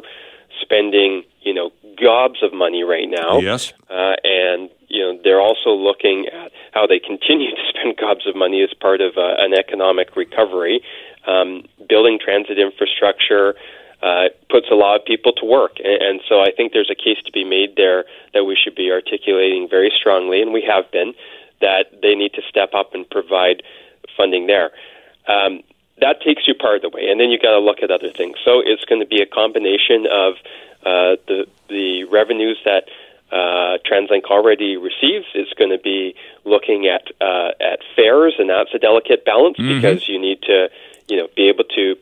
spending, 0.61 1.23
you 1.41 1.53
know, 1.53 1.71
gobs 2.01 2.41
of 2.41 2.53
money 2.53 2.83
right 2.83 3.09
now 3.09 3.39
Yes. 3.39 3.73
uh, 3.89 4.15
and 4.23 4.69
you 4.87 5.01
know 5.01 5.19
they're 5.23 5.41
also 5.41 5.71
looking 5.71 6.27
at 6.27 6.51
how 6.71 6.87
they 6.87 6.99
continue 6.99 7.51
to 7.55 7.63
spend 7.69 7.97
gobs 7.97 8.25
of 8.27 8.35
money 8.35 8.63
as 8.63 8.73
part 8.73 9.01
of 9.01 9.17
uh, 9.17 9.35
an 9.39 9.53
economic 9.53 10.15
recovery. 10.15 10.81
Um, 11.25 11.65
building 11.89 12.19
transit 12.23 12.57
infrastructure 12.57 13.55
uh, 14.01 14.29
puts 14.49 14.67
a 14.71 14.75
lot 14.75 14.99
of 14.99 15.05
people 15.05 15.33
to 15.33 15.45
work, 15.45 15.77
and, 15.83 16.01
and 16.01 16.21
so 16.29 16.39
I 16.39 16.51
think 16.55 16.71
there's 16.71 16.91
a 16.91 16.95
case 16.95 17.17
to 17.25 17.31
be 17.31 17.43
made 17.43 17.75
there 17.75 18.05
that 18.33 18.45
we 18.45 18.55
should 18.55 18.75
be 18.75 18.91
articulating 18.91 19.67
very 19.69 19.91
strongly, 19.99 20.41
and 20.41 20.53
we 20.53 20.61
have 20.61 20.89
been 20.91 21.13
that 21.59 22.01
they 22.01 22.15
need 22.15 22.33
to 22.33 22.41
step 22.47 22.73
up 22.73 22.93
and 22.93 23.09
provide 23.09 23.63
funding 24.15 24.47
there. 24.47 24.71
Um, 25.27 25.63
that 25.99 26.21
takes 26.21 26.47
you 26.47 26.53
part 26.53 26.77
of 26.77 26.81
the 26.83 26.89
way, 26.89 27.09
and 27.09 27.19
then 27.19 27.29
you 27.29 27.39
got 27.39 27.51
to 27.51 27.59
look 27.59 27.81
at 27.81 27.91
other 27.91 28.11
things. 28.11 28.37
So 28.45 28.61
it's 28.63 28.85
going 28.85 29.01
to 29.01 29.07
be 29.07 29.21
a 29.21 29.25
combination 29.25 30.05
of 30.05 30.33
uh, 30.85 31.17
the 31.27 31.47
the 31.69 32.03
revenues 32.05 32.59
that 32.65 32.85
uh, 33.31 33.77
TransLink 33.85 34.25
already 34.25 34.77
receives. 34.77 35.25
It's 35.33 35.53
going 35.53 35.71
to 35.71 35.81
be 35.81 36.15
looking 36.45 36.87
at 36.87 37.03
uh, 37.19 37.51
at 37.59 37.79
fares, 37.95 38.35
and 38.39 38.49
that's 38.49 38.73
a 38.73 38.79
delicate 38.79 39.25
balance 39.25 39.57
because 39.57 40.07
you 40.07 40.19
need 40.19 40.41
to, 40.43 40.69
you 41.09 41.17
know, 41.17 41.27
be 41.35 41.49
able 41.49 41.65
to 41.75 41.95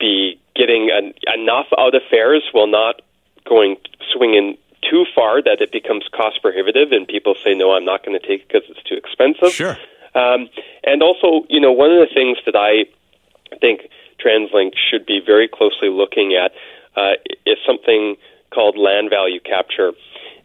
be 0.00 0.40
getting 0.56 0.90
an, 0.90 1.12
enough 1.34 1.66
out 1.78 1.94
of 1.94 2.02
fares 2.10 2.42
while 2.52 2.66
not 2.66 3.02
going 3.46 3.76
swinging 4.12 4.56
too 4.88 5.04
far 5.14 5.42
that 5.42 5.60
it 5.60 5.72
becomes 5.72 6.04
cost 6.14 6.40
prohibitive, 6.40 6.92
and 6.92 7.06
people 7.06 7.34
say, 7.44 7.54
"No, 7.54 7.72
I'm 7.72 7.84
not 7.84 8.04
going 8.04 8.18
to 8.18 8.26
take 8.26 8.42
it 8.42 8.48
because 8.48 8.62
it's 8.70 8.82
too 8.84 8.94
expensive." 8.94 9.52
Sure. 9.52 9.76
Um, 10.14 10.48
and 10.84 11.02
also, 11.02 11.46
you 11.48 11.60
know, 11.60 11.72
one 11.72 11.92
of 11.92 11.98
the 11.98 12.12
things 12.14 12.38
that 12.46 12.56
I 12.56 12.86
think 13.60 13.90
TransLink 14.24 14.72
should 14.90 15.06
be 15.06 15.20
very 15.24 15.48
closely 15.48 15.90
looking 15.90 16.34
at 16.34 16.52
uh, 16.96 17.12
is 17.46 17.58
something 17.66 18.16
called 18.50 18.78
land 18.78 19.10
value 19.10 19.40
capture. 19.40 19.92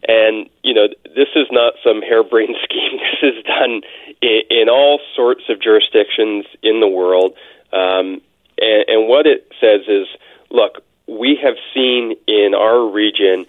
And, 0.07 0.49
you 0.63 0.73
know, 0.73 0.87
this 1.15 1.29
is 1.35 1.47
not 1.51 1.73
some 1.83 2.01
harebrained 2.01 2.55
scheme. 2.63 2.99
This 2.99 3.33
is 3.35 3.43
done 3.45 3.81
in, 4.21 4.41
in 4.49 4.69
all 4.69 4.99
sorts 5.15 5.43
of 5.49 5.61
jurisdictions 5.61 6.45
in 6.61 6.79
the 6.79 6.87
world. 6.87 7.33
Um, 7.71 8.21
and, 8.59 8.85
and 8.87 9.07
what 9.07 9.25
it 9.25 9.49
says 9.59 9.81
is 9.87 10.07
look, 10.49 10.83
we 11.07 11.37
have 11.43 11.55
seen 11.73 12.15
in 12.27 12.53
our 12.55 12.89
region 12.89 13.45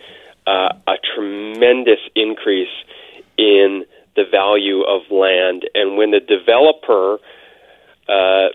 uh, 0.46 0.74
a 0.86 0.94
tremendous 1.14 2.00
increase 2.16 2.72
in 3.38 3.84
the 4.16 4.24
value 4.30 4.82
of 4.82 5.02
land. 5.10 5.68
And 5.74 5.96
when 5.96 6.10
the 6.10 6.20
developer 6.20 7.18
uh, 8.08 8.48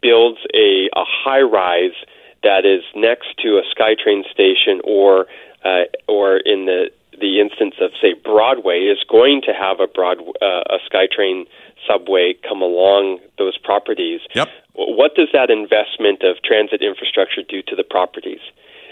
builds 0.00 0.38
a, 0.54 0.88
a 0.94 1.04
high 1.04 1.42
rise 1.42 1.94
that 2.42 2.64
is 2.64 2.82
next 2.94 3.28
to 3.42 3.58
a 3.58 3.62
SkyTrain 3.74 4.28
station 4.30 4.80
or 4.84 5.26
uh, 5.64 5.84
or 6.08 6.36
in 6.36 6.66
the 6.66 6.90
the 7.20 7.40
instance 7.40 7.74
of 7.80 7.90
say 8.00 8.14
Broadway 8.14 8.90
is 8.90 8.98
going 9.08 9.42
to 9.46 9.52
have 9.52 9.80
a 9.80 9.86
broad 9.86 10.18
uh, 10.18 10.64
a 10.66 10.78
SkyTrain 10.90 11.46
subway 11.86 12.34
come 12.46 12.62
along 12.62 13.18
those 13.38 13.58
properties. 13.58 14.20
Yep. 14.34 14.48
What 14.74 15.14
does 15.14 15.28
that 15.32 15.50
investment 15.50 16.22
of 16.22 16.42
transit 16.42 16.82
infrastructure 16.82 17.42
do 17.42 17.62
to 17.62 17.76
the 17.76 17.84
properties? 17.84 18.40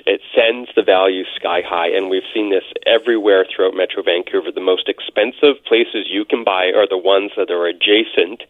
It 0.07 0.21
sends 0.35 0.71
the 0.75 0.83
value 0.83 1.25
sky 1.37 1.61
high, 1.65 1.89
and 1.89 2.09
we've 2.09 2.27
seen 2.33 2.51
this 2.51 2.65
everywhere 2.87 3.45
throughout 3.45 3.75
Metro 3.75 4.03
Vancouver. 4.03 4.51
The 4.51 4.61
most 4.61 4.89
expensive 4.89 5.63
places 5.67 6.09
you 6.09 6.25
can 6.25 6.43
buy 6.43 6.73
are 6.73 6.89
the 6.89 6.99
ones 6.99 7.33
that 7.37 7.51
are 7.51 7.67
adjacent 7.67 8.43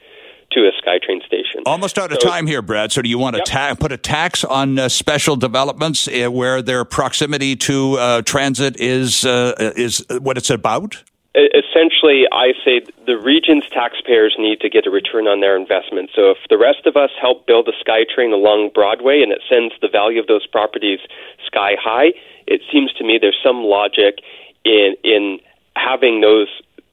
to 0.52 0.60
a 0.68 0.72
SkyTrain 0.82 1.24
station. 1.24 1.62
Almost 1.66 1.98
out 1.98 2.10
of 2.12 2.18
So- 2.20 2.28
time 2.28 2.46
here, 2.46 2.62
Brad. 2.62 2.92
So, 2.92 3.02
do 3.02 3.08
you 3.08 3.18
want 3.18 3.36
to 3.36 3.40
Yep. 3.40 3.46
ta- 3.46 3.74
put 3.78 3.92
a 3.92 3.96
tax 3.96 4.44
on 4.44 4.78
uh, 4.78 4.88
special 4.88 5.36
developments 5.36 6.08
uh, 6.08 6.28
where 6.30 6.60
their 6.62 6.84
proximity 6.84 7.54
to 7.56 7.96
uh, 7.98 8.22
transit 8.22 8.80
is 8.80 9.24
uh, 9.24 9.72
is 9.76 10.04
what 10.20 10.36
it's 10.36 10.50
about? 10.50 11.02
Essentially, 11.36 12.26
I 12.32 12.54
say 12.64 12.82
the 13.06 13.16
region's 13.16 13.62
taxpayers 13.70 14.34
need 14.36 14.60
to 14.62 14.68
get 14.68 14.84
a 14.86 14.90
return 14.90 15.28
on 15.28 15.38
their 15.40 15.56
investment. 15.56 16.10
So 16.14 16.30
if 16.32 16.38
the 16.48 16.58
rest 16.58 16.86
of 16.86 16.96
us 16.96 17.10
help 17.20 17.46
build 17.46 17.68
a 17.68 17.72
SkyTrain 17.84 18.32
along 18.32 18.70
Broadway 18.74 19.22
and 19.22 19.30
it 19.30 19.40
sends 19.48 19.72
the 19.80 19.86
value 19.88 20.18
of 20.20 20.26
those 20.26 20.44
properties 20.48 20.98
sky 21.46 21.76
high, 21.80 22.12
it 22.48 22.62
seems 22.72 22.92
to 22.94 23.04
me 23.04 23.16
there's 23.20 23.38
some 23.44 23.62
logic 23.62 24.18
in 24.64 24.96
in 25.04 25.38
having 25.76 26.20
those 26.20 26.48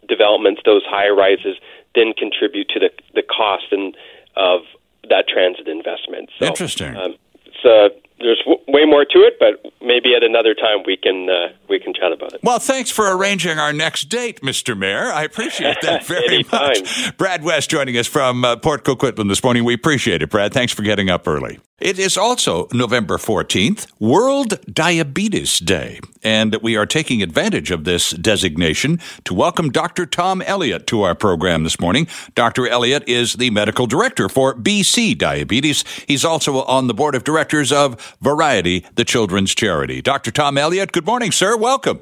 developments, 0.08 0.62
those 0.66 0.84
high 0.86 1.10
rises, 1.10 1.58
then 1.98 2.14
contribute 2.14 2.70
to 2.70 2.80
the 2.80 2.90
the 3.14 3.24
cost 3.24 3.66
and 3.72 3.98
of 4.36 4.62
that 5.10 5.28
transit 5.28 5.68
investment. 5.68 6.30
So, 6.38 6.46
Interesting. 6.46 6.96
Um, 6.96 7.16
so 7.64 7.90
there's 8.20 8.40
w- 8.46 8.60
way 8.68 8.86
more 8.86 9.06
to 9.06 9.20
it, 9.20 9.38
but 9.40 9.72
maybe 9.82 10.16
at 10.16 10.24
another 10.24 10.54
time 10.54 10.84
we 10.86 10.98
can 10.98 11.30
uh, 11.30 11.50
we 11.70 11.80
can 11.80 11.94
chat 11.94 12.12
about 12.12 12.34
it. 12.34 12.42
Well, 12.44 12.60
thanks 12.60 12.92
for 12.92 13.16
arranging 13.16 13.60
our 13.60 13.74
next 13.74 14.06
date, 14.06 14.42
Mr. 14.42 14.78
Mayor. 14.78 15.12
I 15.12 15.24
appreciate 15.24 15.78
that 15.82 16.06
very 16.08 16.44
much. 16.52 17.18
Brad 17.18 17.44
West 17.44 17.70
joining 17.70 17.98
us 17.98 18.08
from 18.08 18.44
uh, 18.44 18.56
Port 18.58 18.84
Coquitlam 18.84 19.30
this 19.30 19.44
morning. 19.44 19.64
We 19.64 19.74
appreciate 19.74 20.22
it, 20.22 20.30
Brad. 20.30 20.54
Thanks 20.54 20.74
for 20.74 20.82
getting 20.82 21.10
up 21.10 21.28
early. 21.28 21.60
It 21.80 22.00
is 22.00 22.18
also 22.18 22.68
November 22.74 23.18
14th, 23.18 23.86
World 24.00 24.60
Diabetes 24.66 25.60
Day, 25.60 26.00
and 26.24 26.56
we 26.64 26.76
are 26.76 26.88
taking 26.88 27.22
advantage 27.22 27.70
of 27.70 27.84
this 27.84 28.10
designation 28.10 29.00
to 29.26 29.36
welcome 29.36 29.70
Dr. 29.70 30.08
Tom 30.08 30.42
Elliott 30.42 30.88
to 30.88 31.04
our 31.04 31.14
program 31.14 31.64
this 31.64 31.80
morning. 31.80 32.08
Dr. 32.34 32.68
Elliott 32.68 33.08
is 33.08 33.34
the 33.34 33.52
medical 33.52 33.86
director 33.86 34.28
for 34.28 34.56
BC 34.56 35.16
Diabetes. 35.20 35.84
He's 36.08 36.26
also 36.26 36.64
on 36.64 36.88
the 36.88 36.96
board 36.96 37.14
of 37.14 37.24
directors 37.24 37.72
of 37.72 38.07
Variety, 38.22 38.86
the 38.96 39.06
children's 39.06 39.54
charity. 39.56 40.02
Dr. 40.02 40.32
Tom 40.32 40.58
Elliott, 40.58 40.92
good 40.92 41.06
morning, 41.06 41.32
sir. 41.32 41.58
Welcome. 41.58 42.02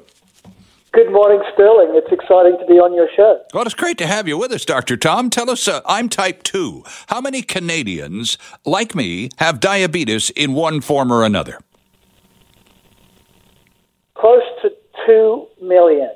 Good 0.92 1.12
morning, 1.12 1.42
Sterling. 1.52 1.90
It's 1.92 2.10
exciting 2.10 2.56
to 2.58 2.64
be 2.64 2.78
on 2.78 2.94
your 2.94 3.08
show. 3.14 3.42
Well, 3.52 3.64
it's 3.64 3.74
great 3.74 3.98
to 3.98 4.06
have 4.06 4.26
you 4.26 4.38
with 4.38 4.50
us, 4.50 4.64
Dr. 4.64 4.96
Tom. 4.96 5.28
Tell 5.28 5.50
us, 5.50 5.68
uh, 5.68 5.82
I'm 5.84 6.08
type 6.08 6.42
2. 6.42 6.84
How 7.08 7.20
many 7.20 7.42
Canadians, 7.42 8.38
like 8.64 8.94
me, 8.94 9.28
have 9.36 9.60
diabetes 9.60 10.30
in 10.30 10.54
one 10.54 10.80
form 10.80 11.12
or 11.12 11.22
another? 11.22 11.58
Close 14.14 14.42
to 14.62 14.70
2 15.06 15.46
million. 15.60 16.10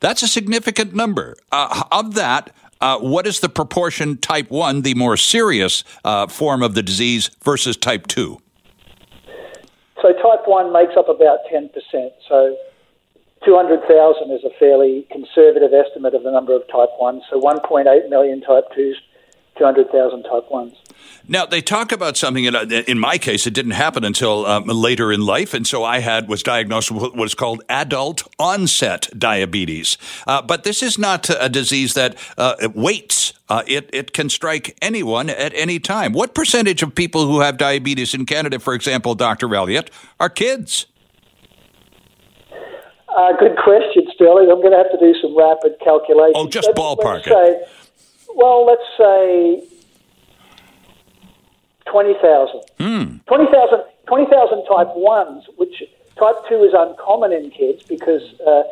That's 0.00 0.22
a 0.22 0.28
significant 0.28 0.94
number. 0.94 1.36
Uh, 1.50 1.84
of 1.90 2.14
that, 2.14 2.54
uh, 2.80 2.98
what 2.98 3.26
is 3.26 3.40
the 3.40 3.48
proportion 3.48 4.16
type 4.16 4.50
1, 4.50 4.82
the 4.82 4.94
more 4.94 5.16
serious 5.16 5.84
uh, 6.04 6.26
form 6.26 6.62
of 6.62 6.74
the 6.74 6.82
disease, 6.82 7.30
versus 7.44 7.76
type 7.76 8.06
2? 8.06 8.40
So 10.02 10.12
type 10.14 10.46
1 10.46 10.72
makes 10.72 10.96
up 10.96 11.08
about 11.08 11.40
10%. 11.52 11.70
So 12.28 12.56
200,000 13.44 14.30
is 14.30 14.44
a 14.44 14.50
fairly 14.58 15.06
conservative 15.10 15.72
estimate 15.72 16.14
of 16.14 16.22
the 16.22 16.30
number 16.30 16.54
of 16.54 16.62
type 16.68 16.90
1s. 17.00 17.22
So 17.30 17.40
1.8 17.40 18.08
million 18.08 18.40
type 18.40 18.64
2s, 18.76 18.94
200,000 19.58 20.22
type 20.22 20.48
1s. 20.50 20.74
Now 21.28 21.46
they 21.46 21.60
talk 21.60 21.92
about 21.92 22.16
something. 22.16 22.44
In, 22.44 22.98
my 22.98 23.18
case, 23.18 23.46
it 23.46 23.54
didn't 23.54 23.72
happen 23.72 24.04
until 24.04 24.46
um, 24.46 24.64
later 24.64 25.12
in 25.12 25.20
life, 25.20 25.54
and 25.54 25.66
so 25.66 25.84
I 25.84 26.00
had 26.00 26.28
was 26.28 26.42
diagnosed 26.42 26.90
with 26.90 27.14
what 27.14 27.24
is 27.24 27.34
called 27.34 27.62
adult 27.68 28.22
onset 28.38 29.08
diabetes. 29.16 29.96
Uh, 30.26 30.42
but 30.42 30.64
this 30.64 30.82
is 30.82 30.98
not 30.98 31.30
a 31.30 31.48
disease 31.48 31.94
that 31.94 32.16
uh, 32.36 32.54
waits. 32.74 33.32
Uh, 33.48 33.62
it 33.66 33.90
it 33.92 34.12
can 34.12 34.28
strike 34.28 34.76
anyone 34.82 35.30
at 35.30 35.52
any 35.54 35.78
time. 35.78 36.12
What 36.12 36.34
percentage 36.34 36.82
of 36.82 36.94
people 36.94 37.26
who 37.26 37.40
have 37.40 37.58
diabetes 37.58 38.14
in 38.14 38.26
Canada, 38.26 38.58
for 38.58 38.74
example, 38.74 39.14
Doctor 39.14 39.54
Elliott, 39.54 39.90
are 40.18 40.28
kids? 40.28 40.86
Uh, 43.16 43.32
good 43.38 43.56
question, 43.56 44.06
Sterling. 44.14 44.50
I'm 44.50 44.60
going 44.60 44.70
to 44.70 44.78
have 44.78 44.90
to 44.92 44.98
do 44.98 45.14
some 45.20 45.36
rapid 45.36 45.74
calculations. 45.82 46.36
Oh, 46.36 46.48
just 46.48 46.70
ballpark 46.70 47.26
let's 47.26 47.26
it. 47.26 47.30
Say, 47.30 48.26
well, 48.34 48.64
let's 48.64 48.82
say 48.96 49.79
20,000. 51.90 52.60
Mm. 52.78 53.26
20,000 53.26 53.82
20, 54.06 54.26
type 54.26 54.90
1s, 54.94 55.42
which 55.56 55.82
type 56.18 56.36
2 56.48 56.62
is 56.64 56.74
uncommon 56.74 57.32
in 57.32 57.50
kids 57.50 57.82
because, 57.84 58.22
uh, 58.46 58.62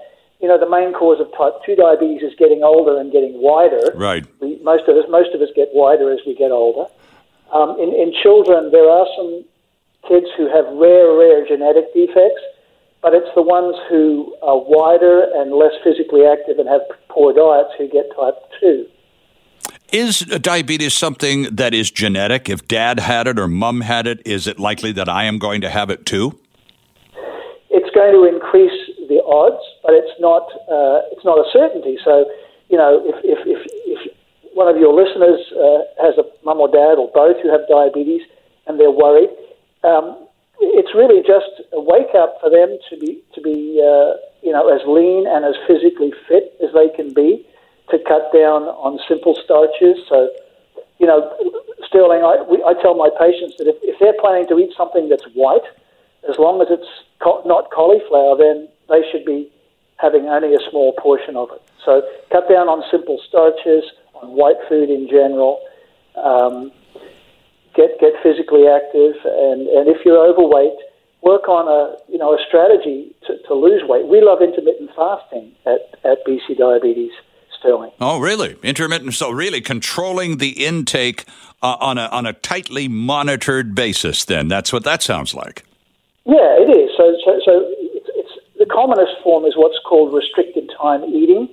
you 0.40 0.48
know, 0.48 0.58
the 0.58 0.68
main 0.68 0.92
cause 0.92 1.20
of 1.20 1.30
type 1.36 1.54
2 1.66 1.76
diabetes 1.76 2.22
is 2.22 2.34
getting 2.38 2.62
older 2.62 2.98
and 2.98 3.12
getting 3.12 3.40
wider. 3.40 3.92
Right. 3.94 4.26
We, 4.40 4.58
most, 4.62 4.88
of 4.88 4.96
us, 4.96 5.04
most 5.08 5.34
of 5.34 5.40
us 5.40 5.48
get 5.54 5.68
wider 5.72 6.12
as 6.12 6.20
we 6.26 6.34
get 6.34 6.50
older. 6.50 6.90
Um, 7.52 7.78
in, 7.80 7.94
in 7.94 8.12
children, 8.22 8.70
there 8.70 8.88
are 8.88 9.06
some 9.16 9.44
kids 10.06 10.26
who 10.36 10.46
have 10.48 10.66
rare, 10.74 11.12
rare 11.16 11.46
genetic 11.46 11.92
defects, 11.94 12.42
but 13.02 13.14
it's 13.14 13.30
the 13.34 13.42
ones 13.42 13.76
who 13.88 14.34
are 14.42 14.58
wider 14.58 15.22
and 15.36 15.52
less 15.52 15.72
physically 15.82 16.26
active 16.26 16.58
and 16.58 16.68
have 16.68 16.82
poor 17.08 17.32
diets 17.32 17.70
who 17.78 17.88
get 17.88 18.10
type 18.14 18.36
2. 18.60 18.86
Is 19.92 20.20
diabetes 20.20 20.92
something 20.92 21.44
that 21.44 21.72
is 21.72 21.90
genetic? 21.90 22.50
If 22.50 22.68
dad 22.68 23.00
had 23.00 23.26
it 23.26 23.38
or 23.38 23.48
mom 23.48 23.80
had 23.80 24.06
it, 24.06 24.20
is 24.26 24.46
it 24.46 24.60
likely 24.60 24.92
that 24.92 25.08
I 25.08 25.24
am 25.24 25.38
going 25.38 25.62
to 25.62 25.70
have 25.70 25.88
it 25.88 26.04
too? 26.04 26.38
It's 27.70 27.88
going 27.94 28.12
to 28.12 28.28
increase 28.28 28.76
the 29.08 29.24
odds, 29.24 29.64
but 29.82 29.94
it's 29.94 30.12
not. 30.20 30.44
Uh, 30.68 31.08
it's 31.10 31.24
not 31.24 31.38
a 31.38 31.48
certainty. 31.50 31.96
So, 32.04 32.28
you 32.68 32.76
know, 32.76 33.00
if 33.02 33.16
if, 33.24 33.38
if, 33.48 33.64
if 33.88 34.12
one 34.52 34.68
of 34.68 34.76
your 34.76 34.92
listeners 34.92 35.40
uh, 35.56 36.04
has 36.04 36.18
a 36.20 36.24
mum 36.44 36.60
or 36.60 36.68
dad 36.68 37.00
or 37.00 37.08
both 37.14 37.40
who 37.42 37.48
have 37.50 37.64
diabetes 37.66 38.20
and 38.66 38.78
they're 38.78 38.92
worried, 38.92 39.30
um, 39.84 40.28
it's 40.60 40.92
really 40.94 41.24
just 41.24 41.64
a 41.72 41.80
wake 41.80 42.12
up 42.14 42.36
for 42.42 42.50
them 42.50 42.76
to 42.90 42.96
be 42.98 43.24
to 43.32 43.40
be 43.40 43.80
uh, 43.80 44.20
you 44.44 44.52
know 44.52 44.68
as 44.68 44.84
lean 44.84 45.24
and 45.24 45.48
as 45.48 45.56
physically 45.64 46.12
fit 46.28 46.52
as 46.60 46.76
they 46.76 46.92
can 46.92 47.14
be 47.14 47.46
to 47.90 47.98
cut 48.06 48.32
down 48.32 48.68
on 48.80 48.98
simple 49.08 49.34
starches. 49.44 49.98
So, 50.08 50.30
you 50.98 51.06
know, 51.06 51.32
Sterling, 51.86 52.22
I, 52.22 52.42
we, 52.42 52.62
I 52.64 52.74
tell 52.80 52.94
my 52.94 53.10
patients 53.18 53.56
that 53.58 53.66
if, 53.66 53.76
if 53.82 53.98
they're 53.98 54.18
planning 54.20 54.46
to 54.48 54.58
eat 54.58 54.74
something 54.76 55.08
that's 55.08 55.24
white, 55.34 55.64
as 56.28 56.38
long 56.38 56.60
as 56.60 56.68
it's 56.70 56.88
co- 57.20 57.42
not 57.46 57.70
cauliflower, 57.70 58.36
then 58.36 58.68
they 58.88 59.02
should 59.10 59.24
be 59.24 59.50
having 59.96 60.28
only 60.28 60.54
a 60.54 60.62
small 60.70 60.92
portion 60.98 61.36
of 61.36 61.48
it. 61.52 61.62
So, 61.84 62.02
cut 62.30 62.48
down 62.48 62.68
on 62.68 62.82
simple 62.90 63.20
starches, 63.28 63.84
on 64.14 64.36
white 64.36 64.58
food 64.68 64.90
in 64.90 65.08
general. 65.08 65.60
Um, 66.16 66.72
get 67.74 67.98
get 68.00 68.14
physically 68.22 68.66
active, 68.66 69.14
and, 69.24 69.68
and 69.70 69.86
if 69.88 70.04
you're 70.04 70.18
overweight, 70.18 70.74
work 71.22 71.48
on 71.48 71.70
a 71.70 71.96
you 72.10 72.18
know 72.18 72.34
a 72.34 72.38
strategy 72.46 73.14
to, 73.26 73.38
to 73.46 73.54
lose 73.54 73.82
weight. 73.86 74.06
We 74.06 74.20
love 74.20 74.42
intermittent 74.42 74.90
fasting 74.96 75.52
at, 75.64 75.94
at 76.04 76.26
BC 76.26 76.58
Diabetes. 76.58 77.12
Sterling. 77.58 77.90
Oh, 78.00 78.20
really? 78.20 78.56
Intermittent. 78.62 79.14
So, 79.14 79.30
really 79.30 79.60
controlling 79.60 80.38
the 80.38 80.64
intake 80.64 81.24
uh, 81.62 81.76
on 81.80 81.98
a 81.98 82.06
on 82.06 82.26
a 82.26 82.32
tightly 82.32 82.88
monitored 82.88 83.74
basis. 83.74 84.24
Then 84.24 84.48
that's 84.48 84.72
what 84.72 84.84
that 84.84 85.02
sounds 85.02 85.34
like. 85.34 85.64
Yeah, 86.24 86.60
it 86.60 86.70
is. 86.70 86.90
So, 86.96 87.16
so, 87.24 87.40
so 87.44 87.52
it's, 87.94 88.08
it's 88.14 88.34
the 88.58 88.66
commonest 88.66 89.12
form 89.22 89.44
is 89.44 89.54
what's 89.56 89.78
called 89.88 90.14
restricted 90.14 90.70
time 90.80 91.04
eating. 91.04 91.48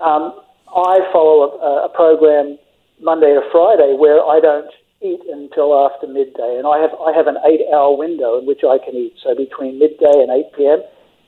Um, 0.00 0.38
I 0.68 1.00
follow 1.12 1.58
a, 1.58 1.86
a 1.86 1.88
program 1.88 2.58
Monday 3.00 3.34
to 3.34 3.42
Friday 3.52 3.94
where 3.98 4.24
I 4.24 4.40
don't 4.40 4.70
eat 5.02 5.20
until 5.30 5.76
after 5.76 6.06
midday, 6.06 6.56
and 6.56 6.66
I 6.66 6.78
have 6.80 6.94
I 7.00 7.12
have 7.12 7.26
an 7.26 7.36
eight-hour 7.44 7.96
window 7.96 8.38
in 8.38 8.46
which 8.46 8.64
I 8.64 8.78
can 8.78 8.94
eat. 8.94 9.14
So 9.22 9.34
between 9.34 9.78
midday 9.78 10.16
and 10.24 10.30
eight 10.30 10.52
p.m. 10.56 10.80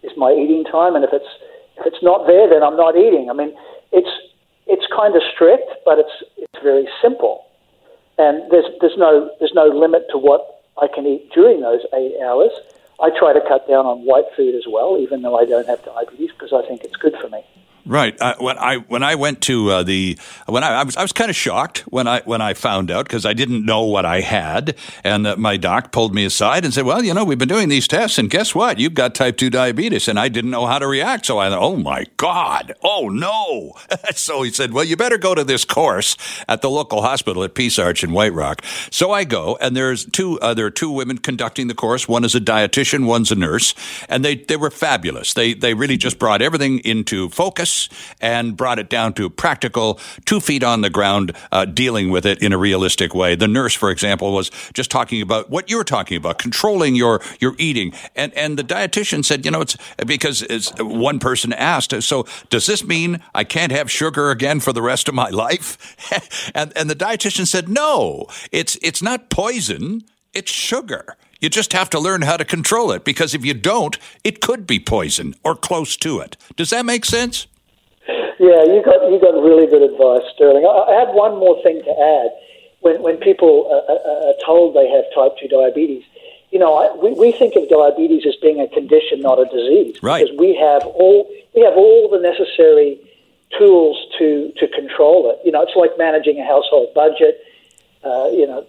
is 0.02 0.12
my 0.16 0.32
eating 0.32 0.64
time, 0.64 0.96
and 0.96 1.04
if 1.04 1.10
it's 1.12 1.28
if 1.76 1.84
it's 1.84 2.02
not 2.02 2.26
there, 2.26 2.48
then 2.48 2.62
I'm 2.62 2.76
not 2.76 2.96
eating. 2.96 3.28
I 3.28 3.34
mean, 3.34 3.52
it's 3.92 4.10
it's 4.66 4.86
kind 4.94 5.16
of 5.16 5.22
strict, 5.34 5.70
but 5.84 5.98
it's 5.98 6.22
it's 6.36 6.62
very 6.62 6.88
simple, 7.02 7.46
and 8.18 8.50
there's 8.50 8.66
there's 8.80 8.96
no 8.96 9.30
there's 9.38 9.54
no 9.54 9.66
limit 9.66 10.06
to 10.10 10.18
what 10.18 10.62
I 10.80 10.88
can 10.92 11.06
eat 11.06 11.30
during 11.32 11.60
those 11.60 11.80
eight 11.94 12.14
hours. 12.22 12.52
I 13.00 13.10
try 13.16 13.32
to 13.32 13.40
cut 13.46 13.68
down 13.68 13.86
on 13.86 14.04
white 14.04 14.26
food 14.36 14.54
as 14.54 14.64
well, 14.68 14.98
even 14.98 15.22
though 15.22 15.38
I 15.38 15.44
don't 15.44 15.68
have 15.68 15.84
diabetes, 15.84 16.30
because 16.32 16.52
I 16.52 16.66
think 16.66 16.82
it's 16.84 16.96
good 16.96 17.16
for 17.20 17.28
me. 17.28 17.44
Right. 17.88 18.20
Uh, 18.20 18.34
when 18.38 18.58
I 18.58 18.76
when 18.76 19.02
I 19.02 19.14
went 19.14 19.40
to 19.42 19.70
uh, 19.70 19.82
the 19.82 20.18
when 20.44 20.62
I, 20.62 20.80
I 20.80 20.84
was 20.84 20.94
I 20.98 21.00
was 21.00 21.12
kind 21.12 21.30
of 21.30 21.36
shocked 21.36 21.78
when 21.88 22.06
I 22.06 22.20
when 22.26 22.42
I 22.42 22.52
found 22.52 22.90
out 22.90 23.06
because 23.06 23.24
I 23.24 23.32
didn't 23.32 23.64
know 23.64 23.84
what 23.84 24.04
I 24.04 24.20
had, 24.20 24.76
and 25.04 25.26
uh, 25.26 25.36
my 25.36 25.56
doc 25.56 25.90
pulled 25.90 26.14
me 26.14 26.26
aside 26.26 26.66
and 26.66 26.74
said, 26.74 26.84
"Well, 26.84 27.02
you 27.02 27.14
know, 27.14 27.24
we've 27.24 27.38
been 27.38 27.48
doing 27.48 27.70
these 27.70 27.88
tests, 27.88 28.18
and 28.18 28.28
guess 28.28 28.54
what? 28.54 28.78
You've 28.78 28.92
got 28.92 29.14
type 29.14 29.38
two 29.38 29.48
diabetes." 29.48 30.06
And 30.06 30.20
I 30.20 30.28
didn't 30.28 30.50
know 30.50 30.66
how 30.66 30.78
to 30.78 30.86
react, 30.86 31.24
so 31.24 31.38
I 31.38 31.48
thought, 31.48 31.62
"Oh 31.62 31.76
my 31.76 32.04
god! 32.18 32.74
Oh 32.84 33.08
no!" 33.08 33.72
so 34.14 34.42
he 34.42 34.50
said, 34.50 34.74
"Well, 34.74 34.84
you 34.84 34.94
better 34.94 35.16
go 35.16 35.34
to 35.34 35.42
this 35.42 35.64
course 35.64 36.14
at 36.46 36.60
the 36.60 36.68
local 36.68 37.00
hospital 37.00 37.42
at 37.42 37.54
Peace 37.54 37.78
Arch 37.78 38.04
in 38.04 38.12
White 38.12 38.34
Rock." 38.34 38.62
So 38.90 39.12
I 39.12 39.24
go, 39.24 39.56
and 39.62 39.74
there's 39.74 40.04
two 40.04 40.38
uh, 40.40 40.52
there 40.52 40.66
are 40.66 40.70
two 40.70 40.90
women 40.90 41.16
conducting 41.16 41.68
the 41.68 41.74
course. 41.74 42.06
One 42.06 42.22
is 42.22 42.34
a 42.34 42.40
dietitian, 42.40 43.06
one's 43.06 43.32
a 43.32 43.34
nurse, 43.34 43.74
and 44.10 44.22
they 44.22 44.34
they 44.34 44.56
were 44.56 44.70
fabulous. 44.70 45.32
They 45.32 45.54
they 45.54 45.72
really 45.72 45.96
just 45.96 46.18
brought 46.18 46.42
everything 46.42 46.80
into 46.80 47.30
focus 47.30 47.77
and 48.20 48.56
brought 48.56 48.78
it 48.78 48.88
down 48.88 49.12
to 49.14 49.28
practical, 49.28 50.00
two 50.24 50.40
feet 50.40 50.64
on 50.64 50.80
the 50.80 50.90
ground, 50.90 51.36
uh, 51.52 51.64
dealing 51.64 52.10
with 52.10 52.24
it 52.24 52.42
in 52.42 52.52
a 52.52 52.58
realistic 52.58 53.14
way. 53.14 53.34
The 53.34 53.48
nurse, 53.48 53.74
for 53.74 53.90
example, 53.90 54.32
was 54.32 54.50
just 54.72 54.90
talking 54.90 55.22
about 55.22 55.50
what 55.50 55.70
you're 55.70 55.84
talking 55.84 56.16
about, 56.16 56.38
controlling 56.38 56.94
your, 56.94 57.20
your 57.40 57.54
eating. 57.58 57.92
And, 58.16 58.32
and 58.34 58.58
the 58.58 58.64
dietitian 58.64 59.24
said, 59.24 59.44
you 59.44 59.50
know, 59.50 59.60
it's 59.60 59.76
because 60.06 60.42
it's, 60.42 60.72
one 60.78 61.18
person 61.18 61.52
asked, 61.52 62.02
so 62.02 62.26
does 62.50 62.66
this 62.66 62.84
mean 62.84 63.22
I 63.34 63.44
can't 63.44 63.72
have 63.72 63.90
sugar 63.90 64.30
again 64.30 64.60
for 64.60 64.72
the 64.72 64.82
rest 64.82 65.08
of 65.08 65.14
my 65.14 65.28
life? 65.46 65.96
and, 66.54 66.72
and 66.76 66.90
the 66.90 66.96
dietitian 66.96 67.46
said, 67.46 67.68
no, 67.68 68.26
it's, 68.52 68.78
it's 68.82 69.02
not 69.02 69.30
poison. 69.30 70.04
It's 70.32 70.50
sugar. 70.50 71.16
You 71.40 71.48
just 71.48 71.72
have 71.72 71.88
to 71.90 72.00
learn 72.00 72.22
how 72.22 72.36
to 72.36 72.44
control 72.44 72.90
it 72.90 73.04
because 73.04 73.34
if 73.34 73.44
you 73.44 73.54
don't, 73.54 73.96
it 74.24 74.40
could 74.40 74.66
be 74.66 74.80
poison 74.80 75.34
or 75.44 75.54
close 75.54 75.96
to 75.98 76.18
it. 76.20 76.36
Does 76.56 76.70
that 76.70 76.84
make 76.84 77.04
sense? 77.04 77.46
Yeah, 78.08 78.64
you 78.64 78.82
got 78.84 79.04
you 79.10 79.20
got 79.20 79.34
really 79.36 79.66
good 79.66 79.82
advice, 79.82 80.22
Sterling. 80.34 80.64
I, 80.64 80.88
I 80.88 80.94
had 80.98 81.12
one 81.12 81.36
more 81.38 81.60
thing 81.62 81.82
to 81.84 81.92
add. 81.92 82.30
When 82.80 83.02
when 83.02 83.16
people 83.18 83.68
are, 83.68 83.84
are, 83.84 84.30
are 84.30 84.34
told 84.44 84.74
they 84.74 84.88
have 84.88 85.04
type 85.14 85.36
two 85.40 85.48
diabetes, 85.48 86.04
you 86.50 86.58
know, 86.58 86.74
I, 86.78 86.94
we, 86.96 87.12
we 87.12 87.32
think 87.32 87.56
of 87.56 87.68
diabetes 87.68 88.24
as 88.26 88.36
being 88.40 88.60
a 88.60 88.68
condition, 88.68 89.20
not 89.20 89.38
a 89.38 89.44
disease, 89.44 90.02
right? 90.02 90.24
Because 90.24 90.38
we 90.38 90.56
have 90.56 90.86
all 90.86 91.28
we 91.54 91.60
have 91.62 91.76
all 91.76 92.08
the 92.08 92.20
necessary 92.20 92.96
tools 93.58 93.98
to 94.18 94.52
to 94.56 94.68
control 94.68 95.30
it. 95.30 95.44
You 95.44 95.52
know, 95.52 95.62
it's 95.62 95.76
like 95.76 95.98
managing 95.98 96.40
a 96.40 96.46
household 96.46 96.94
budget. 96.94 97.44
Uh, 98.04 98.30
you 98.30 98.46
know, 98.46 98.64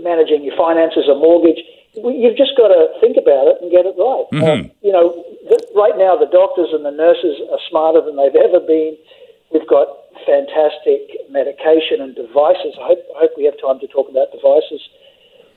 managing 0.00 0.42
your 0.42 0.56
finances, 0.56 1.06
a 1.06 1.14
mortgage 1.14 1.60
you've 1.94 2.36
just 2.36 2.56
got 2.56 2.68
to 2.68 2.88
think 3.00 3.16
about 3.16 3.48
it 3.48 3.56
and 3.62 3.70
get 3.70 3.86
it 3.86 3.94
right. 3.98 4.26
Mm-hmm. 4.32 4.44
Um, 4.44 4.70
you 4.82 4.92
know, 4.92 5.24
the, 5.48 5.58
right 5.80 5.96
now 5.96 6.12
the 6.14 6.28
doctors 6.28 6.68
and 6.76 6.84
the 6.84 6.92
nurses 6.92 7.40
are 7.48 7.62
smarter 7.72 8.04
than 8.04 8.20
they've 8.20 8.36
ever 8.36 8.60
been. 8.60 9.00
We've 9.48 9.66
got 9.66 9.88
fantastic 10.28 11.00
medication 11.32 12.04
and 12.04 12.14
devices. 12.14 12.76
I 12.76 12.92
hope, 12.92 13.02
I 13.16 13.18
hope 13.24 13.32
we 13.40 13.48
have 13.48 13.56
time 13.56 13.80
to 13.80 13.88
talk 13.88 14.12
about 14.12 14.28
devices, 14.30 14.84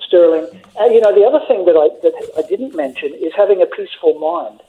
Sterling. 0.08 0.48
And, 0.80 0.96
you 0.96 1.02
know, 1.04 1.14
the 1.14 1.28
other 1.28 1.44
thing 1.46 1.68
that 1.68 1.76
I, 1.76 1.92
that 2.08 2.16
I 2.40 2.48
didn't 2.48 2.74
mention 2.74 3.14
is 3.14 3.36
having 3.36 3.62
a 3.62 3.68
peaceful 3.68 4.16
mind. 4.18 4.64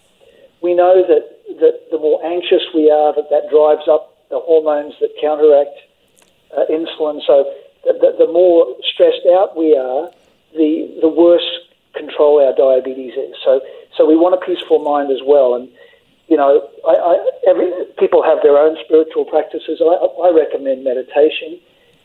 We 0.60 0.74
know 0.74 1.06
that, 1.06 1.24
that 1.62 1.76
the 1.92 1.98
more 1.98 2.18
anxious 2.26 2.62
we 2.74 2.90
are, 2.90 3.14
that 3.14 3.30
that 3.30 3.48
drives 3.54 3.86
up 3.86 4.26
the 4.30 4.40
hormones 4.40 4.94
that 5.00 5.10
counteract 5.20 5.76
uh, 6.56 6.66
insulin. 6.66 7.20
So 7.26 7.46
the, 7.84 7.92
the, 8.02 8.26
the 8.26 8.32
more 8.32 8.74
stressed 8.92 9.26
out 9.38 9.56
we 9.56 9.76
are, 9.76 10.10
the 10.54 10.98
the 11.00 11.08
worse 11.08 11.50
control 11.94 12.40
our 12.40 12.54
diabetes 12.54 13.14
is. 13.14 13.34
So 13.44 13.60
so 13.96 14.06
we 14.06 14.16
want 14.16 14.34
a 14.34 14.42
peaceful 14.44 14.78
mind 14.78 15.10
as 15.10 15.20
well. 15.24 15.54
And 15.54 15.68
you 16.28 16.36
know, 16.36 16.68
I, 16.86 16.94
I, 16.94 17.30
every 17.48 17.70
people 17.98 18.22
have 18.22 18.38
their 18.42 18.56
own 18.56 18.76
spiritual 18.84 19.24
practices. 19.24 19.80
I, 19.80 19.94
I 20.24 20.30
recommend 20.32 20.84
meditation 20.84 21.60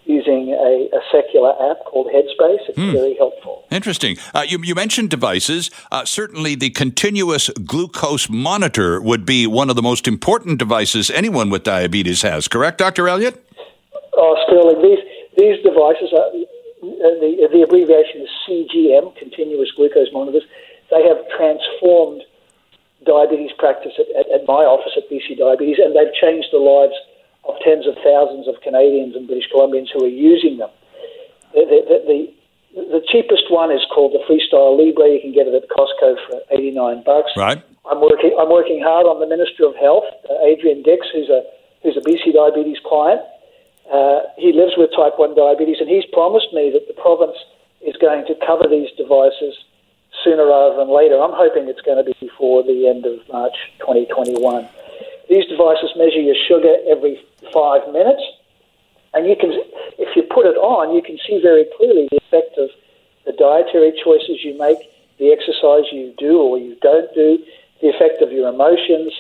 using 0.05 0.49
a, 0.49 0.89
a, 0.95 1.01
secular 1.11 1.51
app 1.69 1.85
called 1.85 2.07
Headspace. 2.07 2.67
It's 2.67 2.77
mm. 2.77 2.91
very 2.93 3.15
helpful. 3.15 3.65
Interesting. 3.69 4.17
Uh, 4.33 4.43
you, 4.47 4.59
you, 4.63 4.73
mentioned 4.73 5.11
devices. 5.11 5.69
Uh, 5.91 6.03
certainly, 6.03 6.55
the 6.55 6.71
continuous 6.71 7.49
glucose 7.63 8.27
monitor 8.27 8.99
would 8.99 9.23
be 9.23 9.45
one 9.45 9.69
of 9.69 9.75
the 9.75 9.83
most 9.83 10.07
important 10.07 10.57
devices 10.57 11.11
anyone 11.11 11.51
with 11.51 11.63
diabetes 11.63 12.23
has. 12.23 12.47
Correct, 12.47 12.79
Dr. 12.79 13.07
Elliott? 13.07 13.45
Oh, 14.13 14.35
Sterling, 14.47 14.81
these 14.81 14.99
these 15.37 15.63
devices 15.63 16.11
are 16.11 16.31
the, 16.81 17.47
the 17.51 17.61
abbreviation 17.61 18.21
is 18.21 18.29
CGM, 18.47 19.15
continuous 19.15 19.71
glucose 19.75 20.11
monitors. 20.11 20.43
They 20.91 21.05
have 21.05 21.21
transformed 21.37 22.23
diabetes 23.05 23.51
practice 23.57 23.93
at, 23.97 24.09
at, 24.17 24.27
at, 24.29 24.43
my 24.47 24.67
office 24.67 24.91
at 24.97 25.07
BC 25.07 25.37
Diabetes, 25.39 25.79
and 25.79 25.95
they've 25.95 26.11
changed 26.17 26.49
the 26.51 26.59
lives 26.59 26.97
of 27.47 27.55
tens 27.63 27.87
of 27.87 27.95
thousands 28.03 28.47
of 28.47 28.59
Canadians 28.61 29.15
and 29.15 29.25
British 29.25 29.47
Columbians 29.53 29.87
who 29.93 30.03
are 30.03 30.11
using 30.11 30.57
them. 30.57 30.69
The, 31.53 31.63
the, 31.65 31.97
the, 32.05 32.19
the 32.99 33.01
cheapest 33.07 33.47
one 33.49 33.71
is 33.71 33.81
called 33.93 34.13
the 34.13 34.21
Freestyle 34.27 34.75
Libre. 34.75 35.09
You 35.09 35.21
can 35.21 35.33
get 35.33 35.47
it 35.47 35.55
at 35.55 35.69
Costco 35.71 36.19
for 36.27 36.41
89 36.51 37.03
bucks. 37.05 37.31
Right. 37.37 37.63
I'm 37.89 38.01
working. 38.01 38.35
I'm 38.37 38.51
working 38.51 38.83
hard 38.83 39.09
on 39.09 39.17
the 39.17 39.25
Minister 39.25 39.65
of 39.65 39.73
Health, 39.79 40.05
uh, 40.29 40.45
Adrian 40.45 40.83
Dix, 40.83 41.07
who's 41.09 41.29
a 41.29 41.41
who's 41.81 41.97
a 41.97 42.03
BC 42.05 42.35
Diabetes 42.35 42.77
client. 42.85 43.21
Uh, 43.89 44.29
he 44.37 44.53
lives 44.53 44.77
with 44.77 44.93
type 44.93 45.17
1 45.17 45.33
diabetes, 45.33 45.81
and 45.81 45.89
he's 45.89 46.05
promised 46.13 46.53
me 46.53 46.69
that 46.69 46.85
the 46.85 46.93
province 46.93 47.33
is 47.81 47.97
going 47.97 48.21
to 48.29 48.37
cover 48.45 48.69
these 48.69 48.93
devices 48.93 49.57
sooner 50.23 50.45
rather 50.45 50.75
than 50.75 50.89
later. 50.89 51.21
I'm 51.21 51.33
hoping 51.33 51.67
it's 51.67 51.81
going 51.81 51.97
to 51.97 52.03
be 52.03 52.15
before 52.19 52.63
the 52.63 52.87
end 52.87 53.05
of 53.05 53.19
March 53.31 53.55
2021. 53.79 54.67
These 55.29 55.45
devices 55.45 55.93
measure 55.95 56.19
your 56.19 56.35
sugar 56.47 56.75
every 56.89 57.21
five 57.53 57.85
minutes, 57.93 58.23
and 59.13 59.27
you 59.27 59.35
can, 59.35 59.53
if 59.97 60.15
you 60.15 60.23
put 60.23 60.45
it 60.45 60.57
on, 60.57 60.95
you 60.95 61.01
can 61.01 61.17
see 61.27 61.39
very 61.41 61.65
clearly 61.77 62.07
the 62.11 62.17
effect 62.17 62.57
of 62.57 62.69
the 63.25 63.33
dietary 63.33 63.93
choices 64.03 64.43
you 64.43 64.57
make, 64.57 64.77
the 65.17 65.29
exercise 65.29 65.85
you 65.91 66.13
do 66.17 66.41
or 66.41 66.57
you 66.57 66.75
don't 66.81 67.13
do, 67.13 67.37
the 67.81 67.89
effect 67.89 68.21
of 68.21 68.31
your 68.31 68.49
emotions. 68.49 69.13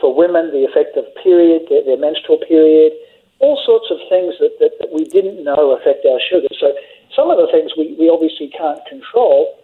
For 0.00 0.10
women, 0.10 0.50
the 0.50 0.66
effect 0.66 0.96
of 0.96 1.06
period, 1.22 1.70
their, 1.70 1.84
their 1.84 1.98
menstrual 1.98 2.38
period, 2.38 2.92
all 3.38 3.58
sorts 3.66 3.86
of 3.90 3.98
things 4.10 4.34
that, 4.42 4.58
that, 4.58 4.78
that, 4.82 4.90
we 4.90 5.04
didn't 5.04 5.42
know 5.44 5.78
affect 5.78 6.06
our 6.06 6.18
sugar. 6.18 6.50
So 6.58 6.74
some 7.14 7.30
of 7.30 7.38
the 7.38 7.46
things 7.50 7.70
we, 7.78 7.94
we 7.98 8.10
obviously 8.10 8.50
can't 8.50 8.82
control 8.86 9.61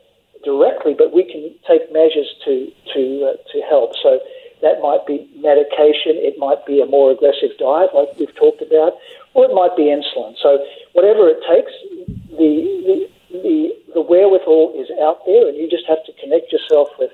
directly, 0.48 0.96
but 0.96 1.12
we 1.12 1.24
can 1.28 1.52
take 1.68 1.92
measures 1.92 2.32
to 2.44 2.72
to 2.96 3.02
uh, 3.28 3.36
to 3.52 3.56
help. 3.68 3.92
So 4.02 4.16
that 4.64 4.80
might 4.80 5.04
be 5.06 5.28
medication, 5.36 6.16
it 6.18 6.38
might 6.38 6.64
be 6.66 6.80
a 6.80 6.86
more 6.86 7.12
aggressive 7.12 7.52
diet, 7.60 7.94
like 7.94 8.08
we've 8.18 8.34
talked 8.34 8.62
about, 8.62 8.98
or 9.34 9.44
it 9.44 9.54
might 9.54 9.76
be 9.76 9.92
insulin. 9.92 10.34
So 10.42 10.58
whatever 10.96 11.28
it 11.28 11.38
takes, 11.44 11.72
the 12.40 12.52
the 12.88 12.96
the, 13.30 13.56
the 13.94 14.00
wherewithal 14.00 14.72
is 14.80 14.88
out 15.04 15.20
there, 15.28 15.48
and 15.48 15.56
you 15.56 15.68
just 15.68 15.84
have 15.86 16.02
to 16.08 16.12
connect 16.16 16.50
yourself 16.50 16.88
with 16.98 17.12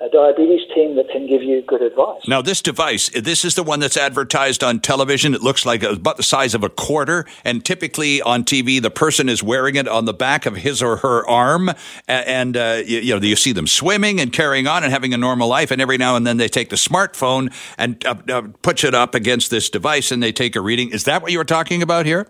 a 0.00 0.08
diabetes 0.08 0.60
team 0.74 0.94
that 0.94 1.08
can 1.10 1.26
give 1.26 1.42
you 1.42 1.60
good 1.62 1.82
advice. 1.82 2.20
Now, 2.28 2.40
this 2.40 2.62
device, 2.62 3.08
this 3.08 3.44
is 3.44 3.56
the 3.56 3.64
one 3.64 3.80
that's 3.80 3.96
advertised 3.96 4.62
on 4.62 4.78
television. 4.78 5.34
It 5.34 5.42
looks 5.42 5.66
like 5.66 5.82
about 5.82 6.16
the 6.16 6.22
size 6.22 6.54
of 6.54 6.62
a 6.62 6.68
quarter, 6.68 7.26
and 7.44 7.64
typically 7.64 8.22
on 8.22 8.44
TV, 8.44 8.80
the 8.80 8.92
person 8.92 9.28
is 9.28 9.42
wearing 9.42 9.74
it 9.74 9.88
on 9.88 10.04
the 10.04 10.14
back 10.14 10.46
of 10.46 10.54
his 10.54 10.82
or 10.82 10.98
her 10.98 11.26
arm, 11.28 11.70
and 12.06 12.56
uh, 12.56 12.82
you, 12.86 13.00
you, 13.00 13.14
know 13.14 13.20
you 13.20 13.34
see 13.34 13.50
them 13.50 13.66
swimming 13.66 14.20
and 14.20 14.32
carrying 14.32 14.68
on 14.68 14.84
and 14.84 14.92
having 14.92 15.12
a 15.12 15.18
normal 15.18 15.48
life. 15.48 15.72
And 15.72 15.82
every 15.82 15.98
now 15.98 16.14
and 16.14 16.24
then 16.24 16.36
they 16.36 16.48
take 16.48 16.70
the 16.70 16.76
smartphone 16.76 17.52
and 17.76 18.04
uh, 18.06 18.14
uh, 18.28 18.42
push 18.62 18.84
it 18.84 18.94
up 18.94 19.16
against 19.16 19.50
this 19.50 19.68
device, 19.68 20.12
and 20.12 20.22
they 20.22 20.30
take 20.30 20.54
a 20.54 20.60
reading. 20.60 20.90
Is 20.90 21.04
that 21.04 21.22
what 21.22 21.32
you 21.32 21.38
were 21.38 21.44
talking 21.44 21.82
about 21.82 22.06
here? 22.06 22.28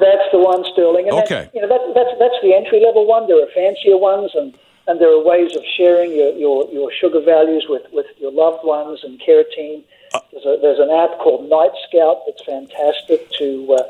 That's 0.00 0.30
the 0.32 0.38
one, 0.38 0.64
Sterling. 0.72 1.08
And 1.08 1.22
okay. 1.22 1.48
you 1.54 1.62
know, 1.62 1.68
that, 1.68 1.80
that's 1.94 2.18
that's 2.18 2.42
the 2.42 2.54
entry 2.54 2.82
level 2.84 3.06
one. 3.06 3.28
There 3.28 3.40
are 3.40 3.50
fancier 3.54 3.96
ones 3.96 4.32
and 4.34 4.58
and 4.88 4.98
there 4.98 5.12
are 5.12 5.22
ways 5.22 5.54
of 5.54 5.62
sharing 5.76 6.16
your, 6.16 6.32
your, 6.32 6.66
your 6.72 6.90
sugar 6.90 7.20
values 7.20 7.66
with, 7.68 7.82
with 7.92 8.06
your 8.16 8.32
loved 8.32 8.64
ones 8.64 9.00
and 9.04 9.20
care 9.20 9.44
team. 9.54 9.84
Uh, 10.14 10.20
there's, 10.32 10.46
a, 10.46 10.58
there's 10.62 10.78
an 10.78 10.90
app 10.90 11.18
called 11.18 11.48
Night 11.48 11.70
Scout 11.86 12.22
that's 12.26 12.42
fantastic 12.42 13.30
to 13.32 13.76
uh, 13.78 13.82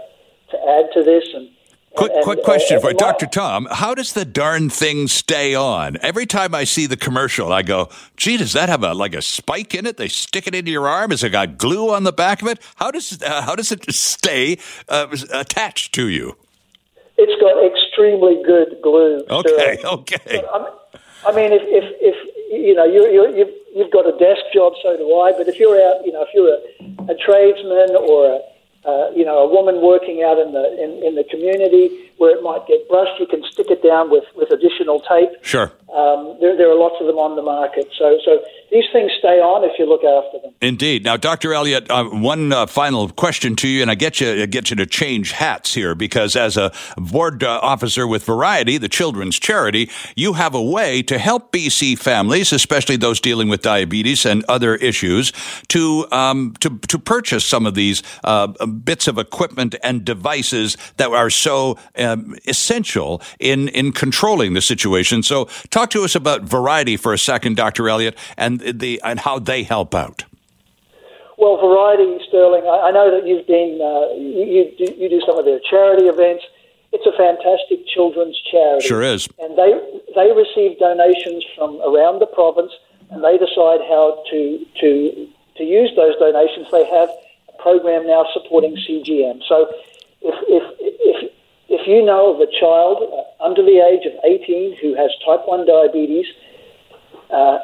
to 0.51 0.57
add 0.57 0.87
to 0.95 1.05
this. 1.05 1.25
And 1.35 1.51
quick, 1.95 2.11
and, 2.13 2.25
quick 2.25 2.43
question 2.43 2.79
uh, 2.79 2.81
for 2.81 2.93
Dr. 2.93 3.27
Tom: 3.27 3.69
How 3.71 3.95
does 3.95 4.15
the 4.15 4.25
darn 4.25 4.71
thing 4.71 5.07
stay 5.07 5.55
on? 5.55 5.99
Every 6.03 6.27
time 6.27 6.53
I 6.53 6.65
see 6.65 6.87
the 6.87 6.97
commercial, 6.97 7.53
I 7.53 7.63
go, 7.63 7.91
"Gee, 8.17 8.37
does 8.37 8.53
that 8.55 8.69
have 8.69 8.83
a 8.83 8.93
like 8.93 9.15
a 9.15 9.23
spike 9.23 9.77
in 9.77 9.87
it? 9.87 9.99
They 9.99 10.09
stick 10.09 10.49
it 10.49 10.55
into 10.57 10.73
your 10.73 10.89
arm. 10.89 11.13
Has 11.13 11.23
it 11.23 11.31
got 11.31 11.59
glue 11.59 11.95
on 11.95 12.03
the 12.03 12.13
back 12.13 12.43
of 12.43 12.49
it? 12.49 12.59
How 12.77 12.91
does 12.91 13.23
uh, 13.23 13.43
how 13.43 13.55
does 13.55 13.71
it 13.71 13.93
stay 13.95 14.59
uh, 14.89 15.07
attached 15.33 15.95
to 15.95 16.09
you?" 16.09 16.37
It's 17.21 17.41
got 17.41 17.65
extremely 17.65 18.43
good 18.45 18.81
glue. 18.81 19.25
Okay, 19.29 19.79
okay. 19.85 20.43
I 21.27 21.33
mean, 21.33 21.53
if, 21.53 21.63
if, 21.67 21.85
if 22.01 22.17
you 22.51 22.75
know, 22.75 22.85
you, 22.85 23.07
you, 23.11 23.37
you've, 23.37 23.55
you've 23.75 23.93
got 23.93 24.07
a 24.07 24.17
desk 24.19 24.43
job, 24.55 24.73
so 24.83 24.97
do 24.97 25.07
I, 25.19 25.33
but 25.33 25.49
if 25.49 25.59
you're 25.59 25.77
out, 25.77 26.05
you 26.07 26.13
know, 26.13 26.23
if 26.23 26.31
you're 26.33 26.55
a, 26.55 27.13
a 27.13 27.17
tradesman 27.17 27.97
or 27.97 28.39
a, 28.39 28.41
uh, 28.89 29.11
you 29.11 29.25
know, 29.25 29.39
a 29.39 29.49
woman 29.49 29.83
working 29.83 30.23
out 30.23 30.39
in 30.39 30.53
the 30.53 30.65
in, 30.81 31.03
in 31.03 31.15
the 31.15 31.25
community 31.25 32.11
where 32.17 32.31
it 32.35 32.43
might 32.43 32.67
get 32.67 32.89
brushed, 32.89 33.19
you 33.21 33.27
can 33.27 33.43
stick 33.51 33.67
it 33.69 33.83
down 33.83 34.11
with, 34.11 34.25
with 34.35 34.51
additional 34.51 35.01
tape. 35.01 35.29
Sure. 35.43 35.71
Um, 35.93 36.39
there, 36.41 36.57
there 36.57 36.71
are 36.71 36.79
lots 36.79 36.97
of 37.01 37.07
them 37.07 37.19
on 37.19 37.37
the 37.37 37.43
market. 37.43 37.91
So, 37.99 38.19
so 38.25 38.39
these 38.71 38.85
things 38.93 39.11
stay 39.19 39.41
on 39.41 39.65
if 39.65 39.79
you 39.79 39.89
look 39.89 40.05
after 40.05 40.41
them. 40.41 40.55
Indeed. 40.61 41.05
Now, 41.05 41.17
Dr. 41.17 41.55
Elliott, 41.55 41.91
uh, 41.91 42.05
one 42.05 42.53
uh, 42.53 42.67
final 42.67 43.09
question 43.09 43.57
to 43.57 43.69
you, 43.69 43.81
and 43.83 43.91
I 43.91 43.95
get 43.95 44.21
you 44.21 44.47
get 44.47 44.71
you 44.71 44.77
to 44.77 44.87
change 44.87 45.33
hats 45.33 45.75
here 45.75 45.95
because 45.95 46.37
as 46.37 46.57
a 46.57 46.73
board 46.97 47.43
uh, 47.43 47.61
officer 47.63 48.07
with 48.07 48.25
Variety, 48.25 48.77
the 48.77 48.89
children's 48.89 49.39
charity, 49.39 49.91
you 50.17 50.35
have 50.35 50.55
a 50.55 50.63
way 50.63 51.03
to 51.03 51.19
help 51.19 51.53
BC 51.53 51.99
families, 51.99 52.53
especially 52.53 52.97
those 52.97 53.21
dealing 53.21 53.49
with 53.49 53.63
diabetes 53.63 54.27
and 54.27 54.45
other 54.49 54.75
issues, 54.77 55.33
to 55.69 56.07
um, 56.13 56.55
to 56.61 56.79
to 56.89 56.99
purchase 56.99 57.45
some 57.45 57.65
of 57.65 57.75
these 57.75 58.03
uh, 58.25 58.49
bits 58.67 59.09
of 59.09 59.19
equipment 59.19 59.77
and 59.83 60.05
devices 60.05 60.77
that 60.99 61.11
are 61.11 61.31
so 61.31 61.79
um, 61.97 62.37
essential 62.47 63.23
in 63.39 63.69
in 63.69 63.93
controlling 63.93 64.53
the 64.53 64.61
situation. 64.61 65.23
So, 65.23 65.47
talk 65.71 65.91
to 65.91 66.05
us 66.05 66.15
about 66.15 66.43
Variety 66.43 66.97
for 66.97 67.13
a 67.13 67.19
second, 67.19 67.57
Dr. 67.57 67.89
Elliott, 67.89 68.17
and 68.37 68.58
the 68.59 69.01
and 69.05 69.21
how 69.21 69.39
they 69.39 69.63
help 69.63 69.95
out. 69.95 70.25
Well, 71.39 71.57
Variety, 71.57 72.19
Sterling, 72.29 72.65
I, 72.67 72.89
I 72.89 72.91
know 72.91 73.15
that 73.15 73.27
you've 73.27 73.47
been 73.47 73.79
uh, 73.79 74.15
you, 74.19 74.75
you, 74.77 74.95
you 74.99 75.09
do 75.09 75.21
some 75.25 75.39
of 75.39 75.45
their 75.45 75.61
charity 75.61 76.07
events. 76.07 76.45
It's 76.93 77.07
a 77.07 77.13
fantastic 77.13 77.87
children's 77.87 78.37
charity. 78.51 78.87
Sure 78.87 79.03
is. 79.03 79.29
And 79.39 79.57
they 79.57 79.71
they 80.15 80.33
receive 80.35 80.79
donations 80.79 81.45
from 81.57 81.81
around 81.83 82.19
the 82.19 82.27
province, 82.27 82.73
and 83.11 83.23
they 83.23 83.39
decide 83.39 83.87
how 83.87 84.23
to 84.31 84.67
to 84.81 85.29
to 85.57 85.63
use 85.63 85.95
those 85.95 86.17
donations. 86.19 86.67
They 86.73 86.87
have 86.91 87.11
a 87.49 87.63
program 87.63 88.07
now 88.07 88.27
supporting 88.33 88.75
CGM. 88.77 89.43
So, 89.47 89.71
if 90.23 90.35
if 90.49 90.65
if 90.81 91.33
if 91.69 91.87
you 91.87 92.03
know 92.03 92.35
of 92.35 92.41
a 92.41 92.51
child 92.51 93.05
uh, 93.13 93.45
under 93.45 93.63
the 93.63 93.79
age 93.79 94.07
of 94.07 94.13
18 94.25 94.77
who 94.81 94.95
has 94.95 95.11
type 95.25 95.47
1 95.47 95.67
diabetes, 95.67 96.27
uh, 97.31 97.59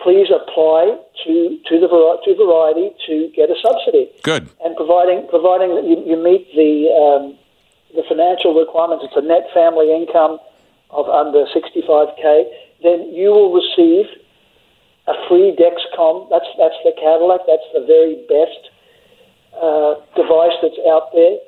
please 0.00 0.28
apply 0.30 0.98
to 1.24 1.58
to 1.66 1.80
the 1.80 1.88
to 1.88 2.34
Variety 2.34 2.94
to 3.06 3.30
get 3.34 3.50
a 3.50 3.56
subsidy. 3.62 4.10
Good. 4.22 4.48
And 4.64 4.76
providing 4.76 5.26
providing 5.28 5.74
that 5.74 5.84
you, 5.84 6.02
you 6.06 6.16
meet 6.16 6.46
the 6.54 6.90
um, 6.94 7.38
the 7.94 8.04
financial 8.08 8.54
requirements, 8.54 9.04
it's 9.06 9.16
a 9.16 9.24
net 9.26 9.48
family 9.54 9.94
income 9.94 10.38
of 10.90 11.08
under 11.08 11.44
65k, 11.52 12.44
then 12.82 13.12
you 13.12 13.30
will 13.30 13.52
receive 13.52 14.06
a 15.06 15.14
free 15.28 15.56
Dexcom. 15.56 16.28
That's 16.30 16.48
that's 16.58 16.78
the 16.84 16.92
Cadillac. 17.00 17.40
That's 17.46 17.68
the 17.72 17.84
very 17.84 18.20
best 18.28 18.62
uh, 19.56 19.94
device 20.14 20.56
that's 20.62 20.78
out 20.88 21.10
there 21.12 21.38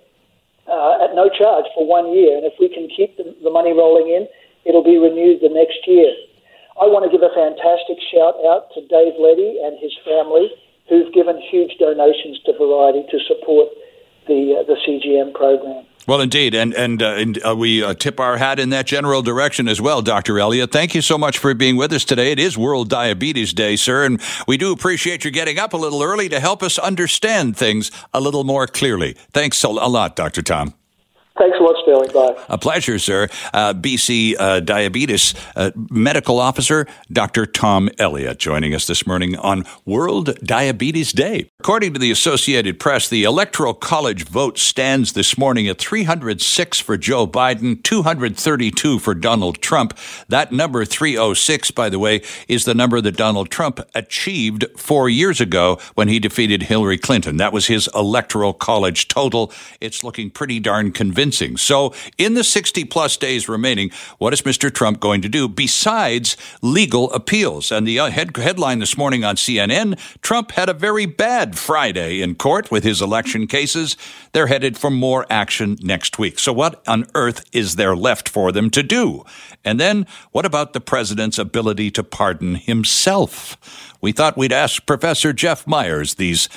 uh, 0.67 1.05
at 1.05 1.15
no 1.15 1.29
charge 1.29 1.67
for 1.75 1.87
one 1.87 2.13
year. 2.13 2.37
And 2.37 2.45
if 2.47 2.55
we 2.59 2.69
can 2.69 2.89
keep 2.89 3.17
the, 3.17 3.37
the 3.43 3.51
money 3.51 3.73
rolling 3.73 4.09
in, 4.09 4.27
it'll 4.65 4.85
be 4.85 4.99
renewed 4.99 5.41
the 5.41 5.53
next 5.53 5.87
year. 5.87 6.13
I 6.81 6.89
want 6.89 7.05
to 7.05 7.13
give 7.13 7.21
a 7.21 7.29
fantastic 7.37 8.01
shout 8.09 8.41
out 8.49 8.73
to 8.73 8.81
Dave 8.89 9.13
Letty 9.21 9.61
and 9.61 9.77
his 9.79 9.93
family, 10.01 10.49
who've 10.89 11.13
given 11.13 11.37
huge 11.53 11.77
donations 11.79 12.41
to 12.47 12.57
Variety 12.57 13.05
to 13.11 13.19
support 13.29 13.69
the 14.27 14.57
uh, 14.57 14.63
the 14.65 14.81
CGM 14.89 15.35
program. 15.35 15.85
Well, 16.07 16.23
indeed, 16.23 16.55
and 16.55 16.73
and, 16.73 17.03
uh, 17.03 17.21
and 17.21 17.39
uh, 17.45 17.55
we 17.55 17.85
uh, 17.85 17.93
tip 17.93 18.19
our 18.19 18.39
hat 18.39 18.59
in 18.59 18.71
that 18.71 18.87
general 18.87 19.21
direction 19.21 19.69
as 19.69 19.79
well, 19.79 20.01
Dr. 20.01 20.39
Elliott. 20.39 20.73
Thank 20.73 20.95
you 20.95 21.03
so 21.03 21.19
much 21.19 21.37
for 21.37 21.53
being 21.53 21.77
with 21.77 21.93
us 21.93 22.05
today. 22.05 22.33
It 22.33 22.39
is 22.39 22.57
World 22.57 22.89
Diabetes 22.89 23.53
Day, 23.53 23.77
sir, 23.77 24.07
and 24.07 24.19
we 24.49 24.57
do 24.57 24.73
appreciate 24.73 25.23
you 25.23 25.31
getting 25.31 25.59
up 25.59 25.75
a 25.75 25.77
little 25.77 26.03
early 26.03 26.31
to 26.31 26.41
help 26.41 26.63
us 26.63 26.79
understand 26.79 27.59
things 27.59 27.91
a 28.15 28.21
little 28.21 28.45
more 28.45 28.67
clearly. 28.67 29.13
Thanks 29.33 29.63
a 29.63 29.69
lot, 29.69 30.17
Dr. 30.17 30.41
Tom. 30.41 30.73
Thanks 31.41 31.57
lot, 31.59 31.75
Sterling. 31.83 32.13
Bye. 32.13 32.39
A 32.51 32.59
pleasure, 32.59 32.99
sir. 32.99 33.27
Uh, 33.55 33.73
BC 33.73 34.35
uh, 34.39 34.61
Diabetes 34.61 35.35
uh, 35.57 35.71
Medical 35.91 36.39
Officer 36.39 36.87
Dr. 37.11 37.47
Tom 37.47 37.89
Elliott 37.99 38.39
joining 38.39 38.75
us 38.75 38.87
this 38.87 39.07
morning 39.07 39.39
on 39.39 39.65
World 39.87 40.39
Diabetes 40.41 41.15
Day. 41.15 41.51
According 41.59 41.95
to 41.95 41.99
the 41.99 42.11
Associated 42.11 42.79
Press, 42.79 43.09
the 43.09 43.25
Electoral 43.25 43.73
College 43.73 44.25
vote 44.25 44.59
stands 44.59 45.15
this 45.15 45.39
morning 45.39 45.67
at 45.67 45.79
306 45.79 46.79
for 46.79 46.99
Joe 46.99 47.27
Biden, 47.27 47.83
232 47.83 48.99
for 48.99 49.15
Donald 49.15 49.63
Trump. 49.63 49.97
That 50.29 50.53
number, 50.53 50.85
306, 50.85 51.71
by 51.71 51.89
the 51.89 51.99
way, 51.99 52.21
is 52.49 52.67
the 52.67 52.75
number 52.75 53.01
that 53.01 53.17
Donald 53.17 53.49
Trump 53.49 53.81
achieved 53.95 54.67
four 54.77 55.09
years 55.09 55.41
ago 55.41 55.79
when 55.95 56.09
he 56.09 56.19
defeated 56.19 56.65
Hillary 56.65 56.99
Clinton. 56.99 57.39
That 57.39 57.55
was 57.55 57.69
his 57.69 57.89
Electoral 57.95 58.53
College 58.53 59.09
total. 59.09 59.51
It's 59.81 60.05
looking 60.05 60.29
pretty 60.29 60.61
darn 60.61 60.93
convincing 60.93 61.30
convincing. 61.31 61.57
So, 61.57 61.95
in 62.19 62.35
the 62.35 62.43
60 62.43 62.85
plus 62.85 63.17
days 63.17 63.49
remaining, 63.49 63.91
what 64.19 64.33
is 64.33 64.43
Mr. 64.43 64.73
Trump 64.73 64.99
going 65.01 65.23
to 65.23 65.29
do 65.29 65.49
besides 65.49 66.37
legal 66.61 67.13
appeals? 67.13 67.71
And 67.71 67.87
the 67.87 68.01
uh, 68.01 68.11
head, 68.11 68.37
headline 68.37 68.81
this 68.81 68.97
morning 68.97 69.25
on 69.25 69.37
CNN 69.37 69.99
Trump 70.23 70.53
had 70.53 70.69
a 70.69 70.75
very 70.75 71.07
bad 71.07 71.57
Friday 71.57 72.21
in 72.21 72.35
court 72.35 72.71
with 72.71 72.83
his 72.83 73.01
election 73.01 73.47
cases. 73.47 73.97
They're 74.33 74.49
headed 74.49 74.77
for 74.77 74.91
more 74.91 75.25
action 75.31 75.77
next 75.81 76.19
week. 76.19 76.39
So, 76.39 76.53
what 76.53 76.83
on 76.89 77.07
earth 77.15 77.45
is 77.53 77.77
there 77.77 77.95
left 77.95 78.29
for 78.29 78.51
them 78.51 78.71
to 78.71 78.83
do? 78.83 79.25
And 79.65 79.79
then, 79.79 80.07
what 80.33 80.47
about 80.47 80.73
the 80.73 80.81
president's 80.81 81.39
ability 81.39 81.91
to 81.93 82.03
pardon 82.03 82.57
himself? 82.57 83.57
We 84.01 84.13
thought 84.13 84.37
we'd 84.37 84.53
ask 84.53 84.85
Professor 84.85 85.33
Jeff 85.33 85.67
Myers 85.67 86.15
these 86.15 86.49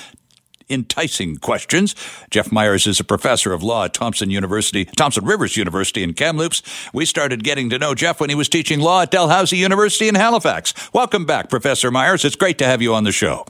enticing 0.68 1.36
questions. 1.36 1.94
Jeff 2.30 2.50
Myers 2.52 2.86
is 2.86 3.00
a 3.00 3.04
professor 3.04 3.52
of 3.52 3.62
law 3.62 3.84
at 3.84 3.94
Thompson 3.94 4.30
University, 4.30 4.84
Thompson 4.84 5.24
Rivers 5.24 5.56
University 5.56 6.02
in 6.02 6.14
Kamloops. 6.14 6.62
We 6.92 7.04
started 7.04 7.44
getting 7.44 7.70
to 7.70 7.78
know 7.78 7.94
Jeff 7.94 8.20
when 8.20 8.30
he 8.30 8.36
was 8.36 8.48
teaching 8.48 8.80
law 8.80 9.02
at 9.02 9.10
Dalhousie 9.10 9.56
University 9.56 10.08
in 10.08 10.14
Halifax. 10.14 10.74
Welcome 10.92 11.24
back, 11.24 11.48
Professor 11.48 11.90
Myers. 11.90 12.24
It's 12.24 12.36
great 12.36 12.58
to 12.58 12.66
have 12.66 12.82
you 12.82 12.94
on 12.94 13.04
the 13.04 13.12
show. 13.12 13.46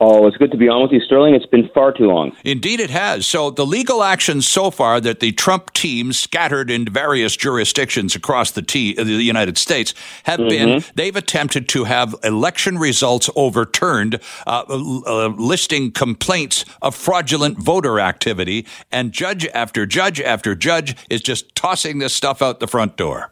Oh, 0.00 0.26
it's 0.26 0.36
good 0.36 0.50
to 0.50 0.56
be 0.56 0.68
on 0.68 0.82
with 0.82 0.92
you, 0.92 1.00
Sterling. 1.00 1.34
It's 1.34 1.46
been 1.46 1.68
far 1.68 1.92
too 1.92 2.06
long. 2.06 2.36
Indeed, 2.44 2.80
it 2.80 2.90
has. 2.90 3.26
So, 3.26 3.50
the 3.50 3.64
legal 3.64 4.02
actions 4.02 4.46
so 4.46 4.70
far 4.70 5.00
that 5.00 5.20
the 5.20 5.32
Trump 5.32 5.72
team, 5.72 6.12
scattered 6.12 6.70
in 6.70 6.86
various 6.86 7.36
jurisdictions 7.36 8.16
across 8.16 8.50
the, 8.50 8.62
t- 8.62 8.96
uh, 8.98 9.04
the 9.04 9.12
United 9.12 9.56
States, 9.56 9.94
have 10.24 10.40
mm-hmm. 10.40 10.48
been 10.48 10.84
they've 10.94 11.14
attempted 11.14 11.68
to 11.70 11.84
have 11.84 12.14
election 12.24 12.78
results 12.78 13.30
overturned, 13.36 14.20
uh, 14.46 14.64
uh, 14.68 15.28
listing 15.28 15.92
complaints 15.92 16.64
of 16.82 16.94
fraudulent 16.94 17.58
voter 17.58 18.00
activity, 18.00 18.66
and 18.90 19.12
judge 19.12 19.46
after 19.48 19.86
judge 19.86 20.20
after 20.20 20.54
judge 20.54 20.96
is 21.08 21.20
just 21.20 21.54
tossing 21.54 21.98
this 21.98 22.12
stuff 22.12 22.42
out 22.42 22.58
the 22.58 22.66
front 22.66 22.96
door. 22.96 23.30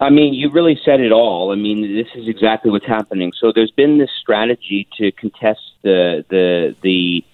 I 0.00 0.10
mean, 0.10 0.34
you 0.34 0.50
really 0.50 0.78
said 0.84 1.00
it 1.00 1.12
all. 1.12 1.52
I 1.52 1.54
mean, 1.54 1.82
this 1.82 2.08
is 2.14 2.28
exactly 2.28 2.70
what's 2.70 2.86
happening. 2.86 3.32
So 3.38 3.52
there's 3.52 3.70
been 3.70 3.98
this 3.98 4.10
strategy 4.20 4.88
to 4.98 5.12
contest 5.12 5.60
the 5.82 6.24
the 6.28 6.74
the 6.82 7.24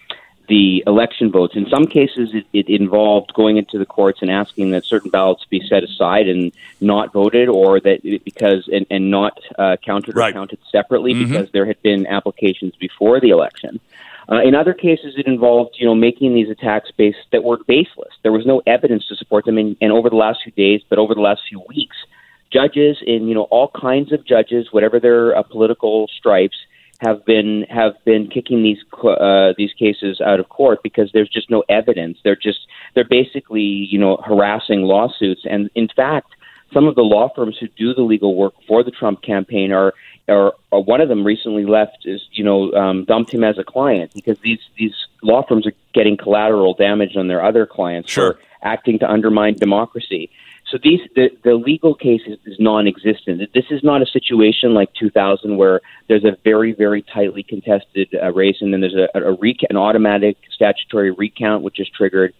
the 0.48 0.82
election 0.86 1.30
votes. 1.30 1.54
In 1.54 1.68
some 1.68 1.86
cases, 1.86 2.34
it, 2.34 2.44
it 2.52 2.68
involved 2.68 3.32
going 3.34 3.56
into 3.56 3.78
the 3.78 3.86
courts 3.86 4.20
and 4.20 4.30
asking 4.30 4.72
that 4.72 4.84
certain 4.84 5.08
ballots 5.08 5.44
be 5.48 5.64
set 5.68 5.84
aside 5.84 6.28
and 6.28 6.52
not 6.80 7.12
voted, 7.12 7.48
or 7.48 7.80
that 7.80 8.04
it, 8.04 8.24
because 8.24 8.68
and, 8.68 8.84
and 8.90 9.10
not 9.10 9.38
uh, 9.58 9.76
counted 9.84 10.16
or 10.16 10.32
counted 10.32 10.58
separately 10.70 11.14
mm-hmm. 11.14 11.32
because 11.32 11.50
there 11.52 11.66
had 11.66 11.80
been 11.82 12.06
applications 12.06 12.74
before 12.76 13.20
the 13.20 13.30
election. 13.30 13.80
Uh, 14.30 14.42
in 14.42 14.54
other 14.54 14.74
cases, 14.74 15.14
it 15.16 15.26
involved, 15.26 15.76
you 15.78 15.86
know, 15.86 15.94
making 15.94 16.34
these 16.34 16.48
attacks 16.48 16.90
based 16.96 17.18
that 17.32 17.42
were 17.42 17.58
baseless. 17.66 18.12
There 18.22 18.30
was 18.30 18.46
no 18.46 18.62
evidence 18.66 19.06
to 19.08 19.16
support 19.16 19.44
them. 19.44 19.58
And, 19.58 19.76
and 19.80 19.90
over 19.90 20.08
the 20.08 20.16
last 20.16 20.42
few 20.44 20.52
days, 20.52 20.82
but 20.88 20.98
over 20.98 21.14
the 21.14 21.20
last 21.20 21.42
few 21.48 21.60
weeks, 21.68 21.96
judges 22.52 22.98
in 23.06 23.28
you 23.28 23.34
know 23.34 23.44
all 23.44 23.70
kinds 23.74 24.12
of 24.12 24.26
judges, 24.26 24.68
whatever 24.72 25.00
their 25.00 25.36
uh, 25.36 25.42
political 25.42 26.08
stripes, 26.16 26.56
have 27.00 27.24
been 27.24 27.64
have 27.70 27.92
been 28.04 28.28
kicking 28.28 28.62
these 28.62 28.78
uh, 29.02 29.52
these 29.56 29.72
cases 29.78 30.20
out 30.20 30.40
of 30.40 30.48
court 30.48 30.82
because 30.82 31.10
there's 31.12 31.30
just 31.30 31.50
no 31.50 31.64
evidence. 31.68 32.18
They're 32.22 32.36
just 32.36 32.60
they're 32.94 33.08
basically 33.08 33.60
you 33.62 33.98
know 33.98 34.18
harassing 34.18 34.82
lawsuits, 34.82 35.42
and 35.48 35.70
in 35.74 35.88
fact, 35.94 36.32
some 36.72 36.86
of 36.86 36.94
the 36.94 37.02
law 37.02 37.30
firms 37.34 37.56
who 37.58 37.68
do 37.68 37.94
the 37.94 38.02
legal 38.02 38.34
work 38.34 38.54
for 38.66 38.82
the 38.82 38.90
Trump 38.90 39.22
campaign 39.22 39.72
are. 39.72 39.94
Or, 40.28 40.54
or 40.70 40.84
one 40.84 41.00
of 41.00 41.08
them 41.08 41.26
recently 41.26 41.64
left 41.64 42.04
is 42.04 42.20
you 42.30 42.44
know 42.44 42.72
um, 42.74 43.04
dumped 43.04 43.34
him 43.34 43.42
as 43.42 43.58
a 43.58 43.64
client 43.64 44.12
because 44.14 44.38
these 44.38 44.60
these 44.78 44.94
law 45.24 45.44
firms 45.44 45.66
are 45.66 45.72
getting 45.92 46.16
collateral 46.16 46.74
damage 46.74 47.16
on 47.16 47.26
their 47.26 47.44
other 47.44 47.66
clients 47.66 48.12
sure. 48.12 48.34
for 48.34 48.40
acting 48.62 49.00
to 49.00 49.10
undermine 49.10 49.54
democracy. 49.54 50.30
So 50.70 50.78
these 50.82 51.00
the, 51.16 51.30
the 51.42 51.54
legal 51.54 51.94
case 51.94 52.22
is, 52.26 52.38
is 52.46 52.60
non-existent. 52.60 53.52
This 53.52 53.64
is 53.70 53.82
not 53.82 54.02
a 54.02 54.06
situation 54.06 54.72
like 54.72 54.92
2000 54.94 55.56
where 55.56 55.80
there's 56.08 56.24
a 56.24 56.36
very 56.44 56.72
very 56.72 57.02
tightly 57.02 57.42
contested 57.42 58.08
uh, 58.14 58.32
race 58.32 58.58
and 58.60 58.72
then 58.72 58.80
there's 58.80 58.94
a, 58.94 59.08
a 59.14 59.32
rec- 59.32 59.68
an 59.68 59.76
automatic 59.76 60.36
statutory 60.50 61.10
recount 61.10 61.64
which 61.64 61.80
is 61.80 61.88
triggered. 61.88 62.32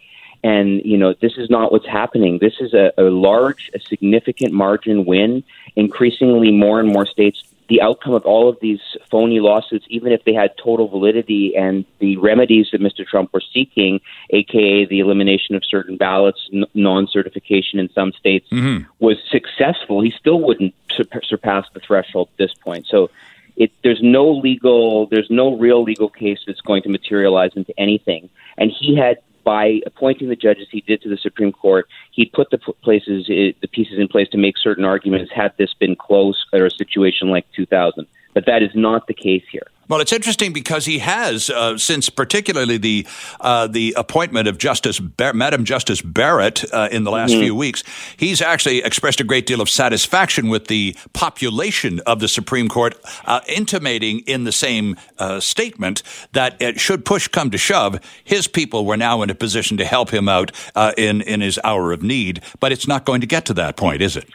And 0.43 0.81
you 0.85 0.97
know 0.97 1.13
this 1.13 1.37
is 1.37 1.51
not 1.51 1.73
what's 1.73 1.87
happening. 1.87 2.39
This 2.39 2.55
is 2.61 2.73
a, 2.73 2.93
a 2.97 3.03
large, 3.03 3.71
a 3.75 3.81
significant 3.81 4.53
margin 4.53 5.05
win. 5.05 5.45
Increasingly, 5.77 6.51
more 6.51 6.81
and 6.81 6.89
more 6.89 7.07
states 7.07 7.43
the 7.71 7.81
outcome 7.81 8.15
of 8.15 8.27
all 8.27 8.49
of 8.49 8.59
these 8.61 8.81
phony 9.11 9.39
lawsuits, 9.39 9.87
even 9.89 10.11
if 10.11 10.25
they 10.25 10.35
had 10.35 10.51
total 10.59 10.89
validity 10.89 11.55
and 11.57 11.87
the 12.01 12.17
remedies 12.17 12.69
that 12.73 12.81
Mr. 12.81 13.07
Trump 13.07 13.33
was 13.33 13.47
seeking, 13.55 14.01
aka 14.31 14.85
the 14.85 14.99
elimination 14.99 15.55
of 15.55 15.65
certain 15.65 15.97
ballots, 15.97 16.51
n- 16.53 16.65
non-certification 16.75 17.79
in 17.79 17.89
some 17.93 18.13
states, 18.13 18.49
mm-hmm. 18.51 18.85
was 18.99 19.17
successful, 19.31 20.03
he 20.03 20.11
still 20.11 20.41
wouldn't 20.41 20.75
sur- 20.91 21.23
surpass 21.23 21.65
the 21.73 21.81
threshold 21.81 22.29
at 22.33 22.37
this 22.37 22.53
point. 22.53 22.87
So. 22.87 23.11
It, 23.57 23.73
there's 23.85 24.01
no 24.01 24.31
legal, 24.31 25.07
there's 25.09 25.29
no 25.29 25.59
real 25.59 25.83
legal 25.83 26.09
case 26.09 26.39
that's 26.47 26.63
going 26.63 26.83
to 26.85 26.89
materialize 26.89 27.51
into 27.57 27.79
anything. 27.79 28.31
And 28.57 28.71
he 28.71 28.97
had 28.97 29.19
by 29.45 29.81
appointing 29.87 30.29
the 30.29 30.37
judges 30.37 30.69
he 30.71 30.81
did 30.81 31.03
to 31.03 31.09
the 31.09 31.17
Supreme 31.17 31.53
Court, 31.53 31.89
he 32.11 32.27
put 32.27 32.51
the 32.51 32.59
places 32.59 33.27
eh, 33.31 33.53
the 33.61 33.69
pieces 33.69 33.99
in 33.99 34.09
place 34.09 34.29
to 34.31 34.39
make 34.39 34.57
certain 34.59 34.85
arguments. 34.85 35.33
Had 35.35 35.53
this 35.59 35.75
been 35.75 35.97
close 35.97 36.47
or 36.53 36.67
a 36.67 36.71
situation 36.71 37.29
like 37.29 37.47
2000, 37.55 38.07
but 38.35 38.47
that 38.47 38.63
is 38.63 38.71
not 38.75 39.07
the 39.07 39.15
case 39.15 39.45
here. 39.51 39.67
Well, 39.91 40.01
it's 40.01 40.13
interesting 40.13 40.53
because 40.53 40.87
he 40.87 41.01
has, 41.01 41.51
uh, 41.51 41.77
since 41.77 42.11
particularly 42.11 42.77
the 42.79 43.09
uh, 43.41 43.67
the 43.67 43.93
appointment 43.97 44.47
of 44.47 44.57
Justice 44.57 45.01
Bar- 45.01 45.33
Madam 45.33 45.65
Justice 45.65 46.01
Barrett 46.01 46.65
uh, 46.73 46.89
in 46.93 47.03
the 47.03 47.11
last 47.11 47.33
mm-hmm. 47.33 47.41
few 47.41 47.57
weeks, 47.57 47.83
he's 48.17 48.41
actually 48.41 48.85
expressed 48.85 49.21
a 49.21 49.25
great 49.25 49.47
deal 49.47 49.61
of 49.61 49.69
satisfaction 49.69 50.49
with 50.49 50.69
the 50.69 50.97
population 51.13 51.99
of 52.07 52.21
the 52.21 52.29
Supreme 52.29 52.69
Court, 52.69 52.95
uh, 53.25 53.41
intimating 53.49 54.21
in 54.29 54.45
the 54.45 54.53
same 54.53 54.97
uh, 55.19 55.41
statement 55.41 56.05
that 56.35 56.55
it 56.63 56.79
should 56.79 57.05
push 57.05 57.27
come 57.27 57.51
to 57.51 57.59
shove, 57.59 57.99
his 58.23 58.47
people 58.47 58.87
were 58.87 58.97
now 58.97 59.23
in 59.23 59.31
a 59.31 59.35
position 59.35 59.77
to 59.79 59.85
help 59.85 60.11
him 60.11 60.29
out 60.29 60.53
uh, 60.77 60.93
in 60.97 61.21
in 61.23 61.41
his 61.41 61.59
hour 61.65 61.91
of 61.91 62.01
need. 62.01 62.43
But 62.61 62.71
it's 62.71 62.87
not 62.87 63.05
going 63.05 63.23
to 63.23 63.27
get 63.27 63.45
to 63.47 63.55
that 63.55 63.77
point, 63.77 64.03
is 64.03 64.17
it? 64.17 64.29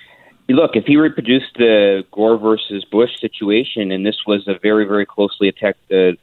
Look, 0.50 0.76
if 0.76 0.86
he 0.86 0.98
reproduced 0.98 1.56
the 1.58 2.04
Gore 2.12 2.38
versus 2.38 2.86
Bush 2.86 3.12
situation, 3.20 3.92
and 3.92 4.06
this 4.06 4.18
was 4.28 4.48
a 4.48 4.58
very, 4.60 4.86
very 4.86 5.06
closely 5.06 5.48
attacked, 5.48 5.92
uh, 5.92 6.14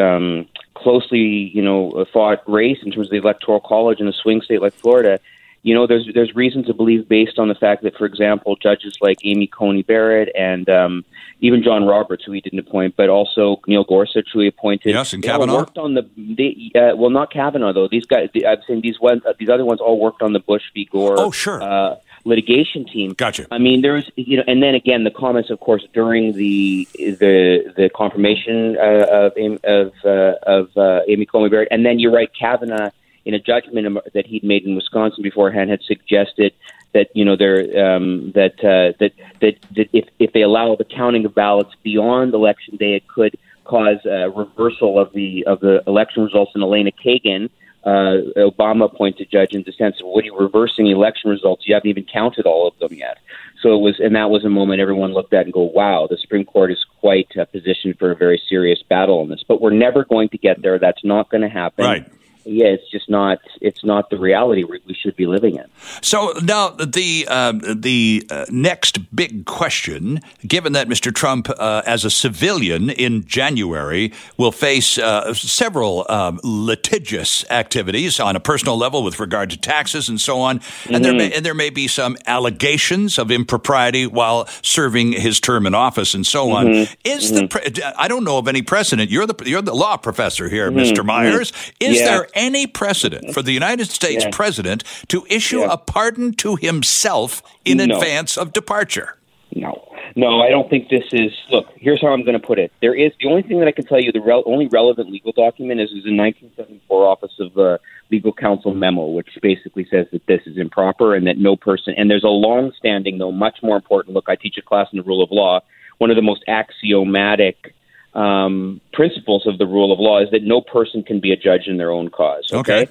um, 0.00 0.46
closely, 0.74 1.18
you 1.54 1.62
know, 1.62 2.04
fought 2.12 2.42
race 2.48 2.78
in 2.82 2.92
terms 2.92 3.06
of 3.06 3.10
the 3.10 3.16
electoral 3.16 3.60
college 3.60 4.00
in 4.00 4.08
a 4.08 4.12
swing 4.12 4.42
state 4.42 4.60
like 4.60 4.74
Florida, 4.74 5.18
you 5.62 5.74
know, 5.74 5.86
there's 5.86 6.08
there's 6.12 6.34
reason 6.34 6.64
to 6.64 6.74
believe 6.74 7.08
based 7.08 7.38
on 7.38 7.48
the 7.48 7.54
fact 7.54 7.84
that, 7.84 7.96
for 7.96 8.04
example, 8.04 8.56
judges 8.56 8.96
like 9.00 9.18
Amy 9.22 9.46
Coney 9.46 9.82
Barrett 9.82 10.28
and 10.36 10.68
um, 10.68 11.04
even 11.40 11.62
John 11.62 11.84
Roberts, 11.84 12.24
who 12.24 12.32
he 12.32 12.40
didn't 12.40 12.58
appoint, 12.58 12.96
but 12.96 13.08
also 13.08 13.60
Neil 13.68 13.84
Gorsuch, 13.84 14.28
who 14.32 14.40
he 14.40 14.48
appointed, 14.48 14.90
yes, 14.90 15.12
and 15.12 15.22
Kavanaugh 15.22 15.58
worked 15.58 15.78
on 15.78 15.94
the. 15.94 16.02
They, 16.16 16.72
uh, 16.78 16.96
well, 16.96 17.10
not 17.10 17.32
Kavanaugh 17.32 17.72
though. 17.72 17.86
These 17.88 18.06
guys, 18.06 18.28
I'm 18.34 18.58
saying 18.66 18.80
these 18.82 18.98
ones, 19.00 19.22
uh, 19.24 19.34
these 19.38 19.48
other 19.48 19.64
ones, 19.64 19.80
all 19.80 20.00
worked 20.00 20.20
on 20.20 20.32
the 20.32 20.40
Bush 20.40 20.62
v. 20.74 20.88
Gore. 20.90 21.14
Oh, 21.18 21.30
sure. 21.30 21.62
Uh, 21.62 21.96
litigation 22.24 22.84
team. 22.84 23.12
Gotcha. 23.14 23.46
I 23.50 23.58
mean, 23.58 23.82
there's 23.82 24.10
you 24.16 24.36
know, 24.36 24.44
and 24.46 24.62
then 24.62 24.74
again, 24.74 25.04
the 25.04 25.10
comments, 25.10 25.50
of 25.50 25.60
course, 25.60 25.86
during 25.92 26.32
the 26.32 26.88
the 26.94 27.72
the 27.76 27.90
confirmation 27.94 28.76
uh, 28.78 29.06
of 29.10 29.32
of 29.64 29.92
uh, 30.04 30.34
of 30.42 30.76
uh, 30.76 31.00
Amy 31.08 31.26
Coney 31.26 31.48
Barrett, 31.48 31.68
and 31.70 31.84
then 31.84 31.98
you're 31.98 32.12
right, 32.12 32.30
Kavanaugh, 32.38 32.90
in 33.24 33.34
a 33.34 33.38
judgment 33.38 33.98
that 34.14 34.26
he'd 34.26 34.44
made 34.44 34.64
in 34.64 34.74
Wisconsin 34.74 35.22
beforehand, 35.22 35.70
had 35.70 35.82
suggested 35.82 36.52
that 36.92 37.08
you 37.14 37.24
know 37.24 37.36
there 37.36 37.58
um, 37.84 38.32
that, 38.32 38.58
uh, 38.60 38.96
that 39.00 39.12
that 39.40 39.56
that 39.74 39.88
if 39.92 40.06
if 40.18 40.32
they 40.32 40.42
allow 40.42 40.76
the 40.76 40.84
counting 40.84 41.24
of 41.24 41.34
ballots 41.34 41.74
beyond 41.82 42.34
election 42.34 42.76
day, 42.76 42.94
it 42.94 43.06
could 43.08 43.36
cause 43.64 44.04
a 44.04 44.30
reversal 44.30 44.98
of 44.98 45.12
the 45.12 45.44
of 45.46 45.60
the 45.60 45.82
election 45.86 46.24
results 46.24 46.52
in 46.54 46.62
Elena 46.62 46.90
Kagan 46.92 47.48
uh, 47.84 48.18
Obama 48.36 48.84
appointed 48.84 49.28
judge 49.30 49.54
in 49.54 49.64
the 49.64 49.72
sense 49.72 50.00
of 50.00 50.06
what 50.06 50.22
are 50.22 50.26
you 50.26 50.38
reversing 50.38 50.86
election 50.86 51.30
results? 51.30 51.64
You 51.66 51.74
haven't 51.74 51.90
even 51.90 52.04
counted 52.04 52.46
all 52.46 52.68
of 52.68 52.78
them 52.78 52.96
yet. 52.96 53.18
So 53.60 53.74
it 53.74 53.80
was, 53.80 54.00
and 54.00 54.14
that 54.16 54.30
was 54.30 54.44
a 54.44 54.48
moment 54.48 54.80
everyone 54.80 55.12
looked 55.12 55.32
at 55.34 55.44
and 55.44 55.52
go, 55.52 55.62
wow, 55.62 56.06
the 56.08 56.16
Supreme 56.16 56.44
Court 56.44 56.72
is 56.72 56.84
quite 57.00 57.28
uh, 57.38 57.44
positioned 57.44 57.98
for 57.98 58.10
a 58.10 58.16
very 58.16 58.40
serious 58.48 58.82
battle 58.88 59.20
on 59.20 59.28
this. 59.28 59.44
But 59.46 59.60
we're 59.60 59.70
never 59.70 60.04
going 60.04 60.28
to 60.30 60.38
get 60.38 60.62
there. 60.62 60.78
That's 60.78 61.04
not 61.04 61.30
going 61.30 61.42
to 61.42 61.48
happen. 61.48 61.84
Right 61.84 62.06
yeah, 62.44 62.66
it's 62.66 62.90
just 62.90 63.08
not 63.08 63.38
it's 63.60 63.84
not 63.84 64.10
the 64.10 64.18
reality 64.18 64.64
we, 64.64 64.80
should 64.94 65.16
be 65.16 65.26
living 65.26 65.56
in. 65.56 65.64
So 66.00 66.32
now 66.42 66.70
the 66.70 67.26
uh, 67.28 67.52
the 67.74 68.26
uh, 68.30 68.46
next 68.50 69.14
big 69.14 69.46
question, 69.46 70.20
given 70.46 70.72
that 70.74 70.88
Mr. 70.88 71.14
Trump, 71.14 71.48
uh, 71.50 71.82
as 71.86 72.04
a 72.04 72.10
civilian 72.10 72.90
in 72.90 73.24
January, 73.24 74.12
will 74.36 74.52
face 74.52 74.98
uh, 74.98 75.32
several 75.34 76.06
um, 76.08 76.40
litigious 76.42 77.44
activities 77.50 78.20
on 78.20 78.36
a 78.36 78.40
personal 78.40 78.76
level 78.76 79.02
with 79.02 79.18
regard 79.18 79.50
to 79.50 79.56
taxes 79.56 80.08
and 80.08 80.20
so 80.20 80.40
on, 80.40 80.58
mm-hmm. 80.58 80.94
and 80.94 81.04
there 81.04 81.14
may, 81.14 81.32
and 81.32 81.44
there 81.44 81.54
may 81.54 81.70
be 81.70 81.88
some 81.88 82.16
allegations 82.26 83.18
of 83.18 83.30
impropriety 83.30 84.06
while 84.06 84.46
serving 84.62 85.12
his 85.12 85.40
term 85.40 85.66
in 85.66 85.74
office 85.74 86.14
and 86.14 86.26
so 86.26 86.50
on. 86.50 86.66
Mm-hmm. 86.66 86.94
Is 87.04 87.32
mm-hmm. 87.32 87.40
the 87.40 87.48
pre- 87.48 87.82
I 87.96 88.08
don't 88.08 88.24
know 88.24 88.38
of 88.38 88.48
any 88.48 88.62
precedent. 88.62 89.10
You're 89.10 89.26
the 89.26 89.44
you're 89.44 89.62
the 89.62 89.74
law 89.74 89.96
professor 89.96 90.48
here, 90.48 90.70
Mr. 90.70 90.98
Mm-hmm. 90.98 91.06
Myers. 91.06 91.52
Is 91.80 91.98
yeah. 91.98 92.04
there 92.04 92.28
any 92.34 92.66
precedent 92.66 93.32
for 93.34 93.42
the 93.42 93.52
United 93.52 93.88
States 93.88 94.24
Yeah. 94.24 94.30
president 94.32 94.84
to 95.08 95.24
issue 95.28 95.60
Yeah. 95.60 95.72
a 95.72 95.76
pardon 95.76 96.32
to 96.34 96.56
himself 96.56 97.42
in 97.64 97.78
No. 97.78 97.84
advance 97.84 98.36
of 98.36 98.52
departure? 98.52 99.16
No, 99.54 99.86
no, 100.16 100.40
I 100.40 100.48
don't 100.48 100.70
think 100.70 100.88
this 100.88 101.04
is. 101.12 101.30
Look, 101.50 101.66
here's 101.76 102.00
how 102.00 102.08
I'm 102.08 102.22
going 102.24 102.40
to 102.40 102.46
put 102.46 102.58
it. 102.58 102.72
There 102.80 102.94
is 102.94 103.12
the 103.20 103.28
only 103.28 103.42
thing 103.42 103.58
that 103.58 103.68
I 103.68 103.72
can 103.72 103.84
tell 103.84 104.00
you. 104.00 104.10
The 104.10 104.20
rel- 104.22 104.44
only 104.46 104.66
relevant 104.66 105.10
legal 105.10 105.32
document 105.32 105.78
is, 105.78 105.90
is 105.90 106.06
a 106.06 106.10
1974 106.10 107.06
Office 107.06 107.32
of 107.38 107.52
the 107.52 107.78
Legal 108.10 108.32
Counsel 108.32 108.72
memo, 108.74 109.06
which 109.08 109.28
basically 109.42 109.86
says 109.90 110.06
that 110.12 110.26
this 110.26 110.40
is 110.46 110.56
improper 110.56 111.14
and 111.14 111.26
that 111.26 111.36
no 111.36 111.54
person. 111.54 111.94
And 111.98 112.10
there's 112.10 112.24
a 112.24 112.28
long-standing, 112.28 113.18
though 113.18 113.30
much 113.32 113.58
more 113.62 113.76
important. 113.76 114.14
Look, 114.14 114.24
I 114.28 114.36
teach 114.36 114.56
a 114.56 114.62
class 114.62 114.88
in 114.90 114.96
the 114.96 115.02
rule 115.04 115.22
of 115.22 115.30
law. 115.30 115.60
One 115.98 116.08
of 116.10 116.16
the 116.16 116.22
most 116.22 116.42
axiomatic 116.48 117.74
um, 118.14 118.80
principles 118.92 119.46
of 119.46 119.58
the 119.58 119.66
rule 119.66 119.92
of 119.92 119.98
law 119.98 120.20
is 120.20 120.30
that 120.30 120.42
no 120.42 120.60
person 120.60 121.02
can 121.02 121.20
be 121.20 121.32
a 121.32 121.36
judge 121.36 121.66
in 121.66 121.76
their 121.76 121.90
own 121.90 122.10
cause. 122.10 122.50
Okay. 122.52 122.88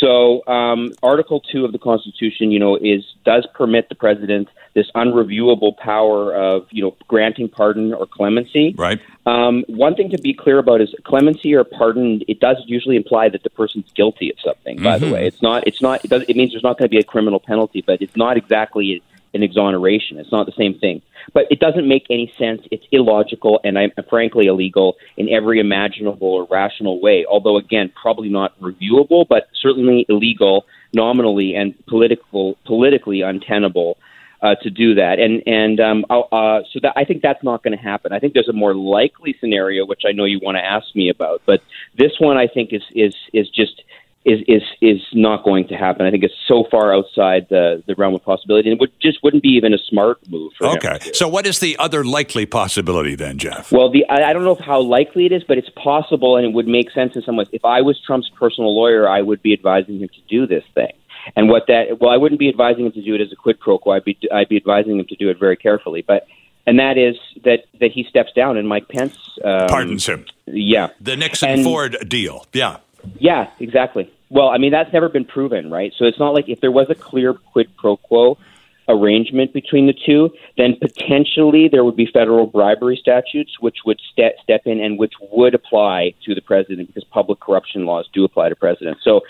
So, 0.00 0.46
um, 0.46 0.92
Article 1.02 1.40
Two 1.40 1.64
of 1.64 1.72
the 1.72 1.78
Constitution, 1.78 2.50
you 2.50 2.58
know, 2.58 2.76
is 2.76 3.02
does 3.24 3.46
permit 3.54 3.88
the 3.88 3.94
president 3.94 4.48
this 4.76 4.90
unreviewable 4.94 5.74
power 5.78 6.34
of, 6.36 6.66
you 6.70 6.82
know, 6.82 6.94
granting 7.08 7.48
pardon 7.48 7.94
or 7.94 8.06
clemency. 8.06 8.74
Right. 8.76 9.00
Um, 9.24 9.64
one 9.68 9.94
thing 9.94 10.10
to 10.10 10.18
be 10.18 10.34
clear 10.34 10.58
about 10.58 10.82
is 10.82 10.94
clemency 11.04 11.54
or 11.54 11.64
pardon. 11.64 12.20
It 12.28 12.40
does 12.40 12.58
usually 12.66 12.96
imply 12.96 13.30
that 13.30 13.42
the 13.42 13.48
person's 13.48 13.90
guilty 13.92 14.28
of 14.30 14.36
something. 14.44 14.82
By 14.82 14.98
the 14.98 15.10
way, 15.10 15.26
it's 15.26 15.40
not. 15.40 15.66
It's 15.66 15.80
not. 15.80 16.04
It, 16.04 16.08
does, 16.08 16.24
it 16.28 16.36
means 16.36 16.52
there's 16.52 16.62
not 16.62 16.76
going 16.78 16.90
to 16.90 16.94
be 16.94 16.98
a 16.98 17.04
criminal 17.04 17.40
penalty, 17.40 17.82
but 17.84 18.02
it's 18.02 18.16
not 18.16 18.36
exactly 18.36 19.02
an 19.34 19.42
exoneration. 19.42 20.18
It's 20.18 20.32
not 20.32 20.46
the 20.46 20.52
same 20.56 20.78
thing. 20.78 21.02
But 21.32 21.46
it 21.50 21.60
doesn't 21.60 21.86
make 21.88 22.06
any 22.10 22.32
sense. 22.38 22.62
It's 22.70 22.84
illogical 22.92 23.60
and 23.64 23.78
I'm 23.78 23.92
frankly 24.08 24.46
illegal 24.46 24.96
in 25.16 25.28
every 25.28 25.60
imaginable 25.60 26.28
or 26.28 26.46
rational 26.50 27.00
way. 27.00 27.26
Although 27.28 27.56
again, 27.56 27.92
probably 28.00 28.28
not 28.28 28.58
reviewable, 28.60 29.26
but 29.28 29.48
certainly 29.60 30.06
illegal 30.08 30.66
nominally 30.94 31.54
and 31.54 31.74
political 31.86 32.56
politically 32.64 33.22
untenable. 33.22 33.98
Uh, 34.42 34.54
to 34.62 34.68
do 34.68 34.94
that, 34.94 35.18
and 35.18 35.42
and 35.46 35.80
um, 35.80 36.04
I'll- 36.10 36.28
uh, 36.30 36.60
so 36.70 36.78
that 36.82 36.92
I 36.94 37.04
think 37.04 37.22
that's 37.22 37.42
not 37.42 37.62
going 37.64 37.74
to 37.74 37.82
happen. 37.82 38.12
I 38.12 38.18
think 38.18 38.34
there's 38.34 38.50
a 38.50 38.52
more 38.52 38.74
likely 38.74 39.34
scenario, 39.40 39.86
which 39.86 40.02
I 40.06 40.12
know 40.12 40.26
you 40.26 40.40
want 40.42 40.58
to 40.58 40.64
ask 40.64 40.94
me 40.94 41.08
about, 41.08 41.40
but 41.46 41.62
this 41.96 42.12
one 42.18 42.36
I 42.36 42.46
think 42.46 42.74
is 42.74 42.82
is 42.94 43.14
is 43.32 43.48
just 43.48 43.82
is 44.26 44.40
is 44.48 44.62
is 44.80 45.00
not 45.12 45.44
going 45.44 45.68
to 45.68 45.74
happen. 45.76 46.04
I 46.04 46.10
think 46.10 46.24
it's 46.24 46.34
so 46.48 46.64
far 46.70 46.92
outside 46.92 47.46
the 47.48 47.82
the 47.86 47.94
realm 47.94 48.14
of 48.14 48.22
possibility, 48.24 48.68
and 48.68 48.76
it 48.76 48.80
would 48.80 48.92
just 49.00 49.22
wouldn't 49.22 49.42
be 49.42 49.50
even 49.50 49.72
a 49.72 49.78
smart 49.78 50.18
move. 50.28 50.52
For 50.58 50.66
Okay. 50.76 50.98
So, 51.14 51.28
what 51.28 51.46
is 51.46 51.60
the 51.60 51.76
other 51.78 52.04
likely 52.04 52.44
possibility 52.44 53.14
then, 53.14 53.38
Jeff? 53.38 53.70
Well, 53.70 53.88
the 53.90 54.04
I, 54.10 54.30
I 54.30 54.32
don't 54.32 54.44
know 54.44 54.56
how 54.56 54.80
likely 54.80 55.26
it 55.26 55.32
is, 55.32 55.44
but 55.44 55.56
it's 55.58 55.70
possible, 55.70 56.36
and 56.36 56.44
it 56.44 56.52
would 56.52 56.66
make 56.66 56.90
sense 56.90 57.14
in 57.14 57.22
some 57.22 57.36
ways. 57.36 57.46
If 57.52 57.64
I 57.64 57.80
was 57.82 58.00
Trump's 58.04 58.28
personal 58.30 58.74
lawyer, 58.74 59.08
I 59.08 59.22
would 59.22 59.40
be 59.42 59.52
advising 59.52 60.00
him 60.00 60.08
to 60.08 60.20
do 60.28 60.46
this 60.46 60.64
thing. 60.74 60.92
And 61.36 61.48
what 61.48 61.68
that 61.68 62.00
well, 62.00 62.10
I 62.10 62.16
wouldn't 62.16 62.40
be 62.40 62.48
advising 62.48 62.86
him 62.86 62.92
to 62.92 63.02
do 63.02 63.14
it 63.14 63.20
as 63.20 63.30
a 63.32 63.36
quid 63.36 63.60
pro 63.60 63.78
quo. 63.78 63.92
I'd 63.92 64.04
be 64.04 64.18
I'd 64.32 64.48
be 64.48 64.56
advising 64.56 64.98
him 64.98 65.06
to 65.06 65.16
do 65.16 65.30
it 65.30 65.38
very 65.38 65.56
carefully. 65.56 66.02
But 66.02 66.26
and 66.66 66.80
that 66.80 66.98
is 66.98 67.16
that 67.44 67.64
that 67.80 67.92
he 67.92 68.04
steps 68.04 68.32
down, 68.32 68.56
and 68.56 68.68
Mike 68.68 68.88
Pence 68.88 69.16
um, 69.44 69.68
Pardons 69.68 70.06
him. 70.06 70.26
Yeah, 70.46 70.88
The 71.00 71.16
Nixon 71.16 71.50
and- 71.50 71.64
Ford 71.64 71.96
deal. 72.08 72.46
Yeah. 72.52 72.78
Yeah, 73.18 73.50
exactly. 73.60 74.12
Well, 74.28 74.48
I 74.48 74.58
mean, 74.58 74.72
that's 74.72 74.92
never 74.92 75.08
been 75.08 75.24
proven, 75.24 75.70
right? 75.70 75.92
So 75.96 76.04
it's 76.04 76.18
not 76.18 76.30
like 76.30 76.48
if 76.48 76.60
there 76.60 76.72
was 76.72 76.90
a 76.90 76.94
clear 76.94 77.34
quid 77.34 77.68
pro 77.76 77.96
quo 77.96 78.38
arrangement 78.88 79.52
between 79.52 79.86
the 79.86 79.94
two, 79.94 80.30
then 80.56 80.76
potentially 80.80 81.68
there 81.68 81.84
would 81.84 81.96
be 81.96 82.06
federal 82.06 82.46
bribery 82.46 82.96
statutes 83.00 83.56
which 83.60 83.78
would 83.84 83.98
ste- 84.12 84.40
step 84.42 84.62
in 84.64 84.80
and 84.80 84.98
which 84.98 85.12
would 85.32 85.54
apply 85.54 86.14
to 86.24 86.34
the 86.34 86.40
president 86.40 86.86
because 86.88 87.04
public 87.04 87.40
corruption 87.40 87.84
laws 87.84 88.08
do 88.12 88.24
apply 88.24 88.48
to 88.48 88.56
presidents. 88.56 89.00
So 89.02 89.22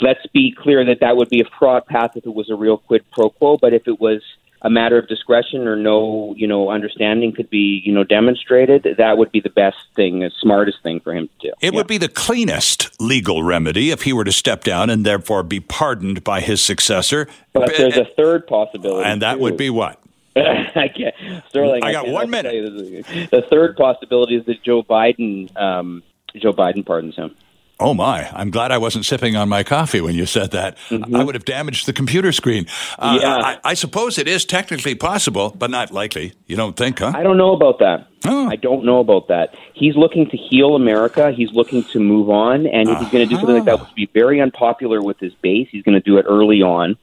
let's 0.00 0.24
be 0.32 0.54
clear 0.56 0.84
that 0.86 1.00
that 1.00 1.16
would 1.16 1.28
be 1.28 1.40
a 1.40 1.48
fraud 1.58 1.86
path 1.86 2.12
if 2.16 2.26
it 2.26 2.34
was 2.34 2.50
a 2.50 2.54
real 2.54 2.78
quid 2.78 3.04
pro 3.12 3.30
quo, 3.30 3.58
but 3.60 3.74
if 3.74 3.86
it 3.86 4.00
was 4.00 4.22
a 4.62 4.70
matter 4.70 4.98
of 4.98 5.06
discretion 5.08 5.66
or 5.68 5.76
no, 5.76 6.34
you 6.36 6.46
know, 6.46 6.70
understanding 6.70 7.32
could 7.32 7.50
be, 7.50 7.82
you 7.84 7.92
know, 7.92 8.04
demonstrated, 8.04 8.86
that 8.98 9.18
would 9.18 9.30
be 9.30 9.40
the 9.40 9.50
best 9.50 9.76
thing, 9.94 10.20
the 10.20 10.30
smartest 10.40 10.82
thing 10.82 11.00
for 11.00 11.12
him 11.14 11.28
to 11.40 11.48
do. 11.48 11.52
It 11.60 11.72
Yeah. 11.72 11.76
would 11.76 11.86
be 11.86 11.98
the 11.98 12.08
cleanest 12.08 13.00
legal 13.00 13.42
remedy 13.42 13.90
if 13.90 14.02
he 14.02 14.12
were 14.12 14.24
to 14.24 14.32
step 14.32 14.64
down 14.64 14.90
and 14.90 15.04
therefore 15.04 15.42
be 15.42 15.60
pardoned 15.60 16.24
by 16.24 16.40
his 16.40 16.60
successor. 16.62 17.28
But 17.52 17.76
there's 17.76 17.96
a 17.96 18.06
third 18.16 18.46
possibility, 18.46 19.08
and 19.08 19.22
that 19.22 19.34
too. 19.34 19.40
would 19.40 19.56
be 19.56 19.70
what? 19.70 20.00
I 20.36 20.88
can't, 20.94 21.14
Sterling. 21.48 21.82
I 21.82 21.92
got 21.92 22.04
can't 22.04 22.14
one 22.14 22.32
help 22.32 22.44
but 22.44 22.50
tell 22.50 22.54
you 22.54 23.02
this. 23.02 23.30
The 23.30 23.42
third 23.48 23.76
possibility 23.76 24.36
is 24.36 24.44
that 24.46 24.62
Joe 24.62 24.82
Biden, 24.82 25.54
um, 25.60 26.02
Joe 26.36 26.52
Biden 26.52 26.84
pardons 26.84 27.16
him. 27.16 27.34
Oh 27.78 27.92
my! 27.92 28.26
I'm 28.32 28.50
glad 28.50 28.72
I 28.72 28.78
wasn't 28.78 29.04
sipping 29.04 29.36
on 29.36 29.50
my 29.50 29.62
coffee 29.62 30.00
when 30.00 30.14
you 30.14 30.24
said 30.24 30.52
that. 30.52 30.78
I 30.90 31.22
would 31.22 31.34
have 31.34 31.44
damaged 31.44 31.84
the 31.86 31.92
computer 31.92 32.32
screen. 32.32 32.66
Uh, 32.98 33.16
Mm-hmm. 33.16 33.22
Yeah. 33.22 33.36
I, 33.36 33.58
I 33.64 33.74
suppose 33.74 34.18
it 34.18 34.26
is 34.28 34.44
technically 34.46 34.94
possible, 34.94 35.54
but 35.56 35.70
not 35.70 35.90
likely. 35.92 36.32
You 36.46 36.56
don't 36.56 36.74
think, 36.76 36.98
huh? 37.00 37.12
I 37.14 37.22
don't 37.22 37.36
know 37.36 37.52
about 37.52 37.78
that. 37.80 38.08
Oh. 38.24 38.48
I 38.48 38.56
don't 38.56 38.84
know 38.84 38.98
about 39.00 39.28
that. 39.28 39.54
He's 39.74 39.94
looking 39.94 40.28
to 40.30 40.36
heal 40.36 40.74
America. 40.74 41.32
He's 41.32 41.52
looking 41.52 41.84
to 41.92 42.00
move 42.00 42.30
on, 42.30 42.66
and 42.66 42.88
if 42.88 42.98
he's 42.98 43.10
going 43.10 43.28
to 43.28 43.34
do 43.34 43.36
something 43.36 43.56
like 43.56 43.64
that, 43.66 43.78
which 43.80 43.88
would 43.88 43.94
be 43.94 44.08
very 44.14 44.40
unpopular 44.40 45.02
with 45.02 45.18
his 45.20 45.34
base, 45.34 45.68
he's 45.70 45.82
going 45.82 45.94
to 45.94 46.00
do 46.00 46.16
it 46.18 46.24
early 46.28 46.62
on. 46.62 46.96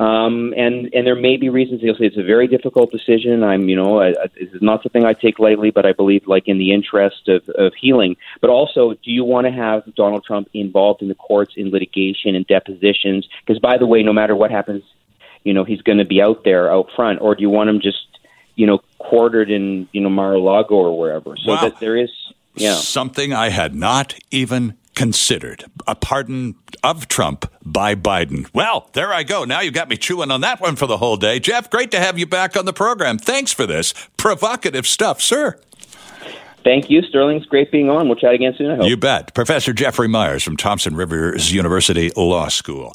Um, 0.00 0.54
and 0.56 0.88
and 0.94 1.06
there 1.06 1.14
may 1.14 1.36
be 1.36 1.50
reasons 1.50 1.82
he'll 1.82 1.94
say 1.94 2.06
it's 2.06 2.16
a 2.16 2.22
very 2.22 2.48
difficult 2.48 2.90
decision. 2.90 3.44
I'm, 3.44 3.68
you 3.68 3.76
know, 3.76 4.00
I, 4.00 4.08
I, 4.08 4.26
this 4.34 4.50
is 4.54 4.62
not 4.62 4.82
something 4.82 5.04
I 5.04 5.12
take 5.12 5.38
lightly, 5.38 5.70
but 5.70 5.84
I 5.84 5.92
believe, 5.92 6.26
like 6.26 6.48
in 6.48 6.56
the 6.56 6.72
interest 6.72 7.28
of, 7.28 7.46
of 7.50 7.74
healing. 7.78 8.16
But 8.40 8.48
also, 8.48 8.94
do 8.94 9.10
you 9.10 9.24
want 9.24 9.46
to 9.46 9.52
have 9.52 9.94
Donald 9.94 10.24
Trump 10.24 10.48
involved 10.54 11.02
in 11.02 11.08
the 11.08 11.14
courts 11.14 11.52
in 11.54 11.70
litigation 11.70 12.34
and 12.34 12.46
depositions? 12.46 13.28
Because, 13.44 13.60
by 13.60 13.76
the 13.76 13.86
way, 13.86 14.02
no 14.02 14.14
matter 14.14 14.34
what 14.34 14.50
happens, 14.50 14.84
you 15.44 15.52
know, 15.52 15.64
he's 15.64 15.82
going 15.82 15.98
to 15.98 16.06
be 16.06 16.22
out 16.22 16.44
there, 16.44 16.72
out 16.72 16.88
front. 16.96 17.20
Or 17.20 17.34
do 17.34 17.42
you 17.42 17.50
want 17.50 17.68
him 17.68 17.80
just, 17.82 18.06
you 18.54 18.66
know, 18.66 18.78
quartered 18.96 19.50
in, 19.50 19.86
you 19.92 20.00
know, 20.00 20.08
Mar-a-Lago 20.08 20.76
or 20.76 20.98
wherever? 20.98 21.36
So 21.36 21.52
Wow. 21.52 21.60
that 21.60 21.78
there 21.78 21.98
is, 21.98 22.10
yeah. 22.54 22.72
Something 22.72 23.34
I 23.34 23.50
had 23.50 23.74
not 23.74 24.14
even 24.30 24.78
considered. 24.94 25.64
A 25.86 25.94
pardon 25.94 26.56
of 26.82 27.08
Trump 27.08 27.50
by 27.64 27.94
Biden. 27.94 28.48
Well, 28.54 28.90
there 28.92 29.12
I 29.12 29.22
go. 29.22 29.44
Now 29.44 29.60
you 29.60 29.70
got 29.70 29.88
me 29.88 29.96
chewing 29.96 30.30
on 30.30 30.40
that 30.42 30.60
one 30.60 30.76
for 30.76 30.86
the 30.86 30.98
whole 30.98 31.16
day. 31.16 31.38
Jeff, 31.38 31.70
great 31.70 31.90
to 31.92 32.00
have 32.00 32.18
you 32.18 32.26
back 32.26 32.56
on 32.56 32.64
the 32.64 32.72
program. 32.72 33.18
Thanks 33.18 33.52
for 33.52 33.66
this. 33.66 33.94
Provocative 34.16 34.86
stuff, 34.86 35.20
sir. 35.20 35.58
Thank 36.62 36.90
you, 36.90 37.02
Sterling. 37.02 37.38
It's 37.38 37.46
great 37.46 37.72
being 37.72 37.88
on. 37.88 38.06
We'll 38.06 38.16
chat 38.16 38.34
again 38.34 38.54
soon. 38.56 38.70
I 38.70 38.76
hope. 38.76 38.86
You 38.86 38.96
bet. 38.96 39.34
Professor 39.34 39.72
Jeffrey 39.72 40.08
Myers 40.08 40.42
from 40.42 40.56
Thompson 40.56 40.94
Rivers 40.94 41.52
University 41.52 42.10
Law 42.16 42.48
School. 42.48 42.94